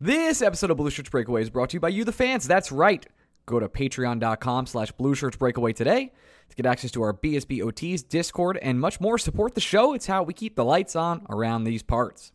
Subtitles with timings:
[0.00, 2.48] This episode of Blue Shirts Breakaway is brought to you by you, the fans.
[2.48, 3.06] That's right.
[3.46, 6.12] Go to patreon.com slash Blue Shirts Breakaway today
[6.48, 9.18] to get access to our BSB OTs, Discord, and much more.
[9.18, 9.94] Support the show.
[9.94, 12.32] It's how we keep the lights on around these parts.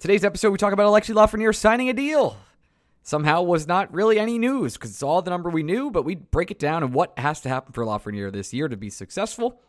[0.00, 2.36] Today's episode, we talk about Alexi Lafreniere signing a deal.
[3.04, 6.16] Somehow was not really any news because it's all the number we knew, but we
[6.16, 9.60] break it down and what has to happen for Lafreniere this year to be successful.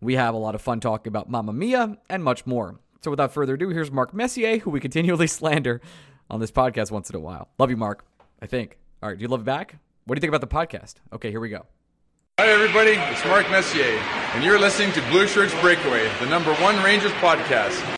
[0.00, 2.80] We have a lot of fun talking about Mamma Mia and much more.
[3.04, 5.82] So without further ado, here's Mark Messier, who we continually slander
[6.30, 7.48] on this podcast once in a while.
[7.58, 8.04] Love you, Mark.
[8.40, 8.78] I think.
[9.02, 9.18] All right.
[9.18, 9.76] Do you love it back?
[10.04, 10.94] What do you think about the podcast?
[11.12, 11.66] Okay, here we go.
[12.38, 12.92] Hi, everybody.
[12.92, 13.84] It's Mark Messier,
[14.34, 17.95] and you're listening to Blue Shirts Breakaway, the number one Rangers podcast.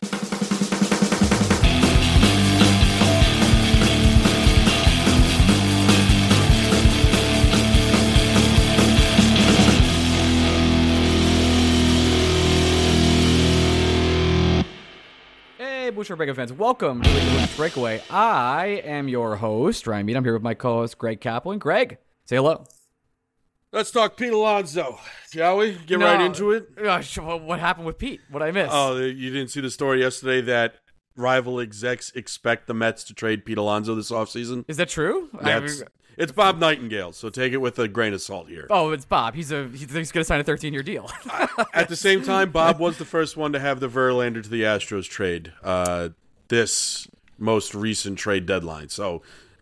[16.03, 16.53] Shirt Breakaway fans.
[16.53, 18.01] Welcome to the Blue Breakaway.
[18.09, 20.15] I am your host, Ryan Mead.
[20.17, 21.59] I'm here with my co-host, Greg Kaplan.
[21.59, 22.65] Greg, say hello.
[23.71, 24.99] Let's talk Pete Alonso,
[25.31, 25.73] shall we?
[25.85, 26.69] Get right into it.
[26.77, 28.21] What happened with Pete?
[28.31, 28.69] What I miss?
[28.71, 30.75] Oh, you didn't see the story yesterday that
[31.15, 34.65] rival execs expect the Mets to trade Pete Alonso this offseason?
[34.67, 35.29] Is that true?
[35.39, 35.83] I- That's
[36.19, 38.67] it's Bob Nightingale, so take it with a grain of salt here.
[38.69, 39.35] oh, it's Bob.
[39.35, 41.09] He's a he's, going to sign a 13 year deal.
[41.73, 44.63] At the same time, Bob was the first one to have the Verlander to the
[44.63, 46.09] Astros trade uh,
[46.49, 48.89] this most recent trade deadline.
[48.89, 49.21] So,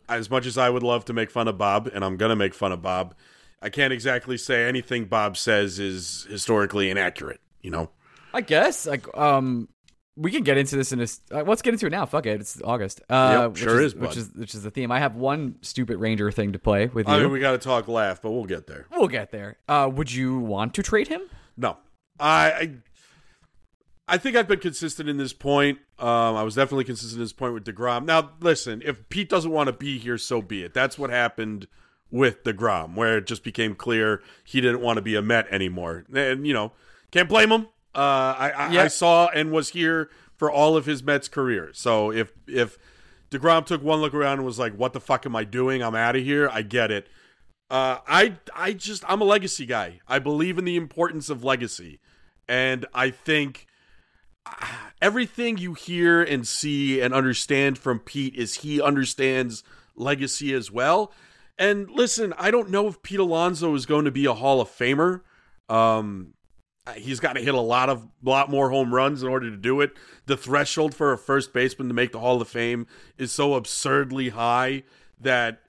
[0.09, 2.35] as much as I would love to make fun of Bob, and I'm going to
[2.35, 3.13] make fun of Bob,
[3.61, 7.91] I can't exactly say anything Bob says is historically inaccurate, you know?
[8.33, 9.69] I guess like um
[10.17, 12.05] we can get into this in a uh, let's get into it now.
[12.05, 13.01] Fuck it, it's August.
[13.09, 14.91] Uh, Yep, which sure is, is, which is which is the theme.
[14.91, 17.13] I have one stupid Ranger thing to play with you.
[17.13, 18.87] I mean, we got to talk laugh, but we'll get there.
[18.91, 19.57] we'll get there.
[19.67, 21.21] Uh, would you want to trade him?
[21.55, 21.77] No,
[22.19, 22.71] I, I,
[24.07, 25.79] I think I've been consistent in this point.
[25.99, 28.05] Um, I was definitely consistent in this point with Degrom.
[28.05, 30.73] Now, listen, if Pete doesn't want to be here, so be it.
[30.73, 31.67] That's what happened
[32.09, 36.05] with Degrom, where it just became clear he didn't want to be a Met anymore,
[36.13, 36.71] and you know,
[37.11, 37.67] can't blame him.
[37.97, 38.83] Uh, I, I, Yeah.
[38.83, 41.71] I saw and was here for all of his Mets career.
[41.73, 42.77] So if if
[43.31, 45.81] Degrom took one look around and was like, "What the fuck am I doing?
[45.81, 47.07] I'm out of here." I get it.
[47.69, 49.99] Uh, I I just I'm a legacy guy.
[50.07, 51.99] I believe in the importance of legacy,
[52.47, 53.65] and I think
[54.45, 59.63] ah, everything you hear and see and understand from Pete is he understands
[59.95, 61.11] legacy as well.
[61.57, 64.69] And listen, I don't know if Pete Alonso is going to be a Hall of
[64.69, 65.21] Famer.
[65.67, 66.35] Um,
[66.87, 69.57] Uh, he's got to hit a lot of lot more home runs in order to
[69.57, 69.91] do it.
[70.25, 72.87] The threshold for a first baseman to make the Hall of Fame
[73.17, 74.83] is so absurdly high
[75.19, 75.61] that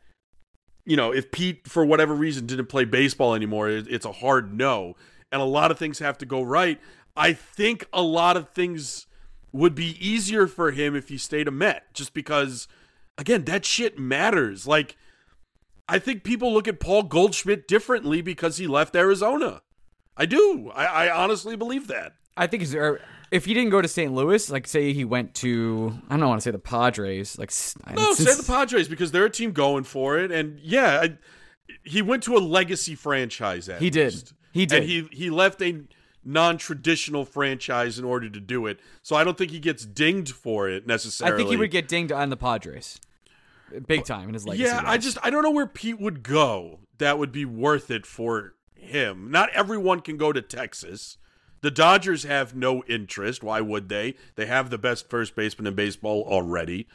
[0.84, 4.54] you know, if Pete, for whatever reason, didn't play baseball anymore, it- it's a hard
[4.54, 4.96] no.
[5.30, 6.80] And a lot of things have to go right.
[7.14, 9.06] I think a lot of things
[9.52, 12.68] would be easier for him if he stayed a Met, just because,
[13.18, 14.66] again, that shit matters.
[14.66, 14.96] Like,
[15.86, 19.60] I think people look at Paul Goldschmidt differently because he left Arizona.
[20.18, 20.70] I do.
[20.74, 22.14] I, I honestly believe that.
[22.36, 24.12] I think is there, if he didn't go to St.
[24.12, 27.50] Louis, like say he went to I don't want to say the Padres, like
[27.96, 31.18] No, since- say the Padres because they're a team going for it, and yeah, I,
[31.84, 33.68] he went to a legacy franchise.
[33.68, 34.32] At He did.
[34.52, 34.78] He did.
[34.80, 35.82] and he he left a
[36.24, 38.80] non-traditional franchise in order to do it.
[39.02, 41.34] So I don't think he gets dinged for it necessarily.
[41.34, 43.00] I think he would get dinged on the Padres,
[43.86, 44.64] big time in his legacy.
[44.64, 48.06] Yeah, I just I don't know where Pete would go that would be worth it
[48.06, 49.30] for him.
[49.30, 51.18] Not everyone can go to Texas.
[51.60, 53.42] The Dodgers have no interest.
[53.42, 54.14] Why would they?
[54.36, 56.86] They have the best first baseman in baseball already.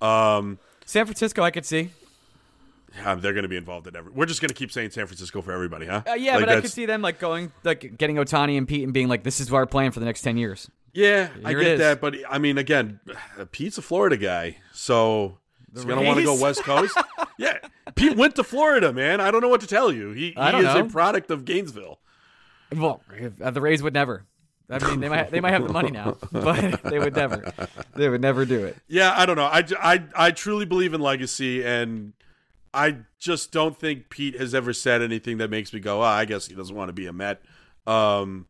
[0.00, 1.90] Um, San Francisco, I could see.
[2.96, 4.12] Yeah, they're going to be involved in every.
[4.12, 6.02] We're just going to keep saying San Francisco for everybody, huh?
[6.06, 8.84] Uh, yeah, Like, but I could see them like going like getting Ohtani and Pete
[8.84, 11.58] and being like, "This is our plan for the next ten years." Yeah, I Here
[11.58, 13.00] it get that, but I mean, again,
[13.50, 15.38] Pete's a Florida guy, so
[15.74, 16.96] he's going to want to go West Coast.
[17.38, 17.58] yeah,
[17.94, 19.20] Pete went to Florida, man.
[19.20, 20.10] I don't know what to tell you.
[20.10, 20.80] He, he is know.
[20.80, 21.98] a product of Gainesville.
[22.74, 23.02] Well,
[23.42, 24.26] uh, the Rays would never.
[24.70, 27.52] I mean, they might they might have the money now, but they would never.
[27.94, 28.76] They would never do it.
[28.88, 29.44] Yeah, I don't know.
[29.44, 32.14] I, I, I truly believe in legacy, and
[32.72, 36.24] I just don't think Pete has ever said anything that makes me go, oh, I
[36.24, 37.42] guess he doesn't want to be a Met.
[37.86, 38.46] Um,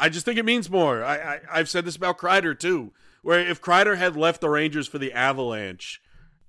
[0.00, 1.04] I just think it means more.
[1.04, 2.92] I, I I've said this about Kreider too,
[3.22, 6.00] where if Kreider had left the Rangers for the Avalanche,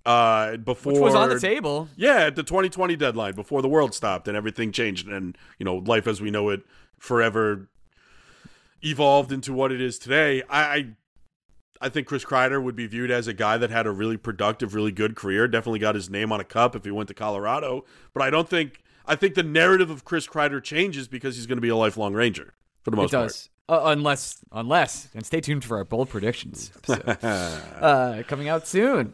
[0.06, 1.88] Uh, before Which was on the table.
[1.96, 5.78] Yeah, at the 2020 deadline, before the world stopped and everything changed, and you know,
[5.78, 6.64] life as we know it
[7.00, 7.70] forever
[8.82, 10.44] evolved into what it is today.
[10.50, 10.88] I, I
[11.82, 14.74] I think Chris Kreider would be viewed as a guy that had a really productive,
[14.74, 15.50] really good career.
[15.50, 17.84] Definitely got his name on a cup if he went to Colorado.
[18.14, 21.58] But I don't think I think the narrative of Chris Kreider changes because he's going
[21.58, 22.54] to be a lifelong Ranger
[22.84, 23.26] for the most part.
[23.26, 23.50] it does.
[23.70, 29.14] Uh, unless, unless, and stay tuned for our bold predictions episode, uh, coming out soon,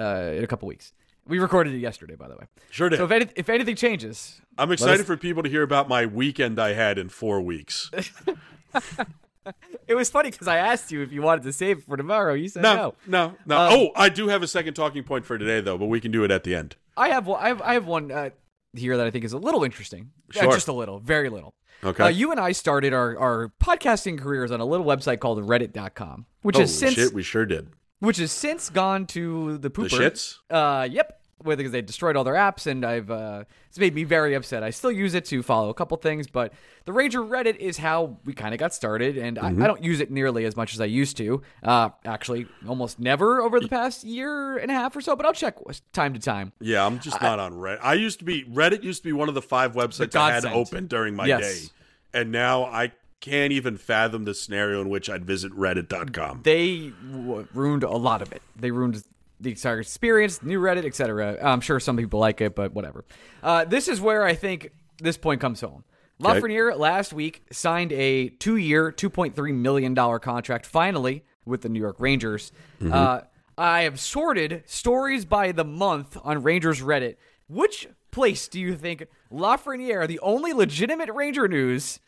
[0.00, 0.92] uh, in a couple weeks.
[1.26, 2.46] We recorded it yesterday, by the way.
[2.70, 2.96] Sure did.
[2.96, 6.58] So if, any, if anything changes, I'm excited for people to hear about my weekend
[6.58, 7.90] I had in four weeks.
[9.86, 12.34] it was funny because I asked you if you wanted to save it for tomorrow.
[12.34, 12.74] You said no.
[12.74, 13.58] No, no, no.
[13.58, 16.10] Um, oh, I do have a second talking point for today, though, but we can
[16.10, 16.76] do it at the end.
[16.96, 17.42] I have one.
[17.42, 18.30] I have, I have one uh,
[18.74, 20.10] here that I think is a little interesting.
[20.30, 20.52] Uh, Sure.
[20.52, 21.54] just a little, very little.
[21.82, 22.04] Okay.
[22.04, 26.26] Uh, you and I started our, our podcasting careers on a little website called Reddit.com,
[26.42, 27.68] which oh, has since shit, we sure did.
[28.00, 29.90] Which has since gone to the pooper.
[29.90, 30.38] The shits?
[30.50, 31.16] Uh, yep.
[31.42, 34.62] Well, because they destroyed all their apps, and I've uh, it's made me very upset.
[34.62, 36.52] I still use it to follow a couple things, but
[36.84, 39.62] the Ranger Reddit is how we kind of got started, and Mm-hmm.
[39.62, 41.40] I, I don't use it nearly as much as I used to.
[41.62, 45.16] Uh, actually, almost never over the past year and a half or so.
[45.16, 45.56] But I'll check
[45.94, 46.52] time to time.
[46.60, 47.78] Yeah, I'm just not on Reddit.
[47.82, 50.44] I used to be Reddit used to be one of the five websites I had
[50.44, 51.40] open during my Yes.
[51.40, 56.40] day, and now I can't even fathom the scenario in which I'd visit Reddit.com.
[56.42, 58.42] They w- ruined a lot of it.
[58.56, 59.02] They ruined
[59.40, 61.38] the entire experience, new Reddit, etc.
[61.42, 63.04] I'm sure some people like it, but whatever.
[63.42, 65.84] Uh, this is where I think this point comes home.
[66.20, 72.52] Lafreniere last week signed a two-year, $2.3 million contract finally with the New York Rangers.
[72.84, 73.22] Uh,
[73.56, 77.16] I have sorted stories by the month on Rangers Reddit.
[77.48, 82.00] Which place do you think Lafreniere, the only legitimate Ranger news,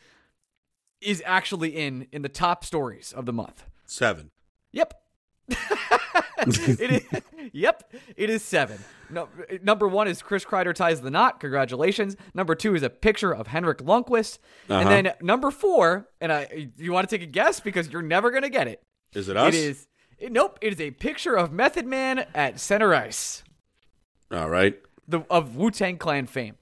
[1.05, 3.65] is actually in in the top stories of the month?
[3.85, 4.31] Seven.
[4.71, 4.93] Yep.
[6.47, 7.21] it is,
[7.51, 8.79] yep, it is seven.
[9.09, 9.27] No,
[9.61, 11.39] number one is Chris Kreider ties the knot.
[11.39, 12.15] Congratulations.
[12.33, 14.39] Number two is a picture of Henrik Lundqvist,
[14.69, 18.31] and then number four, and I, you want to take a guess because you're never
[18.31, 18.81] gonna get it.
[19.13, 19.53] Is it us?
[19.53, 19.87] It is.
[20.17, 20.57] It, nope.
[20.61, 23.43] It is a picture of Method Man at center ice,
[24.31, 24.79] All right.
[25.07, 26.55] the of Wu Tang Clan fame.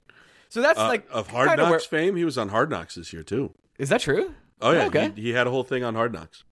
[0.48, 3.12] So that's Uh, like of Hard Knocks where- fame, he was on Hard Knocks this
[3.12, 3.54] year too.
[3.82, 4.32] Is that true?
[4.60, 5.10] Oh yeah, Okay.
[5.16, 6.44] he, he had a whole thing on Hard Knocks.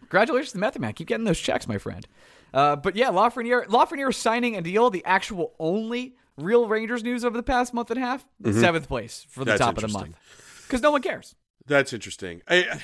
[0.00, 0.94] Congratulations to Method Man.
[0.94, 2.06] Keep getting those checks, my friend.
[2.54, 7.36] Uh, but yeah, Lafreniere, Lafreniere signing a deal, the actual only real Rangers news over
[7.36, 9.58] the past month and a half, seventh place for the Mm-hmm.
[9.58, 10.16] That's top of the month.
[10.66, 11.34] Because no one cares.
[11.66, 12.40] That's interesting.
[12.48, 12.80] I,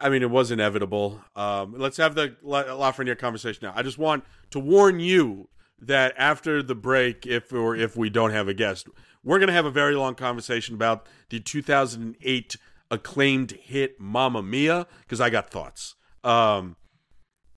[0.00, 1.20] I mean, it was inevitable.
[1.34, 3.72] Um, let's have the La- Lafreniere conversation now.
[3.74, 5.48] I just want to warn you
[5.80, 8.88] that after the break, if or if we don't have a guest,
[9.24, 12.56] we're going to have a very long conversation about the 2008
[12.90, 15.94] acclaimed hit "Mamma Mia" because I got thoughts.
[16.24, 16.76] Um,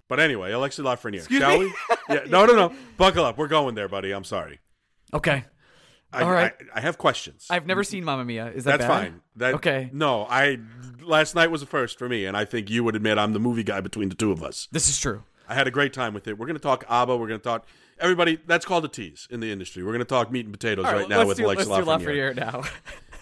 [0.08, 1.66] but anyway, Alexi Lafreniere, shall me?
[1.66, 1.74] we?
[2.10, 2.74] Yeah, no, no, no.
[2.98, 3.38] Buckle up.
[3.38, 4.12] We're going there, buddy.
[4.12, 4.60] I'm sorry.
[5.14, 5.46] Okay.
[6.12, 6.54] I, All right.
[6.74, 7.48] I, I have questions.
[7.50, 8.48] I've never seen Mamma Mia.
[8.48, 9.02] Is that That's bad?
[9.04, 9.22] fine.
[9.38, 9.90] That, Okay.
[9.92, 10.60] No, I
[11.02, 13.40] last night was a first for me, and I think you would admit I'm the
[13.40, 14.68] movie guy between the two of us.
[14.72, 15.24] This is true.
[15.50, 16.38] I had a great time with it.
[16.38, 17.18] We're going to talk ABBA.
[17.18, 17.66] We're going to talk
[18.00, 18.38] everybody.
[18.46, 19.84] That's called a tease in the industry.
[19.84, 21.92] We're going to talk meat and potatoes right, right, now with do, Alexa let's do.
[21.92, 22.64] Lafreniere now.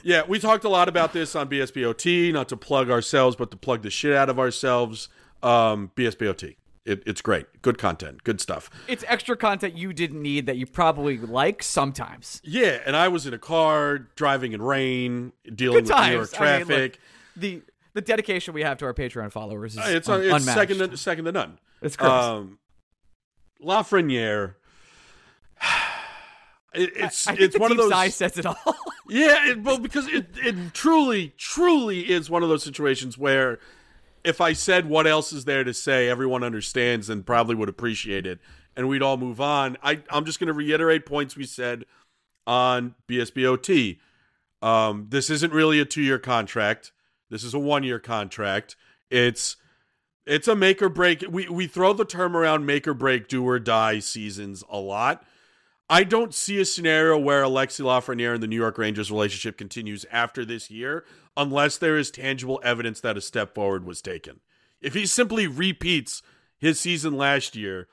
[0.03, 2.33] Yeah, we talked a lot about this on BSBOT.
[2.33, 5.09] Not to plug ourselves, but to plug the shit out of ourselves.
[5.43, 6.55] Um, BSBOT.
[6.83, 7.45] It, it's great.
[7.61, 8.23] Good content.
[8.23, 8.69] Good stuff.
[8.87, 12.41] it's extra content you didn't need that you probably like sometimes.
[12.43, 15.95] Yeah, and I was in a car driving in rain, dealing with New.
[15.95, 16.99] York I mean, look, traffic.
[17.35, 17.61] the
[17.93, 20.57] the dedication we have to our Patreon followers is Uh, it's un- it's unmatched.
[20.57, 21.59] second to, second to none.
[21.83, 22.11] It's crazy.
[22.11, 22.57] Um,
[23.63, 24.55] Lafreniere.
[26.73, 28.55] It, it's I think it's one of those sigh says it all.
[29.09, 33.59] yeah it, well because it it truly truly is one of those situations where
[34.23, 38.25] if I said what else is there to say everyone understands and probably would appreciate
[38.25, 38.39] it
[38.75, 41.85] and we'd all move on I I'm just going to reiterate points we said
[42.47, 43.99] on BSBOT
[44.61, 46.93] um this isn't really a 2 year contract
[47.29, 48.77] this is a 1 year contract
[49.09, 49.57] it's
[50.25, 51.23] it's a make or break.
[51.29, 55.25] We we throw the term around make or break, do or die seasons a lot.
[55.91, 60.05] I don't see a scenario where Alexi Lafreniere and the New York Rangers relationship continues
[60.09, 61.03] after this year
[61.35, 64.39] unless there is tangible evidence that a step forward was taken.
[64.79, 66.21] If he simply repeats
[66.57, 67.89] his season last year,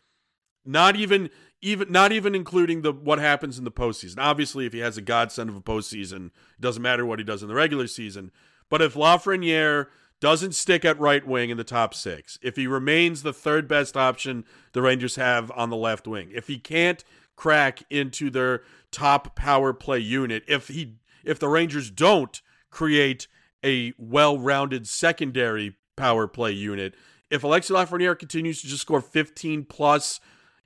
[0.65, 1.29] not even
[1.61, 4.19] even not even including the what happens in the postseason.
[4.19, 7.43] Obviously, if he has a godsend of a postseason, it doesn't matter what he does
[7.43, 8.31] in the regular season.
[8.71, 9.89] But if Lafreniere
[10.21, 13.97] doesn't stick at right wing in the top six, if he remains the third best
[13.97, 17.03] option the Rangers have on the left wing, if he can't
[17.39, 23.29] crack into their top power play unit, if he if the Rangers don't create
[23.65, 26.95] a well-rounded secondary power play unit,
[27.31, 30.19] if Alexi Lafreniere continues to just score 15 plus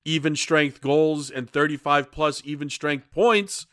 [0.06, 3.66] even strength goals and 35 plus even strength points,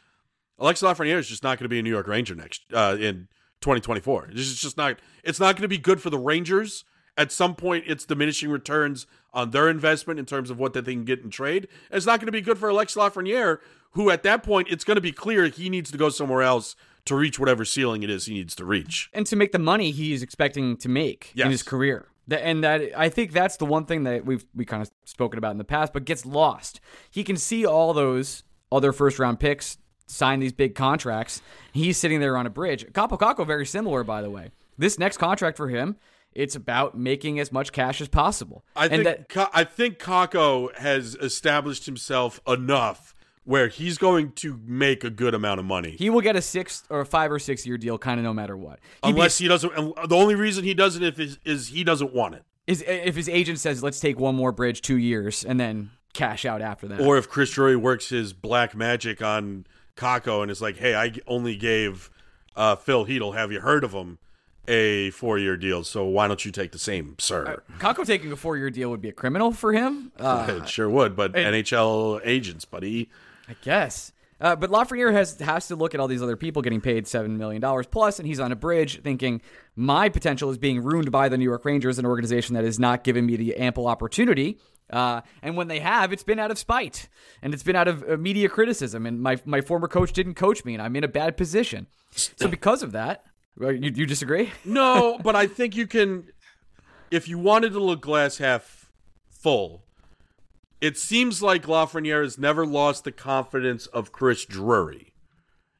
[0.59, 3.29] Alexi Lafreniere is just not going to be a New York Ranger next uh, in
[3.61, 4.31] 2024.
[4.33, 4.99] This is just not.
[5.23, 6.83] It's not going to be good for the Rangers.
[7.19, 11.03] At some point, it's diminishing returns on their investment in terms of what they can
[11.03, 11.67] get in trade.
[11.91, 13.59] And it's not going to be good for Alex Lafreniere,
[13.91, 16.77] who at that point it's going to be clear he needs to go somewhere else
[17.05, 19.09] to reach whatever ceiling it is he needs to reach.
[19.13, 22.07] and to make the money he's expecting to make in his career.
[22.31, 25.51] And that I think that's the one thing that we've we kind of spoken about
[25.51, 26.79] in the past, but gets lost.
[27.11, 31.41] He can see all those other first round picks sign these big contracts.
[31.73, 32.85] He's sitting there on a bridge.
[32.93, 34.51] Kaapo very similar, by the way.
[34.77, 35.97] This next contract for him,
[36.33, 38.63] it's about making as much cash as possible.
[38.75, 44.59] I and think that I think Kakko has established himself enough where he's going to
[44.63, 45.91] make a good amount of money.
[45.97, 48.33] he will get a six or a five or six year deal, kind of no
[48.33, 48.79] matter what.
[49.03, 51.83] He'd be- Unless he doesn't, and the only reason he doesn't if is, is he
[51.83, 55.43] doesn't want it, is if his agent says, "Let's take one more bridge, two years,
[55.43, 59.65] and then cash out after that." or if Chris Drury works his black magic on
[59.95, 62.11] Kakko and is like, "Hey, I only gave
[62.55, 63.33] uh, Phil Chytil.
[63.35, 64.19] Have you heard of him?
[64.69, 65.83] A four-year deal.
[65.83, 69.01] So why don't you take the same, sir?" Kakko taking a four year deal would
[69.01, 70.11] be a criminal for him.
[70.19, 73.09] Uh, it sure would, but NHL agents, buddy.
[73.47, 74.11] I guess.
[74.41, 77.37] Uh, but Lafreniere has has to look at all these other people getting paid seven
[77.37, 79.41] million dollars plus, and he's on a bridge thinking
[79.75, 83.03] my potential is being ruined by the New York Rangers, an organization that has not
[83.03, 84.57] given me the ample opportunity.
[84.89, 87.09] Uh, and when they have, it's been out of spite,
[87.41, 89.05] and it's been out of uh, media criticism.
[89.05, 91.87] And my my former coach didn't coach me, and I'm in a bad position.
[92.11, 93.25] So because of that,
[93.59, 94.51] you, you disagree?
[94.65, 96.25] No, but I think you can.
[97.11, 98.91] If you wanted to look glass half
[99.29, 99.83] full,
[100.79, 105.13] it seems like Lafreniere has never lost the confidence of Chris Drury.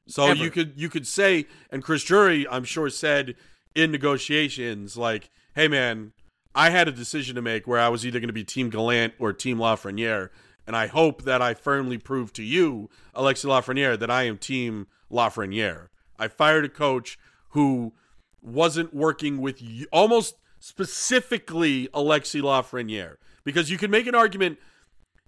[0.07, 0.43] So Ever.
[0.43, 3.36] you could you could say, and Chris Drury, I'm sure, said
[3.75, 6.13] in negotiations, like, "Hey, man,
[6.55, 9.13] I had a decision to make where I was either going to be Team Gallant
[9.19, 10.29] or Team Lafreniere,
[10.65, 14.88] and I hope that I firmly prove to you, Alexi Lafreniere, that I am Team
[15.12, 15.89] Lafreniere.
[16.17, 17.17] I fired a coach
[17.50, 17.94] who
[18.41, 24.58] wasn't working with you, almost specifically Alexi Lafreniere, because you can make an argument."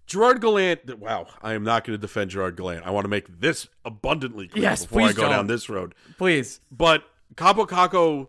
[0.07, 2.85] Gerard Gallant, wow, I am not going to defend Gerard Gallant.
[2.85, 5.31] I want to make this abundantly clear Yes, before I go don't.
[5.31, 5.95] down this road.
[6.17, 6.59] Please.
[6.69, 8.27] But Kaapo Kakko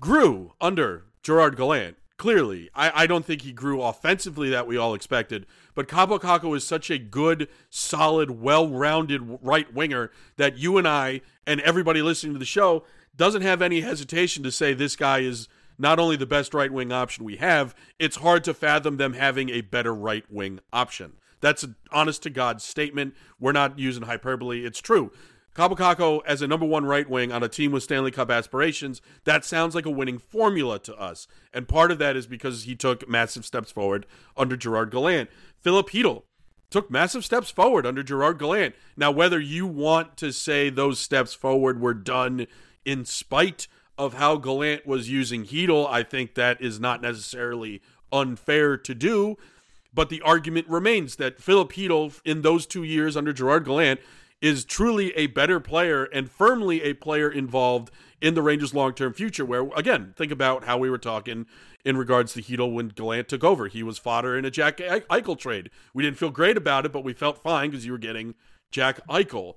[0.00, 1.98] grew under Gerard Gallant.
[2.16, 5.46] Clearly, I, I don't think he grew offensively that we all expected.
[5.74, 11.20] But Kaapo Kakko is such a good, solid, well-rounded right winger that you and I
[11.46, 12.84] and everybody listening to the show
[13.16, 15.48] doesn't have any hesitation to say this guy is
[15.78, 19.48] not only the best right wing option we have, it's hard to fathom them having
[19.48, 21.14] a better right wing option.
[21.40, 23.14] That's an honest to God statement.
[23.38, 24.64] We're not using hyperbole.
[24.64, 25.10] It's true.
[25.54, 29.02] Kaapo Kakko as a number one right wing on a team with Stanley Cup aspirations,
[29.24, 31.26] that sounds like a winning formula to us.
[31.52, 35.28] And part of that is because he took massive steps forward under Gerard Gallant.
[35.60, 36.22] Filip Chytil
[36.70, 38.76] took massive steps forward under Gerard Gallant.
[38.96, 42.46] Now, whether you want to say those steps forward were done
[42.84, 43.66] in spite
[43.98, 49.36] of how Gallant was using Chytil, I think that is not necessarily unfair to do.
[49.92, 54.00] But the argument remains that Filip Chytil, in those two years under Gerard Gallant,
[54.40, 59.12] is truly a better player and firmly a player involved in the Rangers' long term
[59.12, 59.44] future.
[59.44, 61.46] Where, again, think about how we were talking
[61.84, 63.66] in regards to Chytil when Gallant took over.
[63.66, 65.70] He was fodder in a Jack Eichel trade.
[65.94, 68.34] We didn't feel great about it, but we felt fine because you were getting
[68.70, 69.54] Jack Eichel.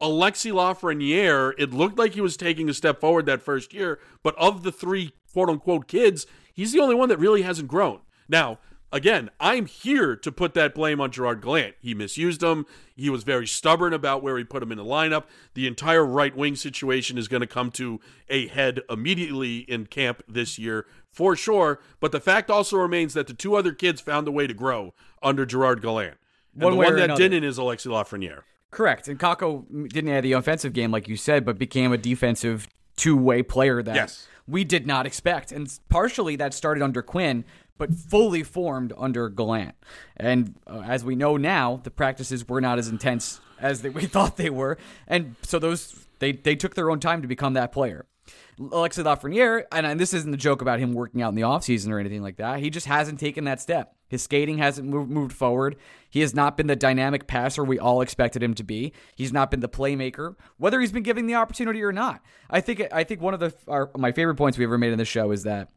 [0.00, 4.36] Alexi Lafreniere, it looked like he was taking a step forward that first year, but
[4.36, 8.00] of the three quote unquote kids, he's the only one that really hasn't grown.
[8.28, 8.58] Now,
[8.94, 11.74] again, I'm here to put that blame on Gerard Gallant.
[11.80, 12.64] He misused him.
[12.96, 15.24] He was very stubborn about where he put him in the lineup.
[15.52, 20.22] The entire right wing situation is going to come to a head immediately in camp
[20.26, 21.80] this year for sure.
[22.00, 24.94] But the fact also remains that the two other kids found a way to grow
[25.22, 26.16] under Gerard Gallant.
[26.54, 27.20] And One the one that another.
[27.20, 28.42] didn't is Alexi Lafreniere.
[28.70, 29.08] Correct.
[29.08, 33.16] And Kakko didn't have the offensive game, like you said, but became a defensive two
[33.16, 34.28] way player that Yes.
[34.46, 35.50] we did not expect.
[35.52, 37.44] And partially that started under Quinn,
[37.78, 39.74] but fully formed under Gallant.
[40.16, 44.06] And uh, as we know now, the practices were not as intense as they, we
[44.06, 44.78] thought they were.
[45.06, 48.06] And so those they, they took their own time to become that player.
[48.58, 51.90] Alexis Lafreniere, and, and this isn't a joke about him working out in the offseason
[51.90, 52.60] or anything like that.
[52.60, 53.94] He just hasn't taken that step.
[54.08, 55.76] His skating hasn't moved, forward.
[56.08, 58.92] He has not been the dynamic passer we all expected him to be.
[59.16, 62.22] He's not been the playmaker, whether he's been given the opportunity or not.
[62.48, 64.98] I think I think one of the our, my favorite points we ever made in
[64.98, 65.68] the show is that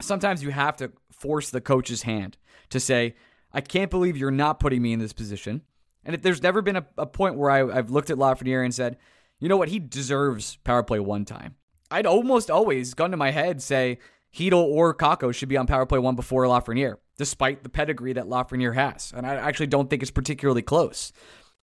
[0.00, 2.36] sometimes you have to force the coach's hand
[2.70, 3.14] to say,
[3.52, 5.62] I can't believe you're not putting me in this position.
[6.04, 8.74] And if there's never been a, a point where I, I've looked at Lafreniere and
[8.74, 8.96] said,
[9.38, 11.56] you know what, he deserves power play one time.
[11.90, 13.98] I'd almost always, gun to my head, say
[14.34, 16.96] Chytil or Kakko should be on power play one before Lafreniere.
[17.20, 19.12] despite the pedigree that Lafreniere has.
[19.14, 21.12] And I actually don't think it's particularly close.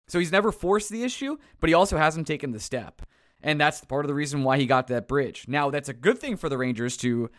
[0.07, 3.01] So he's never forced the issue, but he also hasn't taken the step.
[3.41, 5.45] And that's part of the reason why he got that bridge.
[5.47, 7.31] Now, that's a good thing for the Rangers to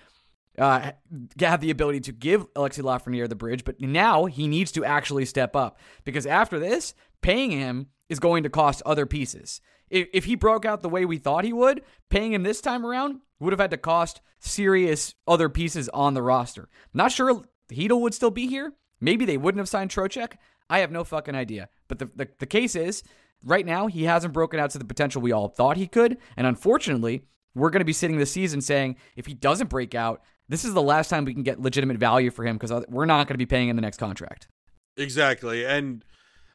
[0.58, 0.92] uh,
[1.40, 5.24] have the ability to give Alexi Lafreniere the bridge, but now he needs to actually
[5.24, 9.60] step up because after this, paying him is going to cost other pieces.
[9.90, 12.84] If, if he broke out the way we thought he would, paying him this time
[12.84, 16.68] around would have had to cost serious other pieces on the roster.
[16.92, 18.72] not sure Chytil would still be here.
[19.00, 20.34] Maybe they wouldn't have signed Trocheck.
[20.68, 21.68] I have no fucking idea.
[21.86, 23.02] But the, the, the case is,
[23.42, 26.18] right now, he hasn't broken out to the potential we all thought he could.
[26.36, 27.22] And unfortunately,
[27.54, 30.74] we're going to be sitting this season saying if he doesn't break out, this is
[30.74, 33.38] the last time we can get legitimate value for him because we're not going to
[33.38, 34.48] be paying in the next contract.
[34.96, 35.64] Exactly.
[35.64, 36.04] And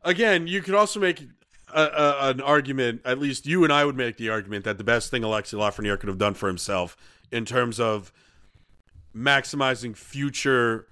[0.04, 1.22] again, you could also make
[1.74, 4.84] a, a, an argument, at least you and I would make the argument, that the
[4.84, 6.98] best thing Alexi Lafreniere could have done for himself
[7.32, 8.12] in terms of
[9.16, 10.88] maximizing future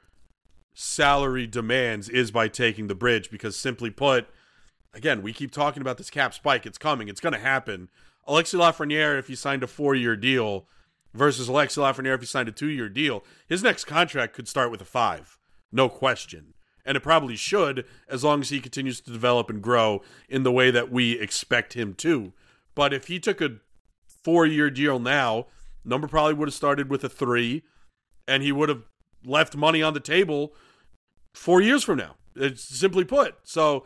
[0.73, 4.27] salary demands is by taking the bridge because simply put,
[4.93, 6.65] again, we keep talking about this cap spike.
[6.65, 7.09] It's coming.
[7.09, 7.89] It's going to happen.
[8.27, 10.67] Alexi Lafreniere, if he signed a four-year deal
[11.13, 14.81] versus Alexi Lafreniere, if he signed a two-year deal, his next contract could start with
[14.81, 15.37] a five,
[15.71, 16.53] no question.
[16.85, 20.51] And it probably should, as long as he continues to develop and grow in the
[20.51, 22.33] way that we expect him to.
[22.73, 23.57] But if he took a
[24.23, 25.45] four-year deal now,
[25.85, 27.63] number probably would have started with a three,
[28.27, 28.83] and he would have
[29.23, 30.53] left money on the table
[31.33, 32.15] four years from now.
[32.35, 33.35] It's simply put.
[33.43, 33.85] So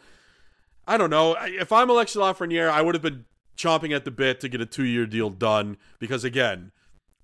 [0.87, 1.35] I don't know.
[1.41, 3.25] If I'm Alexi Lafreniere, I would have been
[3.57, 6.71] chomping at the bit to get a two year deal done because, again,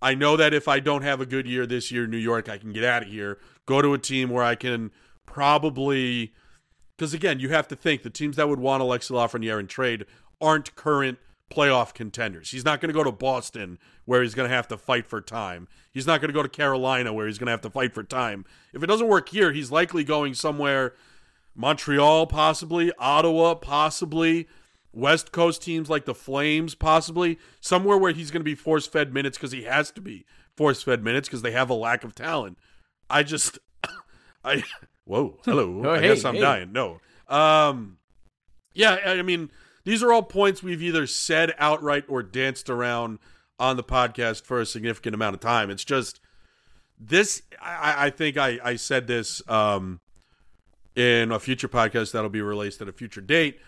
[0.02, 2.50] I know that if I don't have a good year this year in New York,
[2.50, 4.92] I can get out of here, go to a team where I can
[5.26, 6.34] probably.
[6.98, 10.06] Because, again, you have to think the teams that would want Alexi Lafreniere in trade
[10.40, 11.18] aren't current
[11.52, 12.52] playoff contenders.
[12.52, 15.20] He's not going to go to Boston where he's going to have to fight for
[15.20, 15.68] time.
[15.92, 18.04] He's not going to go to Carolina where he's going to have to fight for
[18.04, 18.46] time.
[18.74, 20.94] If it doesn't work here, he's likely going somewhere
[21.56, 24.48] Montreal possibly, Ottawa possibly,
[24.94, 29.38] West Coast teams like the Flames possibly, somewhere where he's going to be force-fed minutes
[29.38, 30.26] cuz he has to be
[30.58, 32.58] force-fed minutes because they have a lack of talent.
[33.10, 33.60] I just
[34.44, 34.64] I
[35.06, 35.82] whoa, hello.
[35.86, 36.42] Oh, I hey, guess I'm hey.
[36.42, 36.72] dying.
[36.72, 37.00] No.
[37.28, 37.98] Um
[38.74, 39.52] yeah, I mean
[39.84, 43.20] these are all points we've either said outright or danced around
[43.60, 45.70] on the podcast for a significant amount of time.
[45.70, 46.20] It's just
[47.00, 47.44] this.
[47.62, 50.00] I, I think I, I said this um,
[50.96, 53.60] in a future podcast that'll be released at a future date.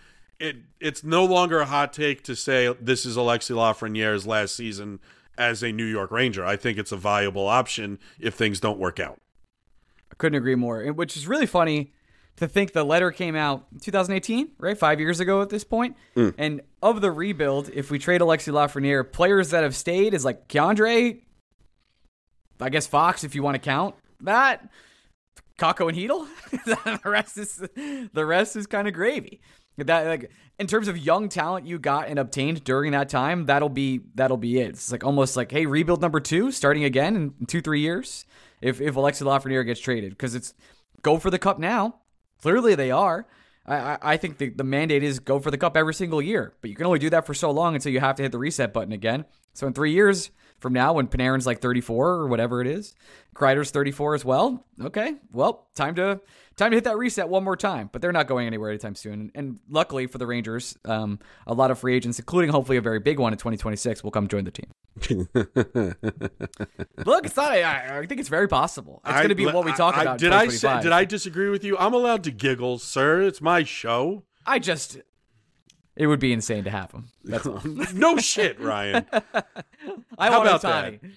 [0.43, 4.99] It it's no longer a hot take to say this is Alexi Lafreniere's last season
[5.37, 6.45] as a New York Ranger.
[6.45, 9.21] I think it's a viable option if things don't work out.
[10.11, 10.83] I couldn't agree more.
[10.91, 11.93] Which is really funny
[12.35, 14.77] to think the letter came out 2018, right?
[14.77, 15.95] Five years ago at this point.
[16.13, 16.31] Hmm.
[16.37, 20.49] And of the rebuild, if we trade Alexi Lafreniere, players that have stayed is like
[20.49, 21.21] K'Andre,
[22.59, 24.69] I guess Fox, if you want to count that,
[25.57, 26.27] Kakko and Chytil.
[27.03, 27.63] the rest is
[28.13, 29.39] the rest is kind of gravy.
[29.77, 33.69] That like in terms of young talent you got and obtained during that time, that'll
[33.69, 34.69] be that'll be it.
[34.69, 38.25] It's like almost like hey, rebuild number two, starting again in, two three years.
[38.61, 40.53] If if Alexi Lafreniere gets traded, because it's
[41.01, 41.99] go for the cup now.
[42.41, 43.25] Clearly they are.
[43.65, 46.69] I, I think the, the mandate is go for the cup every single year, but
[46.69, 48.73] you can only do that for so long until you have to hit the reset
[48.73, 49.23] button again.
[49.53, 50.31] So in three years
[50.63, 52.95] from now, when Panarin's like 34 or whatever it is,
[53.35, 54.65] Kreider's 34 as well.
[54.81, 56.21] Okay, well, time to
[56.55, 57.89] time to hit that reset one more time.
[57.91, 59.29] But they're not going anywhere anytime soon.
[59.35, 62.99] And, luckily for the Rangers, um, a lot of free agents, including hopefully a very
[62.99, 64.71] big one in 2026, will come join the team.
[67.05, 67.51] Look, it's not.
[67.51, 69.01] I, I think it's very possible.
[69.05, 70.23] It's going to be what we talk I- about.
[70.23, 70.81] in Did I say?
[70.81, 71.77] Did I disagree with you?
[71.77, 73.21] I'm allowed to giggle, sir.
[73.21, 74.23] It's my show.
[74.45, 74.97] I just.
[75.95, 77.05] It would be insane to have him.
[77.23, 77.45] That's
[77.93, 79.05] no shit, Ryan.
[80.17, 81.11] I How want about Ohtani.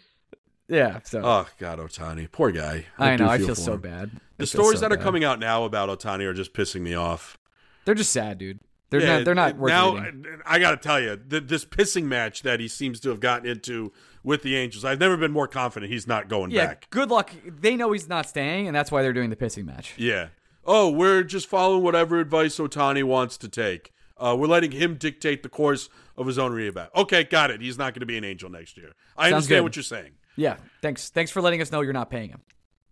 [0.69, 1.01] Yeah.
[1.05, 2.87] So Oh God, Ohtani, poor guy.
[2.99, 3.31] I do know.
[3.31, 3.81] I feel so him.
[3.81, 4.11] bad.
[4.15, 6.81] I The feel stories so that are coming out now about Ohtani are just pissing
[6.83, 7.39] me off.
[7.85, 8.59] They're just sad, dude.
[8.91, 9.25] They're Yeah, not.
[9.25, 9.95] They're not worth now.
[9.97, 10.25] reading.
[10.45, 13.49] I got to tell you, th- this pissing match that he seems to have gotten
[13.49, 16.67] into with the Angels, I've never been more confident he's not going Yeah.
[16.67, 16.89] back.
[16.91, 17.31] Good luck.
[17.47, 19.95] They know he's not staying, and that's why they're doing the pissing match.
[19.97, 20.29] Yeah.
[20.65, 23.93] Oh, we're just following whatever advice Ohtani wants to take.
[24.19, 26.89] Uh, we're letting him dictate the course of his own rehab.
[26.97, 27.61] Okay, got it.
[27.61, 28.93] He's not going to be an Angel next year.
[29.17, 29.63] I Sounds understand good.
[29.65, 30.13] what you're saying.
[30.37, 30.57] Yeah.
[30.83, 31.11] Thanks.
[31.11, 32.41] Thanks for letting us know you're not paying him.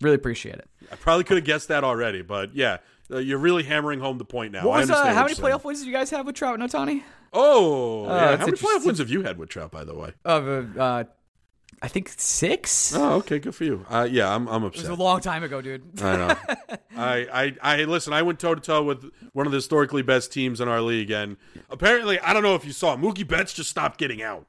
[0.01, 0.69] Really appreciate it.
[0.93, 2.79] I probably could have guessed that already, but yeah,
[3.11, 4.67] uh, you're really hammering home the point now.
[4.67, 5.49] What was, uh, how many you're saying.
[5.49, 7.03] playoff wins did you guys have with Trout and Ohtani?
[7.33, 8.37] Oh, yeah.
[8.37, 10.13] How many playoff wins have you had with Trout, by the way?
[10.25, 11.05] Of uh, uh,
[11.85, 12.95] I think six.
[12.97, 13.85] Oh, okay, good for you.
[13.91, 14.87] Uh, yeah, I'm, I'm upset.
[14.87, 15.83] it was a long time ago, dude.
[16.03, 16.35] I know.
[16.97, 17.27] I,
[17.63, 18.15] I, I listen.
[18.15, 21.11] I went toe to toe with one of the historically best teams in our league,
[21.11, 21.37] and
[21.69, 24.47] apparently, I don't know if you saw Mookie Betts just stopped getting out.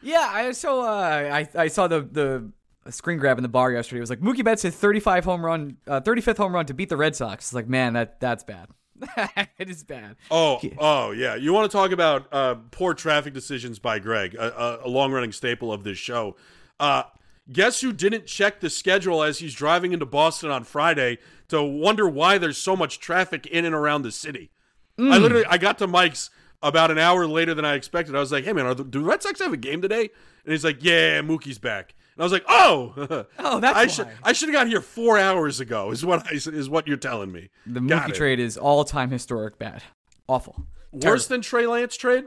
[0.00, 0.82] Yeah, I saw.
[0.82, 2.52] Uh, I I saw the the
[2.84, 3.98] a screen grab in the bar yesterday.
[3.98, 6.88] It was like Mookie Betts hit 35 home run, uh, 35th home run to beat
[6.88, 7.46] the Red Sox.
[7.46, 8.68] It's like, man, that that's bad.
[9.58, 10.14] it is bad.
[10.30, 11.34] Oh, oh yeah.
[11.34, 15.10] You want to talk about uh, poor traffic decisions by Greg, a, a, a long
[15.10, 16.36] running staple of this show.
[16.78, 17.04] Uh,
[17.52, 22.08] guess who didn't check the schedule as he's driving into Boston on Friday to wonder
[22.08, 24.50] why there's so much traffic in and around the city?
[24.98, 26.30] I literally I got to Mike's
[26.62, 28.16] about an hour later than I expected.
[28.16, 30.08] I was like, "Hey man, are the, do Red Sox have a game today?"
[30.44, 34.08] And he's like, "Yeah, Mookie's back." And I was like, "Oh, Oh, that's I should.
[34.22, 37.30] I should have got here four hours ago." Is what I, is what you're telling
[37.30, 37.50] me.
[37.66, 38.14] The Got Mookie it.
[38.14, 39.82] trade is all time historic bad.
[40.28, 40.66] Awful.
[40.92, 42.24] worse than Trey Lance trade.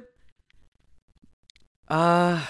[1.88, 2.46] Uh,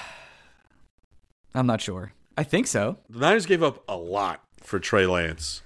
[1.54, 2.14] I'm not sure.
[2.38, 2.98] I think so.
[3.10, 5.62] The Niners gave up a lot for Trey Lance.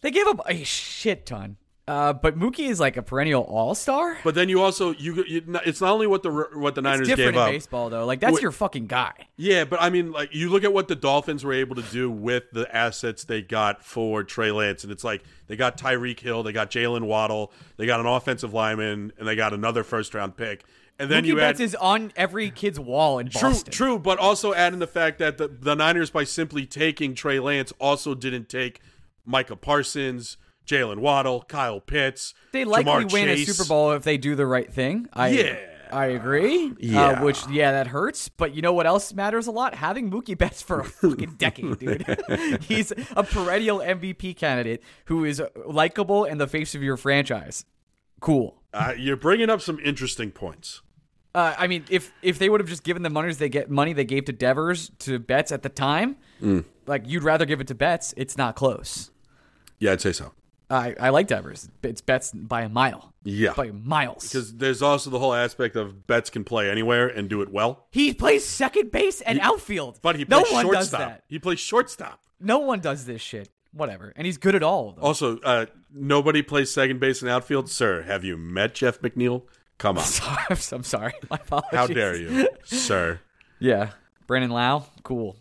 [0.00, 1.56] They gave up a shit ton.
[1.86, 4.16] Uh, but Mookie is like a perennial all star.
[4.24, 7.08] But then you also you, you it's not only what the what the Niners It's
[7.10, 7.50] different gave in up.
[7.50, 8.06] baseball though.
[8.06, 9.12] Like that's Wh- your fucking guy.
[9.36, 12.10] Yeah, but I mean, like you look at what the Dolphins were able to do
[12.10, 16.42] with the assets they got for Trey Lance, and it's like they got Tyreek Hill,
[16.42, 20.38] they got Jaylen Waddle, they got an offensive lineman, and they got another first round
[20.38, 20.64] pick.
[20.98, 23.72] And then Mookie you Betts add is on every kid's wall in true, Boston.
[23.72, 27.72] true, but also adding the fact that the, the Niners, by simply taking Trey Lance,
[27.80, 28.80] also didn't take
[29.24, 32.32] Micah Parsons, Jaylen Waddle, Kyle Pitts.
[32.52, 33.48] They likely Ja'Marr win Chase.
[33.48, 35.08] a Super Bowl if they do the right thing.
[35.12, 35.56] I, Yeah.
[35.92, 36.72] I agree.
[36.78, 37.02] Yeah.
[37.02, 38.28] Uh, which, yeah, that hurts.
[38.28, 39.76] But you know what else matters a lot?
[39.76, 42.62] Having Mookie Betts for a fucking decade, dude.
[42.62, 47.64] He's a perennial MVP candidate who is likable and the face of your franchise.
[48.20, 48.60] Cool.
[48.74, 50.82] Uh, you're bringing up some interesting points.
[51.34, 53.92] Uh, I mean, if if they would have just given the money they get money
[53.92, 56.64] they gave to Devers to Betts at the time, Mm.
[56.86, 58.14] like you'd rather give it to Betts.
[58.16, 59.10] It's not close.
[59.78, 60.32] Yeah, I'd say so.
[60.70, 61.68] I I like Devers.
[61.82, 63.12] It's Betts by a mile.
[63.24, 63.52] Yeah.
[63.54, 64.28] by miles.
[64.28, 67.86] Because there's also the whole aspect of Betts can play anywhere and do it well.
[67.90, 69.98] He plays second base and outfield.
[70.02, 71.00] But he no plays one does shortstop.
[71.00, 71.24] that.
[71.28, 72.20] He plays shortstop.
[72.38, 73.48] No one does this shit.
[73.72, 74.12] Whatever.
[74.14, 75.04] And he's good at all of them.
[75.04, 77.70] Also, uh, nobody plays second base and outfield.
[77.70, 79.42] Sir, have you met Jeff McNeil?
[79.78, 80.04] Come on.
[80.04, 81.12] Sorry, I'm sorry.
[81.30, 81.70] My apologies.
[81.72, 83.20] How dare you, sir?
[83.58, 83.90] Yeah.
[84.26, 84.84] Brandon Lowe.
[85.02, 85.36] Cool.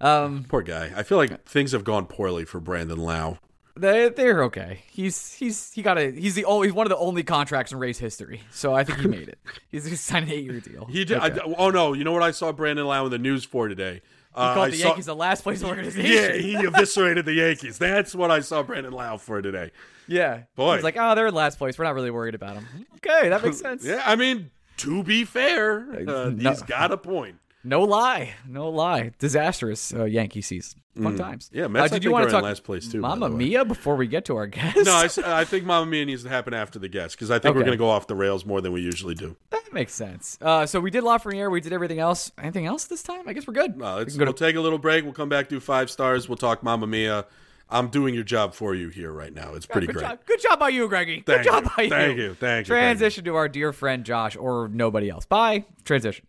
[0.00, 0.92] Um, Poor guy.
[0.96, 3.38] I feel like things have gone poorly for Brandon Lowe.
[3.76, 4.82] they they're okay.
[4.90, 7.78] He's he's he got a he's the only he's one of the only contracts in
[7.78, 8.42] Rays history.
[8.50, 9.38] So I think he made it.
[9.70, 10.86] He's, he's signed an eight year deal.
[10.86, 11.18] He did.
[11.18, 11.40] Okay.
[11.40, 11.92] I, oh no!
[11.92, 14.02] You know what I saw Brandon Lowe in the news for today?
[14.34, 16.10] He Uh, called I the saw- Yankees the last place organization.
[16.10, 17.78] Yeah, he eviscerated the Yankees.
[17.78, 19.70] That's what I saw Brandon Lowe for today.
[20.06, 20.42] yeah.
[20.54, 20.76] Boy.
[20.76, 21.78] He's like, oh, they're in last place.
[21.78, 22.66] We're not really worried about them.
[22.96, 23.84] Okay, that makes sense.
[23.84, 26.50] Yeah, I mean, to be fair, uh, No.
[26.50, 27.36] he's got a point.
[27.62, 29.10] No lie, no lie.
[29.18, 30.80] Disastrous uh, Yankee season.
[31.00, 31.50] Fun times.
[31.50, 31.56] Mm.
[31.56, 33.30] Yeah, Mets, I did you want are to in talk last place, too, by Mamma.
[33.36, 34.76] Mia before we get to our guest?
[34.84, 37.62] No, I think Mamma Mia needs to happen after the guest because I think we're
[37.62, 39.36] going to go off the rails more than we usually do.
[39.70, 40.36] That makes sense.
[40.40, 41.50] Uh, so we did Lafreniere.
[41.50, 42.32] We did everything else.
[42.38, 43.28] Anything else this time?
[43.28, 43.80] I guess we're good.
[43.80, 45.04] Uh, we go we'll to, take a little break.
[45.04, 46.28] We'll come back, do five stars.
[46.28, 47.26] We'll talk Mamma Mia.
[47.68, 49.54] I'm doing your job for you here right now.
[49.54, 50.08] It's pretty good great.
[50.08, 50.18] job.
[50.26, 51.22] Good job by you, Greggy.
[51.24, 51.70] Thank good job you.
[51.76, 51.90] by you.
[51.90, 52.34] Thank you.
[52.34, 52.74] Thank you.
[52.74, 55.24] Transition to our dear friend Josh or nobody else.
[55.24, 55.64] Bye.
[55.84, 56.26] Transition.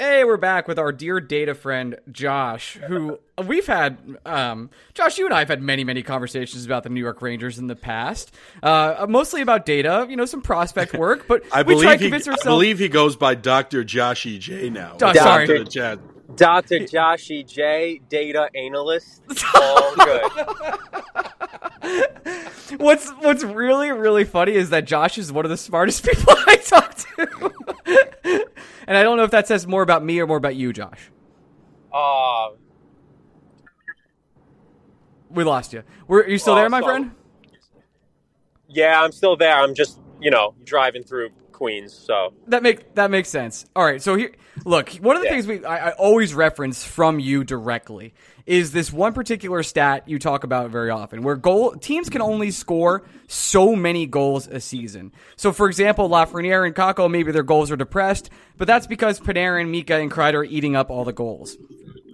[0.00, 3.98] Hey, we're back with our dear data friend Josh, who we've had.
[4.24, 7.58] Um, Josh, you and I have had many, many conversations about the New York Rangers
[7.58, 8.32] in the past,
[8.62, 10.06] uh, mostly about data.
[10.08, 12.78] You know, some prospect work, but I we try believe, to he, convince I believe
[12.78, 13.82] he goes by Dr.
[13.82, 14.92] Joshy J now.
[14.98, 15.46] Doc- Welcome sorry.
[15.48, 15.98] to the chat.
[16.36, 16.78] Dr.
[16.80, 19.22] Joshy J, data analyst.
[19.54, 20.22] All good.
[22.78, 26.56] What's What's really, really funny is that Josh is one of the smartest people I
[26.56, 28.44] talk to,
[28.88, 31.10] and I don't know if that says more about me or more about you, Josh.
[31.92, 32.48] Uh,
[35.30, 35.82] We lost you.
[36.06, 37.10] Were are you still Oh, there, my so- friend?
[38.68, 39.54] yeah, I'm still there.
[39.54, 41.92] I'm just, you know, driving through Queens.
[41.92, 43.66] So, That make that makes sense.
[43.76, 44.32] All right, so here,
[44.64, 44.90] look.
[44.94, 45.32] One of the Yeah.
[45.34, 48.14] things we I, I always reference from you directly
[48.48, 52.50] is this one particular stat you talk about very often, where goal teams can only
[52.50, 55.12] score so many goals a season.
[55.36, 59.68] So, for example, Lafreniere and Kakko, maybe their goals are depressed, but that's because Panarin,
[59.68, 61.58] Mika, and Kreider are eating up all the goals.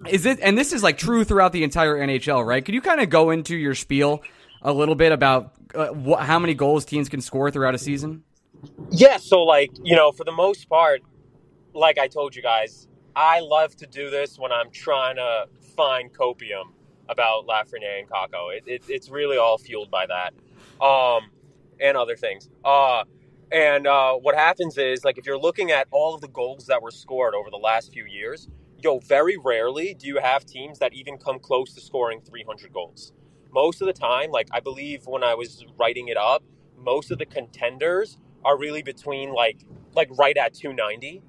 [0.09, 0.41] Is it?
[0.41, 2.65] And this is like true throughout the entire NHL, right?
[2.65, 4.21] Could you kind of go into your spiel
[4.61, 8.25] a little bit about uh, wh- how many goals teams can score throughout a season?
[8.91, 11.03] yeah, so, like, you know, for the most part,
[11.75, 16.13] like I told you guys, I love to do this when I'm trying to find
[16.13, 16.73] copium
[17.09, 18.57] about Lafreniere and Kakko.
[18.57, 20.35] It, it, it's really all fueled by that
[20.85, 21.31] um,
[21.81, 22.49] and other things.
[22.65, 23.05] Uh,
[23.53, 26.83] and uh, what happens is, like, if you're looking at all of the goals that
[26.83, 28.49] were scored over the last few years,
[28.83, 33.13] yo, very rarely do you have teams that even come close to scoring 300 goals.
[33.53, 36.43] Most of the time, like, I believe when I was writing it up,
[36.77, 41.23] most of the contenders are really between like like right at 290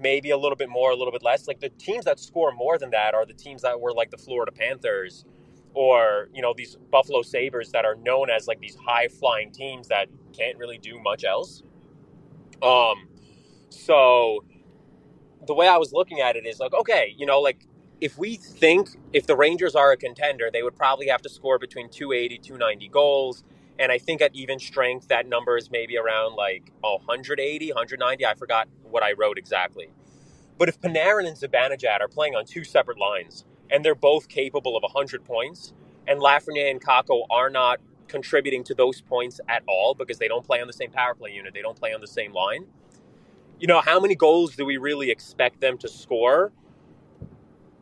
[0.00, 1.48] maybe a little bit more, a little bit less.
[1.48, 4.18] Like the teams that score more than that are the teams that were like the
[4.18, 5.24] Florida Panthers
[5.74, 9.88] or, you know, these Buffalo Sabres that are known as like these high flying teams
[9.88, 11.62] that can't really do much else.
[12.62, 13.08] Um,
[13.70, 14.44] so
[15.46, 17.66] the way I was looking at it is like, okay, you know, like
[18.00, 21.58] if we think if the Rangers are a contender, they would probably have to score
[21.58, 23.44] between 280, 290 goals.
[23.78, 28.26] And I think at even strength, that number is maybe around like 180, 190.
[28.26, 29.90] I forgot what I wrote exactly.
[30.58, 34.76] But if Panarin and Zibanejad are playing on two separate lines and they're both capable
[34.76, 35.72] of 100 points,
[36.06, 40.44] and Lafreniere and Kakko are not contributing to those points at all because they don't
[40.44, 42.66] play on the same power play unit, they don't play on the same line.
[43.60, 46.52] You know, how many goals do we really expect them to score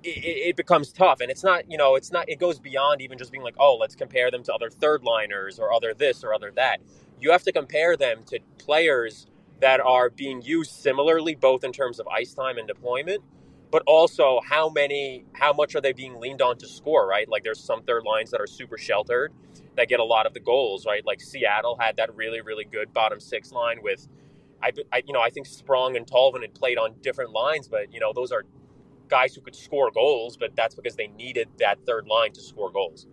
[0.07, 3.33] it, becomes tough and it's not you know it's not it goes beyond even just
[3.33, 6.53] being like oh let's compare them to other third liners or other this or other
[6.55, 6.81] that
[7.21, 9.27] you have to compare them to players
[9.61, 13.23] that are being used similarly both in terms of ice time and deployment
[13.71, 17.45] but also how many how much are they being leaned on to score right like
[17.45, 19.33] there's some third lines that are super sheltered
[19.77, 22.93] that get a lot of the goals right like seattle had that really really good
[22.93, 24.09] bottom six line with
[24.63, 27.93] I, I you know i think sprong and tolvanen had played on different lines but
[27.93, 28.43] you know those are
[29.09, 32.71] guys who could score goals, but that's because they needed that third line to score
[32.71, 33.07] goals.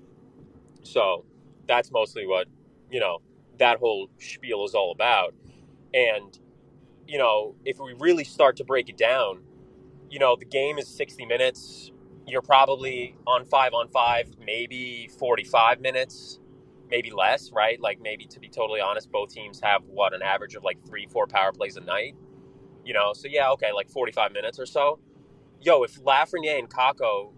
[0.83, 1.25] So
[1.67, 2.47] that's mostly what,
[2.91, 3.19] you know,
[3.59, 5.33] that whole spiel is all about.
[5.93, 6.37] And,
[7.07, 9.43] you know, if we really start to break it down,
[10.09, 11.91] you know, the game is 60 minutes.
[12.27, 16.39] You're probably on five on five, maybe 45 minutes,
[16.89, 17.79] maybe less, right?
[17.81, 21.07] Like, maybe to be totally honest, both teams have what, an average of like three,
[21.07, 22.15] four power plays a night,
[22.85, 23.13] you know?
[23.13, 24.99] So, yeah, okay, like 45 minutes or so
[25.63, 27.31] yo, if Lafreniere and Kakko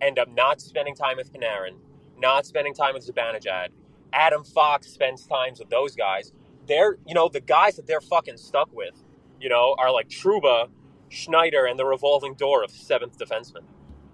[0.00, 1.76] end up not spending time with Panarin,
[2.18, 3.68] not spending time with Zibanejad,
[4.12, 6.32] Adam Fox spends times with those guys.
[6.68, 8.94] They're, you know, the guys that they're fucking stuck with,
[9.40, 10.68] you know, are like Trouba,
[11.10, 13.64] Schneider, and the revolving door of seventh defenseman.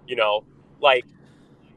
[0.07, 0.45] You know,
[0.81, 1.05] like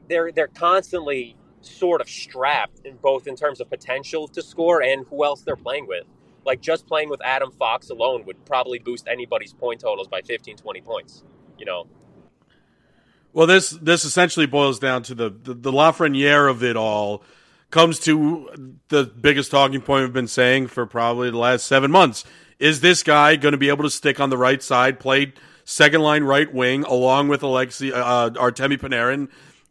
[0.09, 5.07] they're they're constantly sort of strapped in both in terms of potential to score and
[5.09, 6.07] who else they're playing with.
[6.47, 10.57] Like just playing with Adam Fox alone would probably boost anybody's point totals by 15,
[10.57, 11.25] 20 points
[11.59, 11.87] you know.
[13.33, 17.23] Well, this this essentially boils down to the the, the Lafreniere of it all
[17.71, 22.25] comes to the biggest talking point we've been saying for probably the last seven months.
[22.59, 25.33] Is this guy going to be able to stick on the right side, play
[25.65, 29.29] second line right wing along with Alexi uh, Artemi Panarin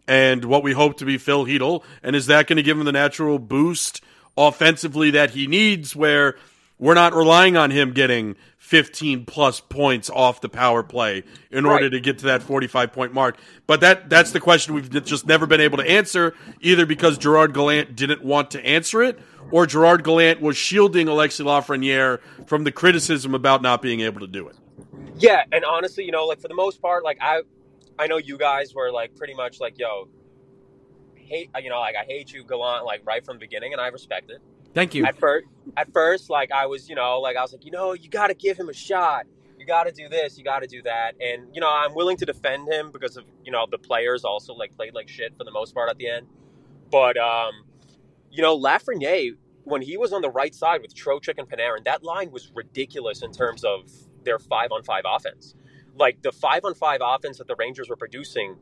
[0.08, 1.84] and what we hope to be Phil Chytil?
[2.04, 4.02] And is that going to give him the natural boost
[4.38, 5.96] offensively that he needs?
[5.96, 6.38] Where
[6.80, 11.86] we're not relying on him getting 15 plus points off the power play in order
[11.86, 11.92] right.
[11.92, 13.38] to get to that 45 point mark.
[13.66, 17.54] But that that's the question we've just never been able to answer, either because Gerard
[17.54, 19.20] Gallant didn't want to answer it,
[19.52, 24.28] or Gerard Gallant was shielding Alexi Lafreniere from the criticism about not being able to
[24.28, 24.56] do it.
[25.18, 27.42] Yeah, and honestly, you know, like for the most part, like I,
[27.98, 30.10] I know you guys were like pretty much like, yo,
[31.16, 33.88] hate, you know, like I hate you, Gallant, like right from the beginning, and I
[33.88, 34.42] respect it.
[34.78, 35.06] Thank you.
[35.06, 37.94] At first, at first, like I was, you know, like I was like, you know,
[37.94, 39.26] you got to give him a shot.
[39.58, 40.38] You got to do this.
[40.38, 41.16] You got to do that.
[41.20, 44.54] And you know, I'm willing to defend him because of you know the players also
[44.54, 46.28] like played like shit for the most part at the end.
[46.92, 47.54] But um,
[48.30, 52.04] you know, Lafreniere when he was on the right side with Trocheck and Panarin, that
[52.04, 53.92] line was ridiculous in terms of
[54.26, 55.56] their five on five offense.
[55.96, 58.58] Like the five on five offense that the Rangers were producing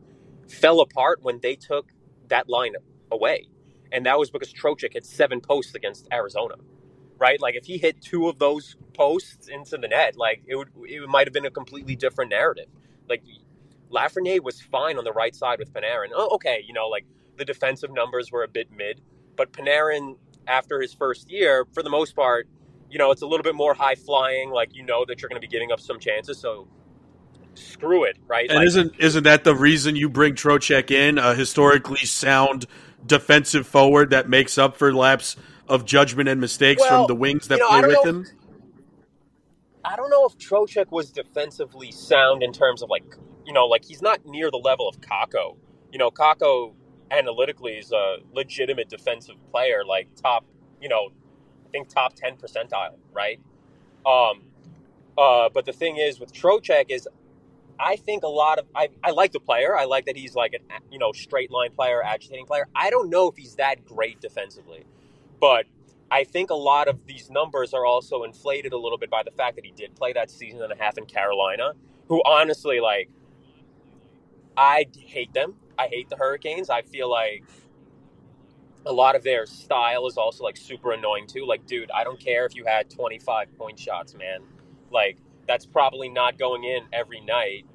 [0.47, 1.91] fell apart when they took
[2.29, 2.75] that line
[3.11, 3.49] away
[3.95, 6.55] and that was because Trocheck hit seven posts against Arizona,
[7.17, 7.39] right?
[7.41, 11.07] Like if he hit two of those posts into the net, like it would it
[11.07, 12.67] might have been a completely different narrative.
[13.07, 13.23] Like
[13.89, 16.09] Lafreniere was fine on the right side with Panarin.
[16.13, 17.05] Oh, okay, you know, like
[17.37, 18.99] the defensive numbers were a bit mid,
[19.37, 22.49] but Panarin after his first year, for the most part,
[22.89, 24.49] you know, it's a little bit more high flying.
[24.49, 26.67] Like you know that you're going to be giving up some chances, so
[27.53, 28.49] screw it, right?
[28.49, 32.65] And like, isn't isn't that the reason you bring Trocheck in, a historically sound
[33.05, 35.35] defensive forward that makes up for laps
[35.67, 38.25] of judgment and mistakes well, from the wings that you know, play with him?
[39.83, 43.03] I don't know if Trocheck was defensively sound in terms of like,
[43.45, 45.57] you know, like he's not near the level of Kakko.
[45.91, 46.73] You know, Kakko
[47.11, 50.45] analytically is a legitimate defensive player, like top,
[50.81, 51.09] you know,
[51.65, 53.39] I think top 10 percentile, right?
[54.05, 54.43] Um,
[55.17, 57.07] uh, but the thing is with Trocheck is
[57.79, 59.77] I think a lot of I, I like the player.
[59.77, 60.61] I like that he's like an
[60.91, 62.67] you know straight line player, agitating player.
[62.75, 64.85] I don't know if he's that great defensively,
[65.39, 65.65] but
[66.11, 69.31] I think a lot of these numbers are also inflated a little bit by the
[69.31, 71.73] fact that he did play that season and a half in Carolina.
[72.07, 73.09] Who honestly like
[74.57, 75.55] I hate them.
[75.77, 76.69] I hate the Hurricanes.
[76.69, 77.43] I feel like
[78.85, 81.45] a lot of their style is also like super annoying too.
[81.45, 84.41] Like, dude, I don't care if you had 25 point shots, man.
[84.91, 87.65] Like, that's probably not going in every night.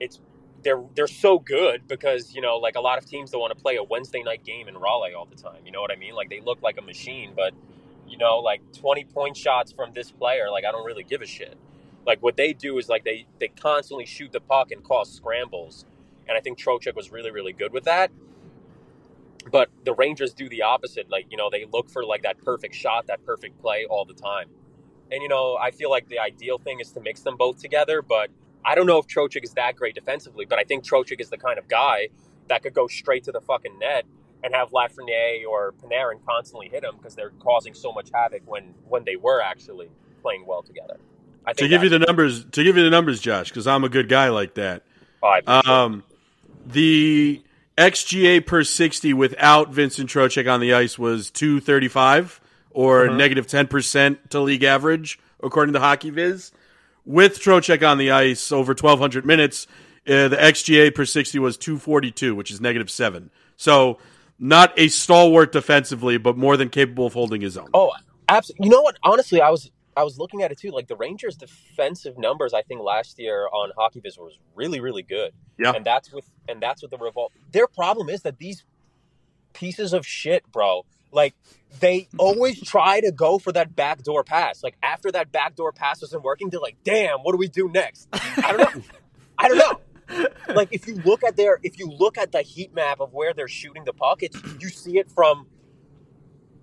[0.00, 0.20] It's
[0.62, 3.62] they're they're so good because you know like a lot of teams don't want to
[3.62, 5.60] play a Wednesday night game in Raleigh all the time.
[5.64, 6.14] You know what I mean?
[6.14, 7.54] Like they look like a machine, but
[8.08, 11.26] you know like twenty point shots from this player, like I don't really give a
[11.26, 11.56] shit.
[12.06, 15.84] Like what they do is like they they constantly shoot the puck and cause scrambles,
[16.28, 18.10] and I think Trocheck was really really good with that.
[19.50, 21.10] But the Rangers do the opposite.
[21.10, 24.14] Like you know they look for like that perfect shot, that perfect play all the
[24.14, 24.48] time.
[25.10, 28.02] And you know I feel like the ideal thing is to mix them both together,
[28.02, 28.30] but
[28.64, 31.38] I don't know if Trocheck is that great defensively, but I think Trocheck is the
[31.38, 32.08] kind of guy
[32.48, 34.04] that could go straight to the fucking net
[34.42, 38.74] and have Lafreniere or Panarin constantly hit him because they're causing so much havoc when
[38.88, 39.90] when they were actually
[40.22, 40.98] playing well together.
[41.44, 43.88] I to give you the numbers, to give you the numbers, Josh, because I'm a
[43.88, 44.82] good guy like that.
[45.46, 46.02] Um,
[46.64, 47.42] the
[47.78, 52.40] xGA per 60 without Vincent Trocheck on the ice was 235
[52.76, 53.16] or Uh-huh.
[53.16, 56.52] negative 10% to league average, according to Hockey Viz.
[57.06, 59.66] With Trocheck on the ice over 1,200 minutes,
[60.06, 63.30] uh, the xGA per 60 was 242, which is negative 7.
[63.56, 63.98] So,
[64.38, 67.70] not a stalwart defensively, but more than capable of holding his own.
[67.72, 67.92] Oh,
[68.28, 68.66] absolutely.
[68.66, 68.96] You know what?
[69.02, 70.70] Honestly, I was I was looking at it too.
[70.72, 75.32] Like the Rangers' defensive numbers, I think last year on HockeyViz was really, really good.
[75.58, 75.72] Yeah.
[75.72, 77.32] and that's with and that's with the revolt.
[77.52, 78.64] Their problem is that these
[79.54, 80.84] pieces of shit, bro.
[81.12, 81.34] Like
[81.80, 84.62] they always try to go for that backdoor pass.
[84.62, 88.08] Like after that backdoor pass wasn't working, they're like, "Damn, what do we do next?"
[88.12, 88.82] I don't know.
[89.38, 89.80] I don't know.
[90.54, 93.32] Like if you look at their if you look at the heat map of where
[93.32, 95.46] they're shooting the puck, it's you see it from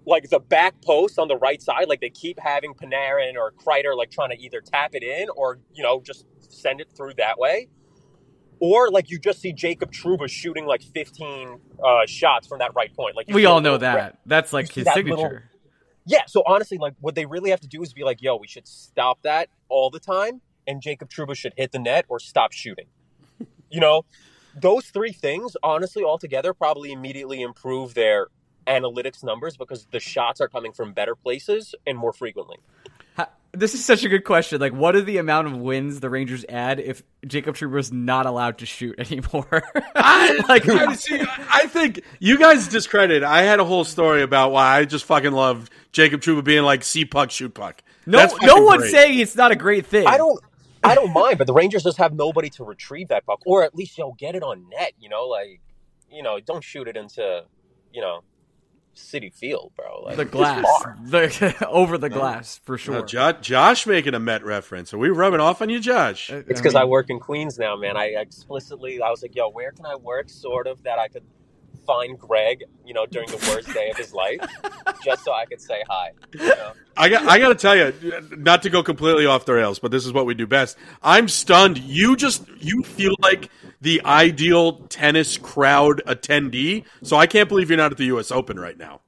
[0.05, 3.95] like the back post on the right side, like they keep having Panarin or Kreider
[3.95, 7.37] like trying to either tap it in or you know just send it through that
[7.37, 7.67] way,
[8.65, 12.95] or like you just see Jacob Trouba shooting like 15 uh, shots from that right
[12.95, 13.13] point.
[13.13, 13.95] Like We all know that.
[13.95, 14.17] rip.
[14.25, 15.17] That's like his that signature.
[15.17, 15.39] little-
[16.05, 18.47] Yeah, so honestly, like what they really have to do is be like, yo, we
[18.47, 22.53] should stop that all the time, and Jacob Trouba should hit the net or stop
[22.53, 22.85] shooting.
[23.69, 24.05] You know,
[24.55, 28.27] those three things, honestly, altogether, probably immediately improve their
[28.65, 32.55] analytics numbers because the shots are coming from better places and more frequently.
[33.53, 34.59] Ha- This is such a good question.
[34.59, 38.25] Like, what are the amount of wins the Rangers add if Jacob Trouba is not
[38.25, 39.47] allowed to shoot anymore?
[39.95, 43.23] like, I, see, I think you guys discredit.
[43.23, 46.83] I had a whole story about why I just fucking love Jacob Trouba being like
[46.83, 47.81] see puck, shoot puck.
[48.05, 48.91] no, That's no one's great.
[48.91, 50.07] saying it's not a great thing.
[50.07, 50.39] I don't.
[50.85, 53.73] I don't mind, but the Rangers just have nobody to retrieve that puck, or at
[53.73, 54.91] least you know get it on net.
[54.99, 55.61] You know, like
[56.11, 57.45] you know, don't shoot it into
[57.93, 58.19] you know
[58.95, 60.03] Citi Field, bro.
[60.03, 60.65] Like the glass,
[61.03, 62.99] the over the glass for sure.
[62.99, 64.93] Uh, Jo- Josh making a Met reference.
[64.93, 66.29] Are we rubbing off on you, Josh?
[66.29, 67.97] It's because I mean, work in Queens now, man.
[67.97, 71.23] I explicitly, I was like, yo, where can I work sort of that I could
[71.85, 74.39] find Greg, you know, during the worst day of his life,
[75.03, 76.11] just so I could say hi.
[76.33, 76.73] You know?
[76.97, 77.27] I got.
[77.27, 77.93] I got to tell you,
[78.37, 80.77] not to go completely off the rails, but this is what we do best.
[81.01, 81.77] I'm stunned.
[81.77, 83.49] You just you feel like
[83.81, 86.85] the ideal tennis crowd attendee.
[87.01, 88.31] So I can't believe you're not at the U.S.
[88.31, 89.01] Open right now.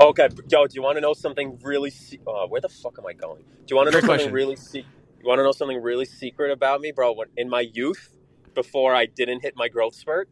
[0.00, 1.90] Okay, yo, do you want to know something really?
[1.90, 3.42] Se- uh, where the fuck am I going?
[3.42, 4.32] Do you want to know Great something question.
[4.32, 4.56] really?
[4.56, 4.86] Se-
[5.20, 7.12] you want to know something really secret about me, bro?
[7.12, 8.16] When, in my youth,
[8.54, 10.28] before I didn't hit my growth spurt,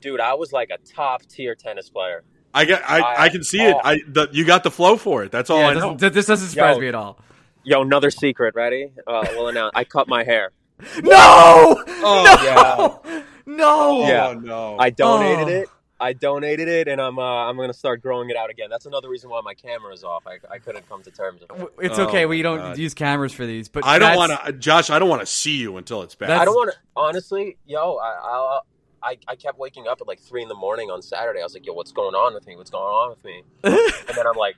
[0.00, 2.24] dude, I was like a top tier tennis player.
[2.54, 2.82] I get.
[2.88, 3.74] I, I- I can see it.
[3.76, 3.80] oh.
[3.84, 5.30] I the, you got the flow for it.
[5.32, 5.94] That's all yeah, I know.
[5.96, 6.80] doesn't- this doesn't surprise Yo.
[6.80, 7.18] me at all.
[7.64, 8.54] Yo, another secret.
[8.54, 8.92] Ready?
[9.06, 10.52] Uh, well, now I cut my hair.
[11.02, 13.22] No, Oh, no,
[13.56, 14.06] no.
[14.06, 14.28] Yeah.
[14.28, 14.76] Oh no!
[14.78, 15.60] I donated Oh.
[15.62, 15.68] it.
[15.98, 18.68] I donated it, and I'm uh, I'm gonna start growing it out again.
[18.70, 20.24] That's another reason why my camera is off.
[20.26, 21.68] I, I couldn't come to terms with it.
[21.80, 22.24] It's Oh okay.
[22.24, 22.78] my We don't God.
[22.78, 24.90] use cameras for these, but I don't want to, Josh.
[24.90, 26.28] I don't want to see you until it's back.
[26.30, 27.96] I don't want to honestly, yo.
[27.96, 28.60] I I,
[29.06, 31.40] I I I kept waking up at like three in the morning on Saturday.
[31.40, 32.56] I was like, yo, what's going on with me?
[32.56, 33.42] What's going on with me?
[33.62, 34.56] and then I'm like,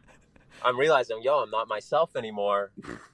[0.64, 2.70] I'm realizing, yo, I'm not myself anymore.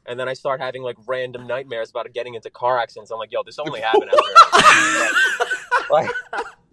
[0.06, 3.10] And then I start having like random nightmares about getting into car accidents.
[3.10, 6.10] I'm like, yo, this only happened after like.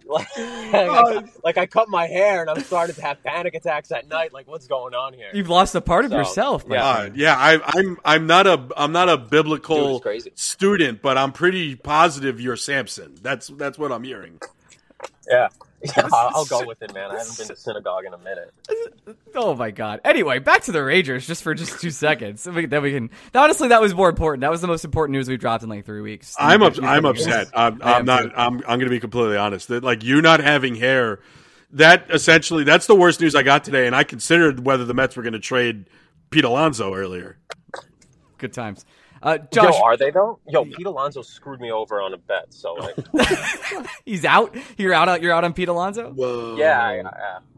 [0.06, 4.08] Like, like, like I cut my hair and I'm starting to have panic attacks at
[4.08, 4.32] night.
[4.32, 5.28] Like, what's going on here?
[5.32, 6.64] You've lost a part of So, yourself.
[6.68, 6.84] yeah.
[6.84, 7.98] Uh, yeah, I, I'm.
[8.04, 8.68] I'm not a.
[8.76, 10.32] I'm not a biblical it's crazy.
[10.34, 13.16] student, but I'm pretty positive you're Samson.
[13.22, 14.40] That's that's what I'm hearing.
[15.28, 15.48] Yeah.
[15.84, 17.10] Yeah, I'll, I'll go with it, man.
[17.10, 18.52] I haven't been to synagogue in a minute.
[19.34, 20.00] Oh my god.
[20.04, 22.46] Anyway, back to the Rangers, just for just two seconds.
[22.46, 23.10] We- Then we can.
[23.34, 24.42] Honestly, that was more important.
[24.42, 26.36] That was the most important news we've dropped in like three weeks.
[26.38, 27.48] I'm You- up, you- I'm upset.
[27.54, 28.22] I'm, I am I'm not.
[28.22, 28.30] too.
[28.36, 28.54] I'm.
[28.58, 29.68] I'm going to be completely honest.
[29.68, 31.18] That like you not having hair,
[31.72, 33.86] that essentially that's the worst news I got today.
[33.88, 35.86] And I considered whether the Mets were going to trade
[36.30, 37.38] Pete Alonso earlier.
[38.38, 38.84] Good times.
[39.22, 40.38] Uh, Josh, Yo, are they though?
[40.48, 42.52] Yo, Pete Alonso screwed me over on a bet.
[42.52, 42.96] So like,
[44.04, 44.54] he's out.
[44.76, 45.22] You're out.
[45.22, 46.10] You're out on Pete Alonso.
[46.10, 46.56] Whoa.
[46.56, 47.00] yeah, I,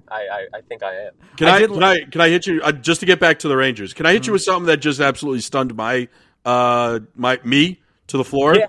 [0.08, 1.12] I, I, I think I am.
[1.36, 3.18] Can I I, did can li- I can I hit you uh, just to get
[3.20, 3.94] back to the Rangers?
[3.94, 4.32] Can I hit you Mm-hmm.
[4.34, 6.08] with something that just absolutely stunned my
[6.44, 8.56] uh my me to the floor?
[8.56, 8.66] Yeah.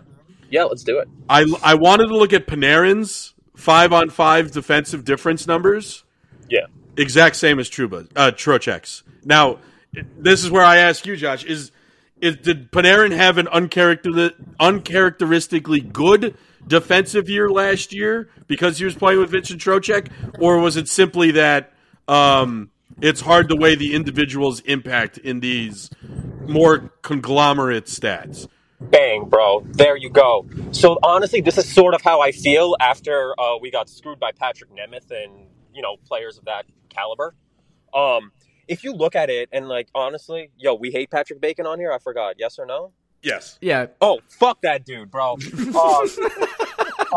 [0.49, 1.09] Yeah, let's do it.
[1.27, 6.03] I I wanted to look at Panarin's five on five defensive difference numbers.
[6.49, 6.67] Yeah.
[6.97, 9.03] Exact same as Trouba, uh, Trocheck's.
[9.25, 9.57] Now,
[10.17, 11.71] this is where I ask you, Josh: Is
[12.25, 16.35] is did Panarin have an uncharacter, uncharacteristically good
[16.67, 20.09] defensive year last year because he was playing with Vincent Trocheck,
[20.39, 21.71] or was it simply that
[22.07, 22.71] um,
[23.01, 25.89] it's hard to weigh the individual's impact in these
[26.47, 28.47] more conglomerate stats?
[28.79, 29.61] Bang, bro.
[29.65, 30.45] There you go.
[30.71, 34.31] So honestly, this is sort of how I feel after uh, we got screwed by
[34.31, 37.35] Patrick Nemeth and you know players of that caliber.
[37.93, 38.31] Um,
[38.67, 41.91] if you look at it and like honestly, yo, we hate Patrick Bacon on here.
[41.91, 42.35] I forgot.
[42.37, 42.91] Yes or no?
[43.21, 43.57] Yes.
[43.59, 43.87] Yeah.
[44.01, 45.37] Oh, fuck that dude, bro.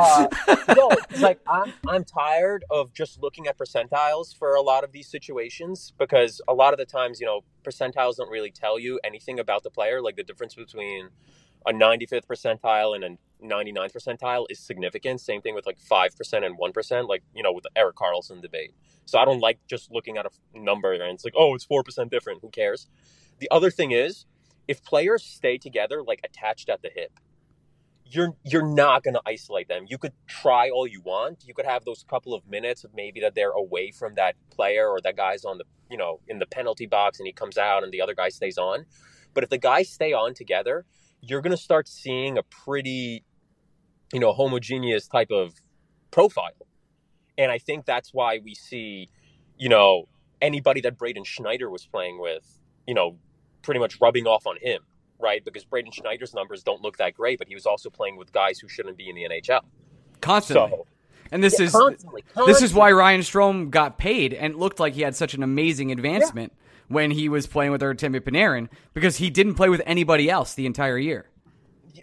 [0.01, 4.62] Uh, uh, no, it's like I'm I'm tired of just looking at percentiles for a
[4.62, 8.51] lot of these situations because a lot of the times, you know, percentiles don't really
[8.51, 10.01] tell you anything about the player.
[10.01, 11.09] Like the difference between
[11.68, 15.20] a 95th percentile and a 99th percentile is significant.
[15.20, 18.74] Same thing with like 5% and 1%, like, you know, with the Erik Karlsson debate.
[19.04, 22.10] So I don't like just looking at a number and it's like, oh, it's 4%
[22.10, 22.40] different.
[22.42, 22.88] Who cares?
[23.38, 24.24] The other thing is,
[24.66, 27.12] if players stay together, like attached at the hip,
[28.10, 29.84] you're you're not going to isolate them.
[29.86, 31.44] You could try all you want.
[31.46, 34.88] You could have those couple of minutes of maybe that they're away from that player
[34.88, 37.84] or that guy's on the you know in the penalty box and he comes out
[37.84, 38.86] and the other guy stays on.
[39.34, 40.86] But if the guys stay on together,
[41.20, 43.24] you're going to start seeing a pretty
[44.12, 45.54] you know homogeneous type of
[46.10, 46.52] profile.
[47.36, 49.08] And I think that's why we see
[49.56, 50.08] you know
[50.40, 52.44] anybody that Braden Schneider was playing with,
[52.86, 53.18] you know,
[53.62, 54.82] pretty much rubbing off on him
[55.18, 55.44] right?
[55.44, 58.58] Because Braden Schneider's numbers don't look that great, but he was also playing with guys
[58.58, 59.60] who shouldn't be in the NHL.
[60.20, 60.70] Constantly.
[60.70, 60.86] So,
[61.30, 62.90] and this yeah, is constantly, this is why.
[62.90, 66.52] Ryan Strome got paid and looked like he had such an amazing advancement
[66.89, 70.66] when he was playing with Artemi Panarin because he didn't play with anybody else the
[70.66, 71.26] entire year.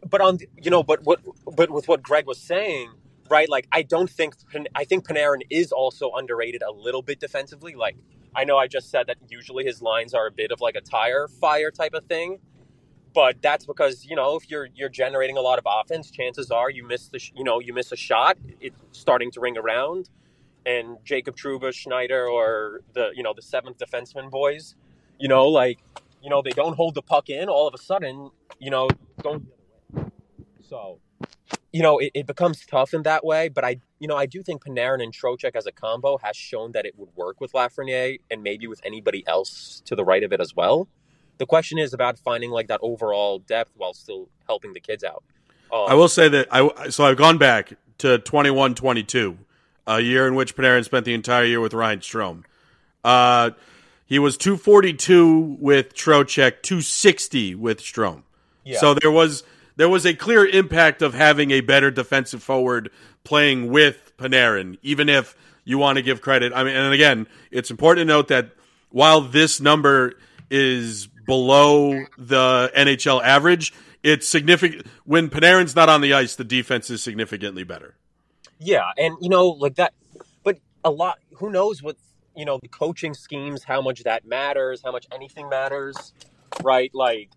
[0.10, 1.20] but on you know, but what,
[1.56, 2.92] but with what Greg was saying,
[3.30, 3.50] right?
[3.50, 4.36] Like, I don't think
[4.76, 7.76] I think Panarin is also underrated a little bit defensively.
[7.76, 7.96] Like,
[8.36, 10.82] I know I just said that usually his lines are a bit of like a
[10.82, 12.40] tire fire type of thing,
[13.14, 16.70] but that's because you know if you're you're generating a lot of offense, chances are
[16.70, 20.10] you miss the sh- you know you miss a shot, it's starting to ring around,
[20.66, 24.76] and Jacob Trouba, Schneider, or the you know the seventh defenseman boys,
[25.20, 25.80] you know like
[26.24, 28.88] you know they don't hold the puck in, all of a sudden you know
[29.22, 29.46] don't
[30.68, 31.00] so,
[31.72, 33.50] you know, it, it becomes tough in that way.
[33.50, 36.72] But I, you know, I do think Panarin and Trocheck as a combo has shown
[36.74, 40.34] that it would work with Lafreniere and maybe with anybody else to the right of
[40.34, 40.88] it as well.
[41.38, 45.24] The question is about finding like that overall depth while still helping the kids out.
[45.72, 49.38] Um, I will say that I so I've gone back to 21-22,
[49.88, 52.44] a year in which Panarin spent the entire year with Ryan Strome.
[53.04, 53.52] Uh,
[54.06, 58.24] he was 242 with Trocheck, 260 with Strome.
[58.64, 58.80] Yeah.
[58.80, 59.44] So there was
[59.76, 62.92] there was a clear impact of having a better defensive forward
[63.24, 66.54] playing with Panarin, even if you want to give credit.
[66.54, 68.52] I mean, and again, it's important to note that
[68.90, 70.14] while this number
[70.50, 73.74] is below the NHL average,
[74.04, 77.96] it's significant when Panarin's not on the ice, the defense is significantly better.
[78.60, 79.94] Yeah, and you know, like that,
[80.44, 81.20] but a lot.
[81.38, 81.98] Who knows what
[82.36, 86.14] you know the coaching schemes, how much that matters, how much anything matters,
[86.64, 86.90] right?
[86.94, 87.30] Like,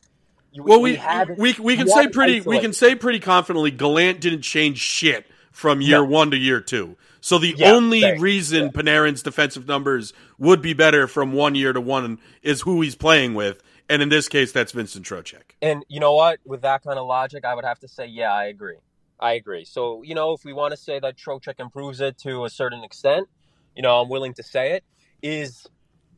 [0.53, 4.21] you, Well, we haven't- we, we can say pretty we can say pretty confidently Gallant
[4.21, 6.05] didn't change shit from year No.
[6.05, 6.97] one to year two.
[7.21, 8.23] So the Yeah, only thanks.
[8.23, 12.95] reason Panarin's defensive numbers would be better from one year to one is who he's
[12.95, 15.43] playing with, and in this case, that's Vincent Trocheck.
[15.61, 16.39] And you know what?
[16.47, 18.77] With that kind of logic, I would have to say, yeah, I agree.
[19.21, 19.65] I agree.
[19.65, 22.85] So, you know, if we want to say that Trocheck improves it to a certain
[22.85, 23.29] extent,
[23.75, 24.85] you know, I'm willing to say it,
[25.23, 25.67] is,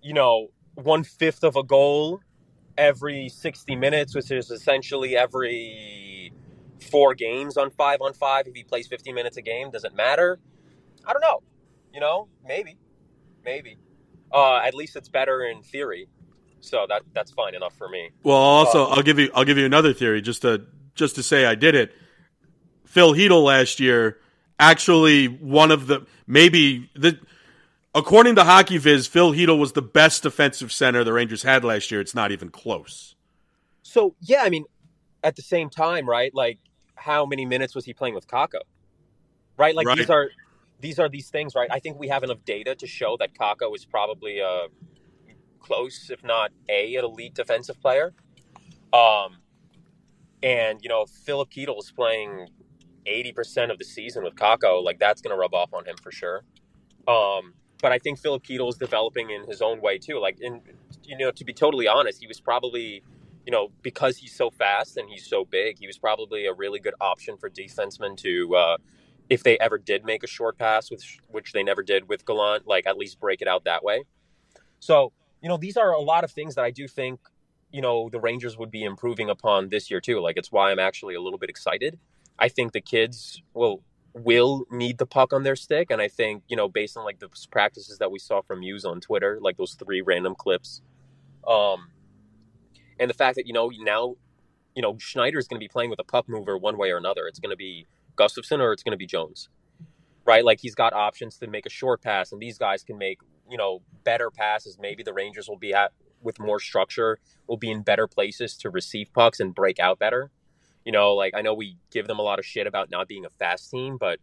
[0.03, 2.21] you know, one fifth of a goal
[2.77, 6.33] every 60 minutes, which is essentially every
[6.91, 8.47] four games on five on five.
[8.47, 10.39] If he plays 15 minutes a game, does it matter?
[11.07, 11.43] I don't know.
[11.93, 12.77] You know, maybe.
[13.45, 13.79] Maybe.
[14.33, 16.09] Uh, at least it's better in theory.
[16.61, 18.11] So that that's fine enough for me.
[18.23, 21.23] Well, also, Uh, I'll give you I'll give you another theory just to just to
[21.23, 21.93] say I did it.
[22.91, 24.19] Phil Chytil last year
[24.59, 27.19] actually one of the maybe the
[27.95, 31.91] according to Hockey Viz, Phil Chytil was the best defensive center the Rangers had last
[31.91, 32.01] year.
[32.01, 33.17] It's not even close.
[33.83, 34.65] So yeah, I mean,
[35.25, 36.33] at the same time, right?
[36.35, 36.59] Like,
[36.95, 38.61] how many minutes was he playing with Kakko?
[39.57, 39.75] Right?
[39.75, 39.99] Like Right.
[39.99, 40.31] these are
[40.81, 41.69] these are these things, right?
[41.71, 44.67] I think we have enough data to show that Kakko is probably a
[45.59, 48.13] close, if not a, an elite defensive player.
[48.93, 49.39] Um,
[50.43, 52.49] and you know, Filip Chytil is playing
[53.07, 54.83] eighty percent of the season with Kakko.
[54.83, 56.43] Like that's going to rub off on him for sure.
[57.09, 60.21] Um, but I think Filip Chytil is developing in his own way too.
[60.21, 60.61] Like, in
[61.03, 63.03] you know, to be totally honest, he was probably
[63.47, 66.79] you know, because he's so fast and he's so big, he was probably a really
[66.79, 68.77] good option for defensemen to, uh,
[69.29, 72.67] if they ever did make a short pass, which which they never did with Gallant,
[72.67, 74.05] like at least break it out that way.
[74.81, 77.21] So you know, these are a lot of things that I do think
[77.73, 80.21] you know the Rangers would be improving upon this year too.
[80.21, 81.99] Like it's why I'm actually a little bit excited.
[82.41, 83.83] I think the kids will
[84.13, 87.21] will need the puck on their stick, and I think you know based on like
[87.21, 90.83] the practices that we saw from Hughes on Twitter, like those three random clips,
[91.47, 91.91] um,
[92.99, 94.17] and the fact that you know now,
[94.75, 96.97] you know Schneider is going to be playing with a puck mover one way or
[96.97, 97.27] another.
[97.27, 97.87] It's going to be
[98.17, 99.49] Gustafsson or it's going to be Jones,
[100.25, 100.45] right?
[100.45, 103.59] Like he's got options to make a short pass, and these guys can make you
[103.59, 104.79] know better passes.
[104.81, 108.71] Maybe the Rangers will be at with more structure will be in better places to
[108.71, 110.31] receive pucks and break out better.
[110.91, 113.25] You know, like I know we give them a lot of shit about not being
[113.25, 114.19] a fast team, but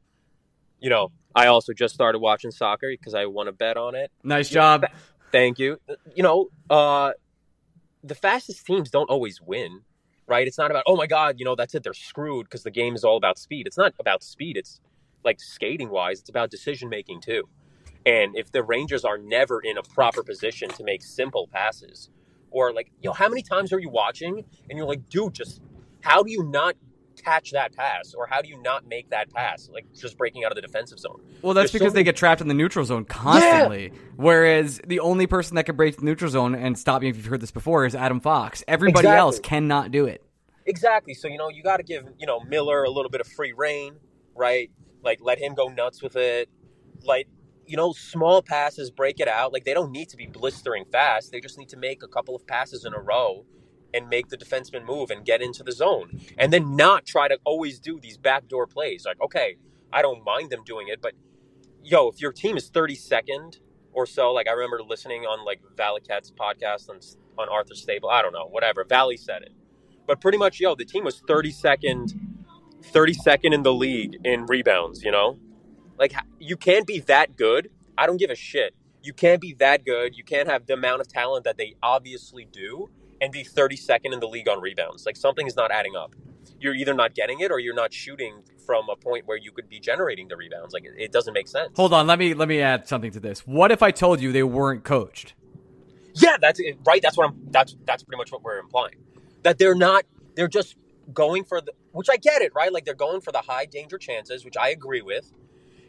[0.82, 4.12] you know, I also just started watching soccer because I want to bet on it.
[4.22, 4.86] Nice job.
[5.32, 5.80] Thank you.
[6.14, 7.14] You know, uh,
[8.04, 9.84] the fastest teams don't always win,
[10.28, 10.46] right?
[10.46, 12.96] It's not about oh my god, you know, that's it, they're screwed because the game
[12.96, 13.66] is all about speed.
[13.66, 14.58] It's not about speed.
[14.58, 14.82] It's
[15.24, 17.48] like skating wise, it's about decision making too.
[18.06, 22.10] And if the Rangers are never in a proper position to make simple passes,
[22.52, 25.62] or like, you know, how many times are you watching and you're like, dude, just
[26.08, 26.76] how do you not
[27.24, 29.70] catch that pass or how do you not make that pass?
[29.72, 31.22] Like just breaking out of the defensive zone.
[31.42, 33.92] Well that's There's because so they get trapped in the neutral zone constantly.
[33.94, 34.00] Yeah.
[34.16, 37.26] whereas the only person that can break the neutral zone and stop me if you've
[37.26, 38.64] heard this before is adam fox.
[38.68, 39.20] Everybody exactly.
[39.20, 40.24] else cannot do it.
[40.66, 41.14] Exactly.
[41.14, 43.54] So you know you got to give you know miller a little bit of free
[43.54, 43.98] reign
[44.38, 44.72] right?
[45.04, 46.50] Like let him go nuts with it.
[47.04, 47.28] Like
[47.66, 49.52] you know, small passes, break it out.
[49.52, 51.32] Like they don't need to be blistering fast.
[51.32, 53.46] They just need to make a couple of passes in a row
[53.94, 56.20] and make the defenseman move and get into the zone.
[56.38, 59.06] And then not try to always do these backdoor plays.
[59.06, 59.58] Like, okay,
[59.92, 61.14] I don't mind them doing it, but
[61.84, 63.60] yo, if your team is 32nd
[63.94, 67.00] or so, like I remember listening on like Valiquette's podcast on,
[67.38, 68.84] on Arthur Staple, I don't know, whatever.
[68.84, 69.52] Valley said it.
[70.06, 72.14] But pretty much, yo, the team was 32nd,
[72.82, 75.40] 32nd in the league in rebounds, you know?
[75.98, 77.70] Like you can't be that good.
[77.98, 78.76] I don't give a shit.
[79.02, 80.16] You can't be that good.
[80.16, 82.90] You can't have the amount of talent that they obviously do
[83.22, 85.06] and be 32nd in the league on rebounds.
[85.06, 86.16] Like something is not adding up.
[86.60, 89.70] You're either not getting it or you're not shooting from a point where you could
[89.70, 90.74] be generating the rebounds.
[90.74, 91.72] Like it, it doesn't make sense.
[91.76, 93.46] Hold on, let me let me add something to this.
[93.46, 95.34] What if I told you they weren't coached?
[96.14, 97.02] Yeah, that's it, right.
[97.02, 97.48] That's what I'm.
[97.52, 98.96] That's that's pretty much what we're implying.
[99.44, 100.06] That they're not.
[100.36, 100.76] They're just
[101.14, 101.74] going for the.
[101.92, 102.72] Which I get it, right?
[102.72, 105.32] Like they're going for the high danger chances, which I agree with.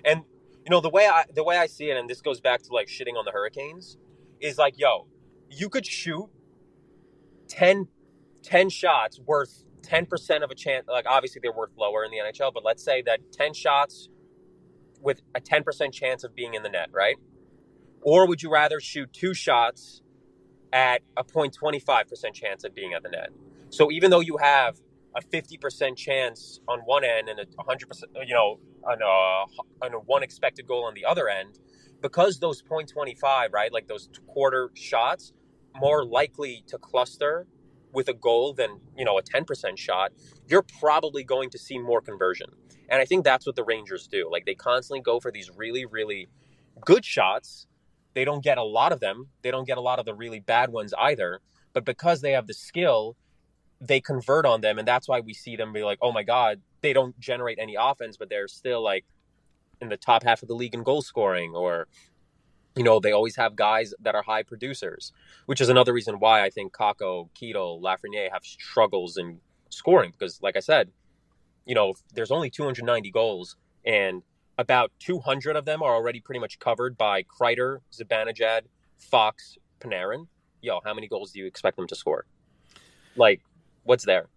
[0.05, 0.23] And
[0.65, 2.73] you know the way I the way I see it, and this goes back to
[2.73, 3.97] like shitting on the Hurricanes,
[4.41, 5.07] is like, yo,
[5.51, 6.29] you could shoot
[7.49, 7.89] 10,
[8.43, 10.87] 10 shots worth ten percent of a chance.
[10.87, 14.09] Like obviously they're worth lower in the NHL, but let's say that ten shots
[15.01, 17.17] with a ten percent chance of being in the net, right?
[18.03, 20.03] Or would you rather shoot two shots
[20.73, 23.31] at a 0.25% chance of being at the net?
[23.71, 24.79] So even though you have
[25.17, 29.99] a 50% chance on one end and a 100%, you know, on a, on a
[29.99, 31.59] one expected goal on the other end,
[32.01, 35.33] because those 0.25, right, like those quarter shots,
[35.77, 37.47] more likely to cluster
[37.93, 40.13] with a goal than, you know, a 10% shot,
[40.47, 42.49] you're probably going to see more conversion.
[42.89, 44.29] And I think that's what the Rangers do.
[44.31, 46.29] Like they constantly go for these really, really
[46.85, 47.67] good shots.
[48.15, 49.29] They don't get a lot of them.
[49.43, 51.41] They don't get a lot of the really bad ones either.
[51.73, 53.17] But because they have the skill
[53.81, 56.61] they convert on them, and that's why we see them be like, oh my god,
[56.81, 59.05] they don't generate any offense, but they're still like
[59.81, 61.87] in the top half of the league in goal scoring, or
[62.79, 65.13] you know, they always have guys that are high producers,
[65.47, 70.41] which is another reason why I think Kakko, Chytil, Lafreniere have struggles in scoring because,
[70.43, 70.93] like I said,
[71.67, 74.23] you know, there's only 290 goals, and
[74.57, 78.63] about 200 of them are already pretty much covered by Kreider, Zibanejad,
[78.99, 80.29] Fox, Panarin.
[80.63, 82.27] Yo, how many goals do you expect them to score?
[83.17, 83.43] Like,
[83.83, 84.29] what's there.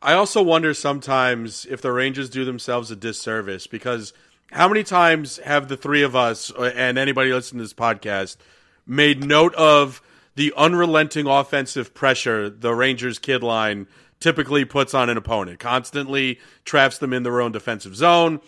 [0.00, 4.12] I also wonder sometimes if the Rangers do themselves a disservice because
[4.50, 8.36] how many times have the three of us uh, and anybody listening to this podcast
[8.86, 10.00] made note of
[10.36, 13.86] the unrelenting offensive pressure the Rangers kid line
[14.20, 18.40] typically puts on an opponent, constantly traps them in their own defensive zone,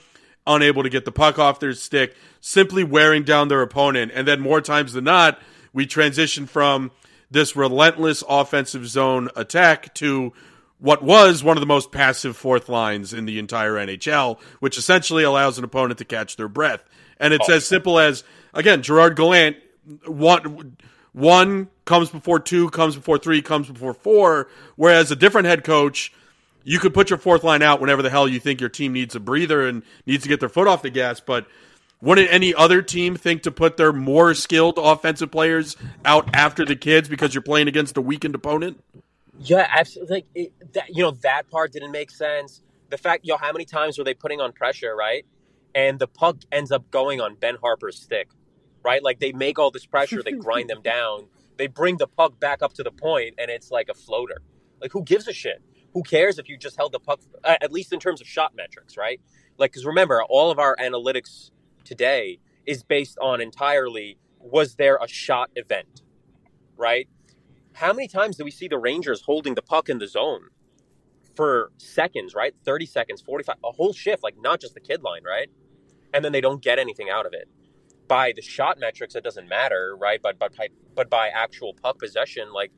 [0.46, 4.10] unable to get the puck off their stick, simply wearing down their opponent.
[4.14, 5.38] And then more times than not,
[5.72, 6.90] we transition from
[7.30, 10.32] this relentless offensive zone attack to
[10.80, 15.22] what was one of the most passive fourth lines in the entire NHL, which essentially
[15.22, 16.82] allows an opponent to catch their breath.
[17.18, 17.54] And it's oh.
[17.54, 18.24] as simple as
[18.54, 19.56] again, Gerard Gallant
[20.06, 20.76] one
[21.12, 26.12] one comes before two, comes before three, comes before four, whereas a different head coach
[26.62, 29.14] you could put your fourth line out whenever the hell you think your team needs
[29.14, 31.46] a breather and needs to get their foot off the gas, but
[32.02, 36.76] wouldn't any other team think to put their more skilled offensive players out after the
[36.76, 38.82] kids because you're playing against a weakened opponent?
[39.40, 40.16] Yeah, absolutely.
[40.16, 42.62] Like it, that, you know, that part didn't make sense.
[42.90, 45.24] The fact, yo, how many times were they putting on pressure, right?
[45.74, 48.30] And the puck ends up going on Ben Harpur's stick,
[48.84, 49.02] right?
[49.02, 51.28] Like they make all this pressure, they grind them down,
[51.58, 54.42] they bring the puck back up to the point, and it's like a floater.
[54.80, 55.62] Like who gives a shit?
[55.94, 57.20] Who cares if you just held the puck?
[57.44, 59.20] uh, At least in terms of shot metrics, right?
[59.58, 61.50] Like, because remember, all of our analytics
[61.84, 66.02] today is based on entirely was there a shot event,
[66.76, 67.08] right?
[67.80, 70.50] How many times do we see the Rangers holding the puck in the zone
[71.34, 72.52] for seconds, right?
[72.62, 75.48] 30 seconds, 45, a whole shift, like not just the kid line, right?
[76.12, 77.48] And then they don't get anything out of it.
[78.06, 80.20] By the shot metrics, it doesn't matter, right?
[80.22, 82.70] But but by, but by actual puck possession, like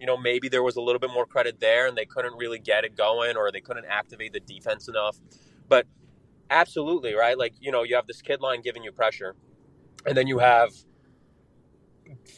[0.00, 2.58] you know, maybe there was a little bit more credit there, and they couldn't really
[2.58, 5.18] get it going, or they couldn't activate the defense enough.
[5.68, 5.86] But
[6.48, 7.36] absolutely, right?
[7.36, 9.36] Like you know, you have this kid line giving you pressure,
[10.06, 10.70] and then you have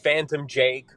[0.03, 0.89] Phantom Jake.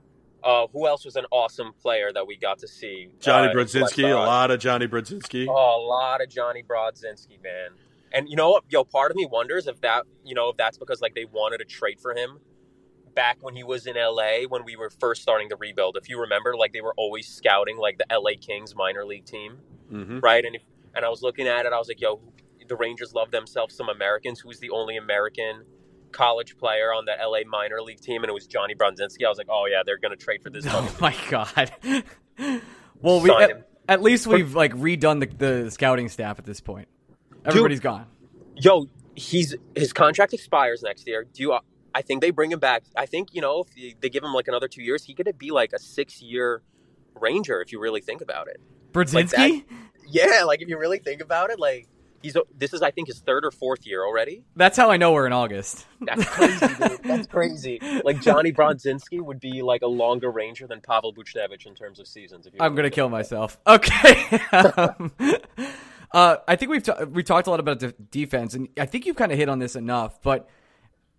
[0.44, 3.10] Uh, who else was an awesome player that we got to see?
[3.20, 5.46] Johnny uh, Brodzinski, a lot of Jonny Brodzinski.
[5.48, 7.70] Oh, a lot of Jonny Brodzinski, man.
[8.12, 8.64] And you know what?
[8.68, 11.58] Yo, part of me wonders if that, you know, if that's because like they wanted
[11.58, 12.40] to trade for him
[13.14, 15.96] back when he was in LA when we were first starting to rebuild.
[15.96, 19.58] If you remember, like they were always scouting like the LA Kings minor league team,
[19.88, 20.44] hmm right?
[20.44, 20.62] And if,
[20.94, 22.20] and I was looking at it, I was like, yo,
[22.68, 24.40] the Rangers love themselves some Americans.
[24.40, 25.64] Who's the only American
[26.12, 28.22] college player on the LA minor league team?
[28.22, 29.24] And it was Jonny Brodzinski.
[29.24, 30.66] I was like, oh yeah, they're gonna trade for this.
[30.68, 31.72] Oh my god.
[33.00, 36.88] well, we at, at least we've like redone the, the scouting staff at this point.
[37.44, 38.06] Everybody's gone.
[38.56, 41.24] yo, he's his contract expires next year.
[41.32, 41.58] Do you?
[41.94, 42.84] I think they bring him back.
[42.96, 45.50] I think you know if they give him like another two years, he could be
[45.50, 46.62] like a six-year
[47.20, 48.60] Ranger if you really think about it.
[48.92, 49.64] Brzezinski?
[50.08, 51.88] Yeah, like if you really think about it, like
[52.22, 54.44] he's this is I think his third or fourth year already.
[54.56, 55.86] That's how I know we're in August.
[56.00, 57.00] That's crazy, dude.
[57.04, 57.80] That's crazy.
[58.04, 62.06] Like Jonny Brodzinski would be like a longer Ranger than Pavel Buchnevich in terms of
[62.06, 62.46] seasons.
[62.46, 63.10] If you I'm gonna kill it.
[63.10, 63.58] myself.
[63.66, 64.40] Okay.
[64.52, 65.12] um,
[66.12, 69.06] uh, I think we've ta- we talked a lot about the defense, and I think
[69.06, 70.22] you've kind of hit on this enough.
[70.22, 70.48] But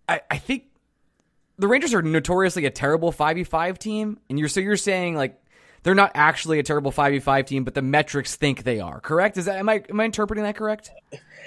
[0.08, 0.64] I, I think
[1.58, 5.16] the Rangers are notoriously a terrible five v five team, and you're so you're saying
[5.16, 5.40] like
[5.84, 9.00] they're not actually a terrible five v five team, but the metrics think they are.
[9.00, 9.36] Correct?
[9.36, 10.90] Is that am I am I interpreting that correct?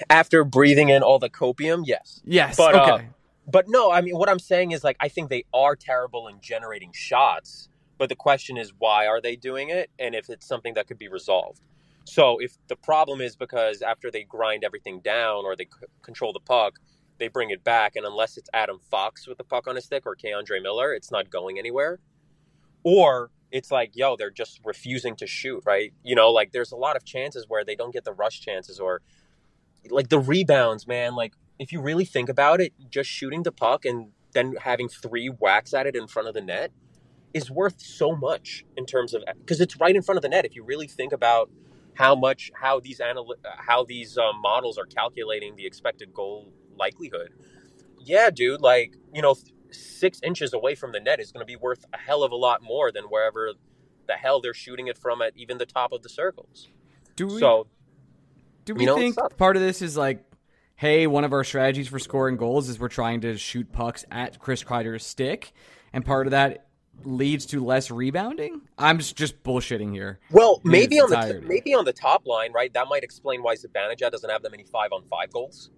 [0.09, 2.21] After breathing in all the copium, yes.
[2.23, 2.55] Yes.
[2.55, 3.09] But, uh, okay.
[3.51, 6.39] But no, I mean, what I'm saying is like I think they are terrible in
[6.39, 7.67] generating shots.
[7.97, 10.99] But the question is, why are they doing it, and if it's something that could
[10.99, 11.61] be resolved.
[12.05, 16.31] So if the problem is because after they grind everything down or they c- control
[16.31, 16.79] the puck,
[17.17, 20.03] they bring it back, and unless it's Adam Fox with the puck on his stick
[20.05, 21.99] or K'Andre Miller, it's not going anywhere.
[22.83, 25.93] Or it's like, yo, they're just refusing to shoot, right?
[26.03, 28.79] You know, like there's a lot of chances where they don't get the rush chances
[28.79, 29.01] or
[29.89, 31.15] like the rebounds, man.
[31.15, 35.27] Like if you really think about it, just shooting the puck and then having three
[35.27, 36.71] whacks at it in front of the net
[37.33, 40.45] is worth so much in terms of because it's right in front of the net.
[40.45, 41.49] If you really think about
[41.93, 47.29] how much how these anal- how these um, models are calculating the expected goal likelihood,
[47.99, 49.35] yeah, dude, like you know,
[49.71, 52.35] six inches away from the net is going to be worth a hell of a
[52.35, 53.53] lot more than wherever
[54.07, 56.67] the hell they're shooting it from at even the top of the circles.
[57.15, 57.67] Do we So
[58.65, 60.23] do we you know, think part of this is like,
[60.75, 64.39] hey, one of our strategies for scoring goals is we're trying to shoot pucks at
[64.39, 65.53] Chris Kreider's stick,
[65.93, 66.67] and part of that
[67.03, 68.61] leads to less rebounding?
[68.77, 70.19] I'm just, just bullshitting here.
[70.31, 72.73] Well, maybe on the maybe on the top line, right?
[72.73, 75.69] That might explain why Zibanejad doesn't have that many five on five goals.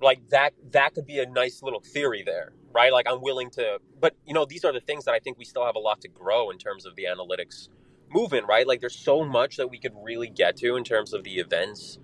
[0.00, 2.92] Like that that could be a nice little theory there, right?
[2.92, 5.44] Like I'm willing to but you know, these are the things that I think we
[5.44, 7.68] still have a lot to grow in terms of the analytics
[8.10, 8.66] movement, right?
[8.66, 11.98] Like there's so much that we could really get to in terms of the events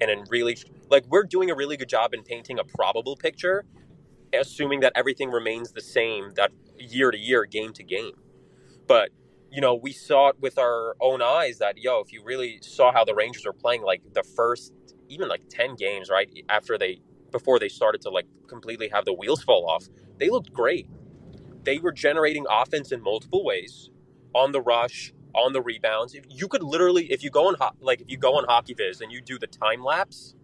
[0.00, 0.56] and in really
[0.90, 3.64] like we're doing a really good job in painting a probable picture,
[4.32, 8.14] assuming that everything remains the same that year to year, game to game.
[8.86, 9.10] But
[9.50, 12.92] you know, we saw it with our own eyes that yo, if you really saw
[12.92, 14.72] how the Rangers were playing, like the first
[15.08, 17.00] even like ten games, right after they
[17.32, 20.88] before they started to like completely have the wheels fall off, they looked great.
[21.64, 23.90] They were generating offense in multiple ways,
[24.34, 26.14] on the rush, on the rebounds.
[26.14, 28.74] If you could literally, if you go on ho- like if you go on Hockey
[28.74, 30.34] Viz and you do the time lapse,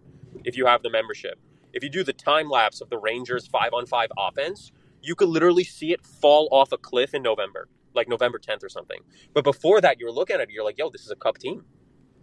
[0.45, 1.39] if you have the membership,
[1.73, 4.73] if you do the time lapse of the Rangers five on five offense,
[5.03, 8.69] you could literally see it fall off a cliff in November, like November 10th or
[8.69, 9.01] something.
[9.33, 11.65] But before that, you're looking at it, you're like, yo, this is a cup team.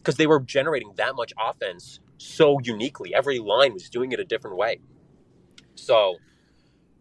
[0.00, 3.14] Because they were generating that much offense so uniquely.
[3.14, 4.80] Every line was doing it a different way.
[5.74, 6.16] So,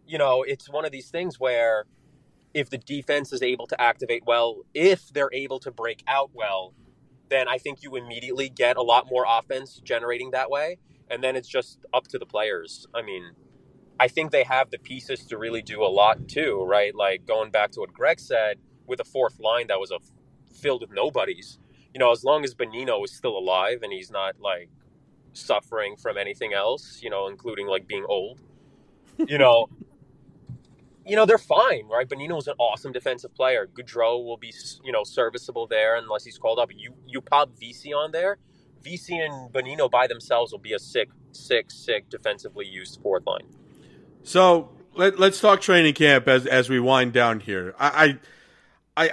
[0.05, 1.85] you know, it's one of these things where
[2.53, 6.73] if the defense is able to activate well, if they're able to break out well,
[7.29, 10.77] then I think you immediately get a lot more offense generating that way.
[11.09, 12.87] And then it's just up to the players.
[12.93, 13.31] I mean,
[13.99, 16.95] I think they have the pieces to really do a lot too, right?
[16.95, 19.99] Like going back to what Greg said with a fourth line that was a
[20.53, 21.59] filled with nobodies.
[21.93, 24.69] You know, as long as Bonino is still alive and he's not like
[25.33, 28.39] suffering from anything else, you know, including like being old,
[29.17, 29.67] you know,
[31.05, 32.07] you know, they're fine, right?
[32.07, 33.67] Bonino's an awesome defensive player.
[33.73, 36.69] Gaudreau will be, you know, serviceable there unless he's called up.
[36.75, 38.37] You you pop VC on there,
[38.83, 43.47] VC and Bonino by themselves will be a sick, sick, sick defensively used fourth line.
[44.23, 47.73] So let, us talk training camp as as we wind down here.
[47.79, 48.19] I, I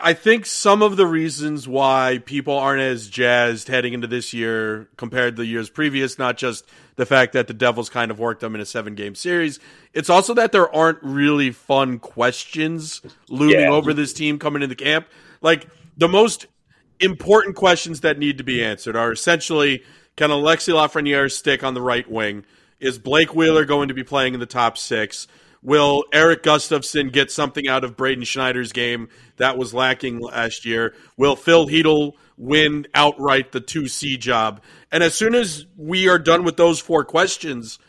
[0.03, 4.89] I think some of the reasons why people aren't as jazzed heading into this year
[4.97, 6.67] compared to the years previous, not just
[6.97, 9.61] the fact that the Devils kind of worked them in a seven game series.
[9.93, 13.71] It's also that there aren't really fun questions looming yeah.
[13.71, 15.07] over this team coming into camp.
[15.41, 16.47] Like the most
[16.99, 19.85] important questions that need to be answered are essentially
[20.17, 22.45] can Alexi Lafreniere stick on the right wing?
[22.81, 25.29] Is Blake Wheeler going to be playing in the top six?
[25.67, 30.95] Will Erik Gustafsson get something out of Braden Schneider's game that was lacking last year?
[31.17, 34.63] Will Phil Chytil win outright the 2C job?
[34.93, 37.81] And as soon as we are done with those four questions,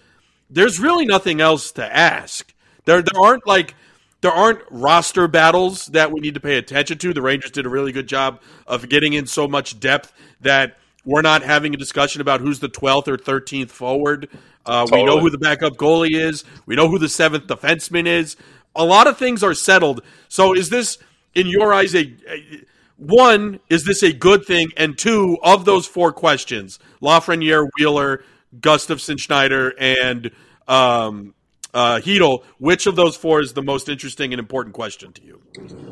[0.49, 2.51] there's really nothing else to ask.
[2.85, 3.75] There, there aren't like
[4.21, 7.13] there aren't roster battles that we need to pay attention to.
[7.13, 10.11] The Rangers did a really good job of getting in so much depth
[10.41, 14.27] that we're not having a discussion about who's the 12th or 13th forward.
[14.65, 15.01] Uh, totally.
[15.01, 16.43] We know who the backup goalie is.
[16.65, 18.35] We know who the seventh defenseman is.
[18.75, 20.01] A lot of things are settled.
[20.27, 20.97] So, is this,
[21.33, 22.65] in your eyes, a, a
[22.97, 24.67] one, is this a good thing?
[24.75, 28.25] And two, of those four questions, Lafreniere, Wheeler,
[28.59, 30.31] Gustafsson, Schneider, and
[30.67, 31.33] um,
[31.77, 35.41] uh, Chytil, which of those four is the most interesting and important question to you?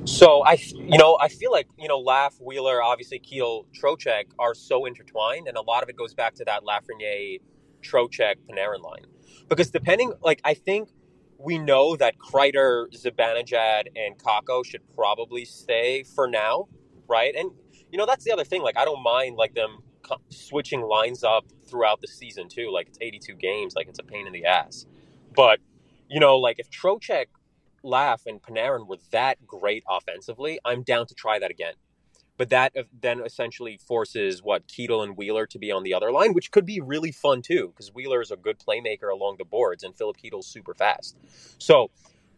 [0.05, 4.53] So I, you know, I feel like you know, Laugh, Wheeler, obviously Keel, Trocheck are
[4.53, 7.39] so intertwined, and a lot of it goes back to that Lafreniere,
[7.81, 9.05] Trocheck, Panarin line,
[9.49, 10.89] because depending, like I think
[11.38, 16.67] we know that Kreider, Zibanejad, and Kakko should probably stay for now
[17.07, 17.36] right?
[17.36, 17.51] And
[17.91, 18.61] you know that's the other thing.
[18.61, 19.79] Like I don't mind like them
[20.29, 22.71] switching lines up throughout the season too.
[22.71, 23.75] Like it's 82 games.
[23.75, 24.86] Like it's a pain in the ass.
[25.36, 25.59] But
[26.10, 27.28] you know, like if Trocheck,
[27.84, 31.74] Laugh, and Panarin were that great offensively, I'm down to try that again.
[32.38, 36.12] But that uh, then essentially forces what Chytil and Wheeler to be on the other
[36.12, 39.45] line, which could be really fun too, because Wheeler is a good playmaker along the
[39.45, 41.16] boards, and Filip Chytil's super fast.
[41.60, 41.91] So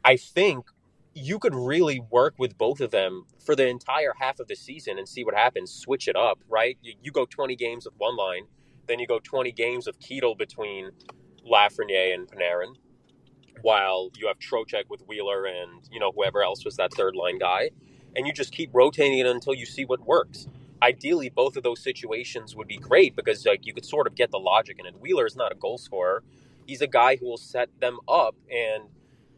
[0.04, 0.66] I think
[1.14, 5.00] you could really work with both of them for the entire half of the season
[5.00, 5.72] and see what happens.
[5.72, 6.78] Switch it up, right?
[6.84, 8.44] You, you go 20 games with one line,
[8.88, 10.92] then you go 20 games of Chytil between
[11.52, 12.76] Lafreniere and Panarin,
[13.62, 17.40] while you have Trocheck with Wheeler and you know whoever else was that third line
[17.40, 17.72] guy,
[18.16, 20.48] and you just keep rotating it until you see what works.
[20.82, 24.32] Ideally, both of those situations would be great because like you could sort of get
[24.32, 25.00] the logic in it.
[25.00, 26.24] Wheeler is not a goal scorer;
[26.66, 28.86] he's a guy who will set them up and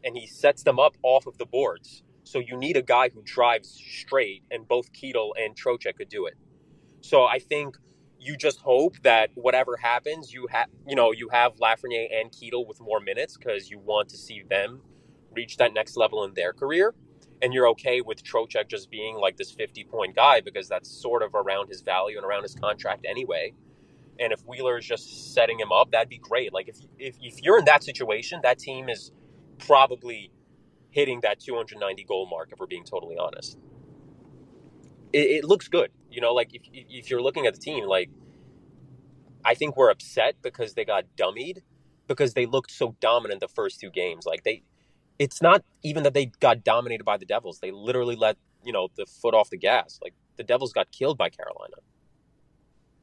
[0.04, 2.02] and he sets them up off of the boards.
[2.24, 6.26] So you need a guy who drives straight, and both Chytil and Trocheck could do
[6.26, 6.34] it.
[7.00, 7.76] So I think
[8.20, 12.66] you just hope that whatever happens, you have you know you have Lafreniere and Chytil
[12.66, 14.82] with more minutes because you want to see them
[15.32, 16.94] reach that next level in their career,
[17.40, 21.22] and you're okay with Trocheck just being like this 50 point guy because that's sort
[21.22, 23.52] of around his value and around his contract anyway.
[24.18, 26.52] And if Wheeler is just setting him up, that'd be great.
[26.52, 29.12] Like if if, if you're in that situation, that team is
[29.58, 30.30] probably
[30.90, 33.56] hitting that 290 goal mark if we're being totally honest.
[35.12, 36.32] It, it, looks good, you know.
[36.32, 38.10] Like if if you're looking at the team, like
[39.44, 41.58] I think we're upset because they got dummied
[42.06, 44.26] because they looked so dominant the first two games.
[44.26, 44.62] Like they,
[45.18, 47.60] it's not even that they got dominated by the Devils.
[47.60, 49.98] They literally let you know the foot off the gas.
[50.02, 51.76] Like the Devils got killed by Carolina.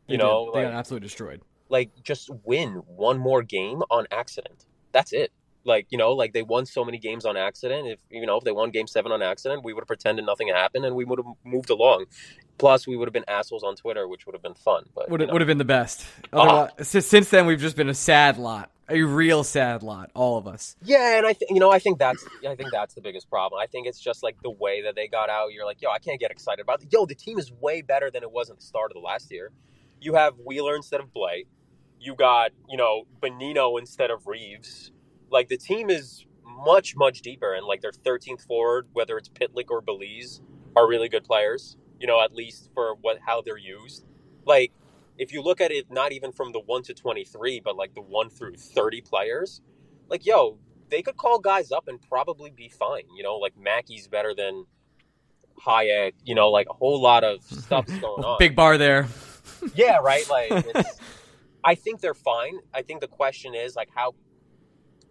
[0.08, 0.54] You they know, did.
[0.54, 1.42] they like, got absolutely destroyed.
[1.70, 4.66] Like just win one more game on accident.
[4.92, 5.32] That's it
[5.68, 7.88] like you know like they won so many games on accident.
[7.88, 10.48] If you know if they won game seven on accident we would have pretended nothing
[10.48, 12.06] happened and we would have moved along.
[12.58, 15.22] Plus we would have been assholes on twitter which would have been fun but would,
[15.22, 15.34] you know.
[15.34, 16.06] would have been the best.
[16.34, 20.48] Uh, since then we've just been a sad lot a real sad lot all of
[20.48, 20.76] us.
[20.84, 23.60] Yeah and i think you know i think that's i think that's the biggest problem.
[23.62, 25.54] I think it's just like the way that they got out.
[25.54, 26.90] You're like yo i can't get excited about it.
[26.92, 29.32] yo the team is way better than it was at the start of the last
[29.32, 29.52] year.
[30.00, 31.48] You have wheeler instead of blake.
[32.00, 34.92] You got you know bonino instead of reaves
[35.32, 39.70] like the team is much much deeper, and like their 13th forward, whether it's Pitlick
[39.70, 40.42] or Belize,
[40.76, 41.78] are really good players.
[42.00, 44.06] You know, at least for what how they're used.
[44.46, 44.72] Like
[45.18, 48.02] if you look at it, not even from the one to 23, but like the
[48.02, 49.62] one through 30 players,
[50.10, 50.60] like yo,
[50.90, 53.04] they could call guys up and probably be fine.
[53.16, 54.66] You know, like Mackey's better than
[55.66, 56.14] Hajek.
[56.24, 58.38] You know, like a whole lot of stuff's going on.
[58.40, 59.08] Big bar there.
[59.76, 60.28] yeah, right.
[60.30, 60.66] Like,
[61.64, 62.60] I think they're fine.
[62.74, 64.14] I think the question is like how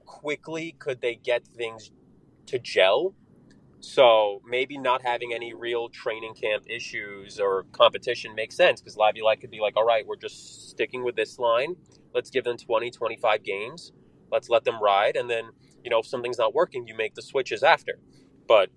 [0.06, 1.92] quickly could they get things
[2.46, 3.14] to gel
[3.80, 9.40] So maybe not having any real training camp issues or competition makes sense because Laviolette
[9.40, 11.76] could be like, all right, we're just sticking with this line.
[12.14, 13.92] Let's give them 20, 25 games.
[14.32, 15.16] Let's let them ride.
[15.16, 15.50] And then,
[15.84, 18.00] you know, if something's not working, you make the switches after.
[18.48, 18.70] But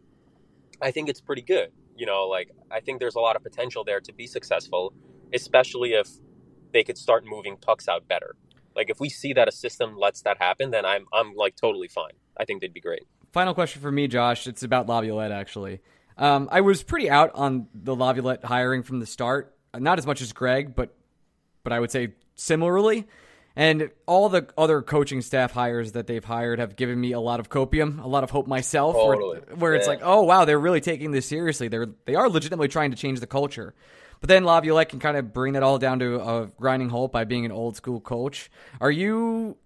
[0.82, 1.72] I think it's pretty good.
[1.96, 4.94] You know, like, I think there's a lot of potential there to be successful,
[5.34, 6.10] especially if
[6.74, 8.36] they could start moving pucks out better.
[8.76, 11.88] Like, if we see that a system lets that happen, then I'm, I'm like totally
[11.88, 12.14] fine.
[12.38, 13.08] I think they'd be great.
[13.34, 14.48] Final question for me, Josh.
[14.48, 15.82] It's about Laviolette, actually.
[16.18, 19.56] Um, I was pretty out on the Laviolette hiring from the start.
[19.78, 20.96] Not as much as Greg, but
[21.64, 23.08] but I would say similarly.
[23.56, 27.40] And all the other coaching staff hires that they've hired have given me a lot
[27.40, 28.96] of copium, a lot of hope myself.
[28.96, 29.40] Totally.
[29.40, 31.68] Where, where it's like, oh wow, they're really taking this seriously.
[31.68, 33.74] They're they are legitimately trying to change the culture.
[34.20, 37.24] But then Laviolette can kind of bring that all down to a grinding halt by
[37.24, 38.52] being an old school coach.
[38.82, 39.58] Are you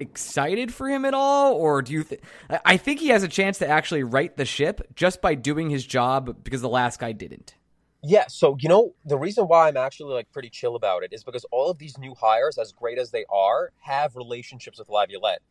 [0.00, 2.04] excited for him at all, or do you?
[2.04, 2.20] Th-
[2.64, 5.86] I- think he has a chance to actually right the ship just by doing his
[5.86, 7.54] job because the last guy didn't.
[8.02, 11.22] Yeah, so you know the reason why I'm actually like pretty chill about it is
[11.22, 15.42] because all of these new hires, as great as they are, have relationships with Laviolette,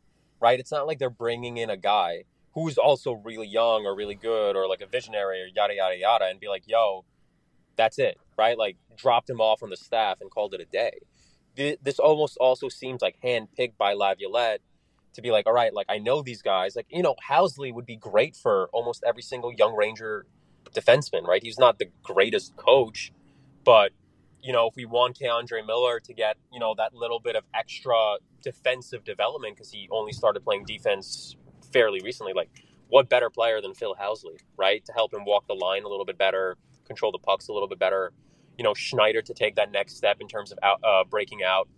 [0.42, 0.60] right?
[0.60, 2.24] It's not like they're bringing in a guy
[2.56, 6.26] who's also really young or really good or like a visionary or yada yada yada,
[6.26, 7.06] and be like, "Yo,
[7.80, 8.58] that's it," right?
[8.58, 11.00] Like dropped him off on the staff and called it a day.
[11.82, 14.62] This almost also seems like handpicked by Laviolette
[15.14, 16.76] to be like, "All right, like I know these guys.
[16.76, 20.26] Like you know, Housley would be great for almost every single young Ranger
[20.74, 21.42] defenseman, right?
[21.44, 23.12] He's not the greatest coach,
[23.64, 23.92] but
[24.42, 27.44] you know, if we want K'Andre Miller to get you know that little bit of
[27.54, 31.36] extra defensive development because he only started playing defense
[31.74, 32.50] fairly recently, like
[32.88, 34.84] what better player than Phil Housley, right?
[34.86, 36.58] To help him walk the line a little bit better,
[36.90, 38.12] control the pucks a little bit better.
[38.58, 41.70] You know, Schneider to take that next step in terms of out, uh, breaking out.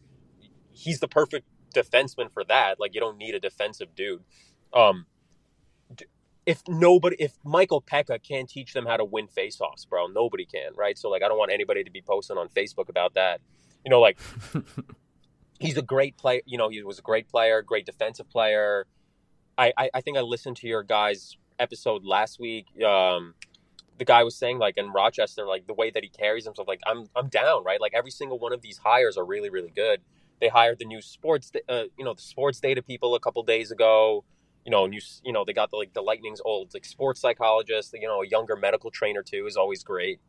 [0.72, 1.45] He's the perfect
[1.76, 2.80] defenseman for that.
[2.80, 4.24] Like you don't need a defensive dude.
[4.74, 5.05] Um,
[6.45, 10.74] if nobody if Michael Peca can't teach them how to win faceoffs, bro, nobody can,
[10.76, 10.97] right?
[10.97, 13.41] So like I don't want anybody to be posting on Facebook about that.
[13.86, 14.18] You know, like
[15.59, 18.88] he's a great player, you know, he was a great player, great defensive player.
[19.57, 22.66] I, I, I think I listened to your guys episode last week.
[22.84, 23.36] Um
[24.02, 26.82] the guy was saying like in Rochester, like the way that he carries himself, like
[26.88, 27.80] I'm I'm down, right?
[27.80, 30.02] Like every single one of these hires are really, really good.
[30.39, 33.70] They hired the new sports uh, you know, the sports data people a couple days
[33.70, 34.26] ago
[34.66, 37.95] you know, new, you know, they got the like the Lightning's old like sports psychologist,
[37.99, 40.20] you know, a younger medical trainer too is always great.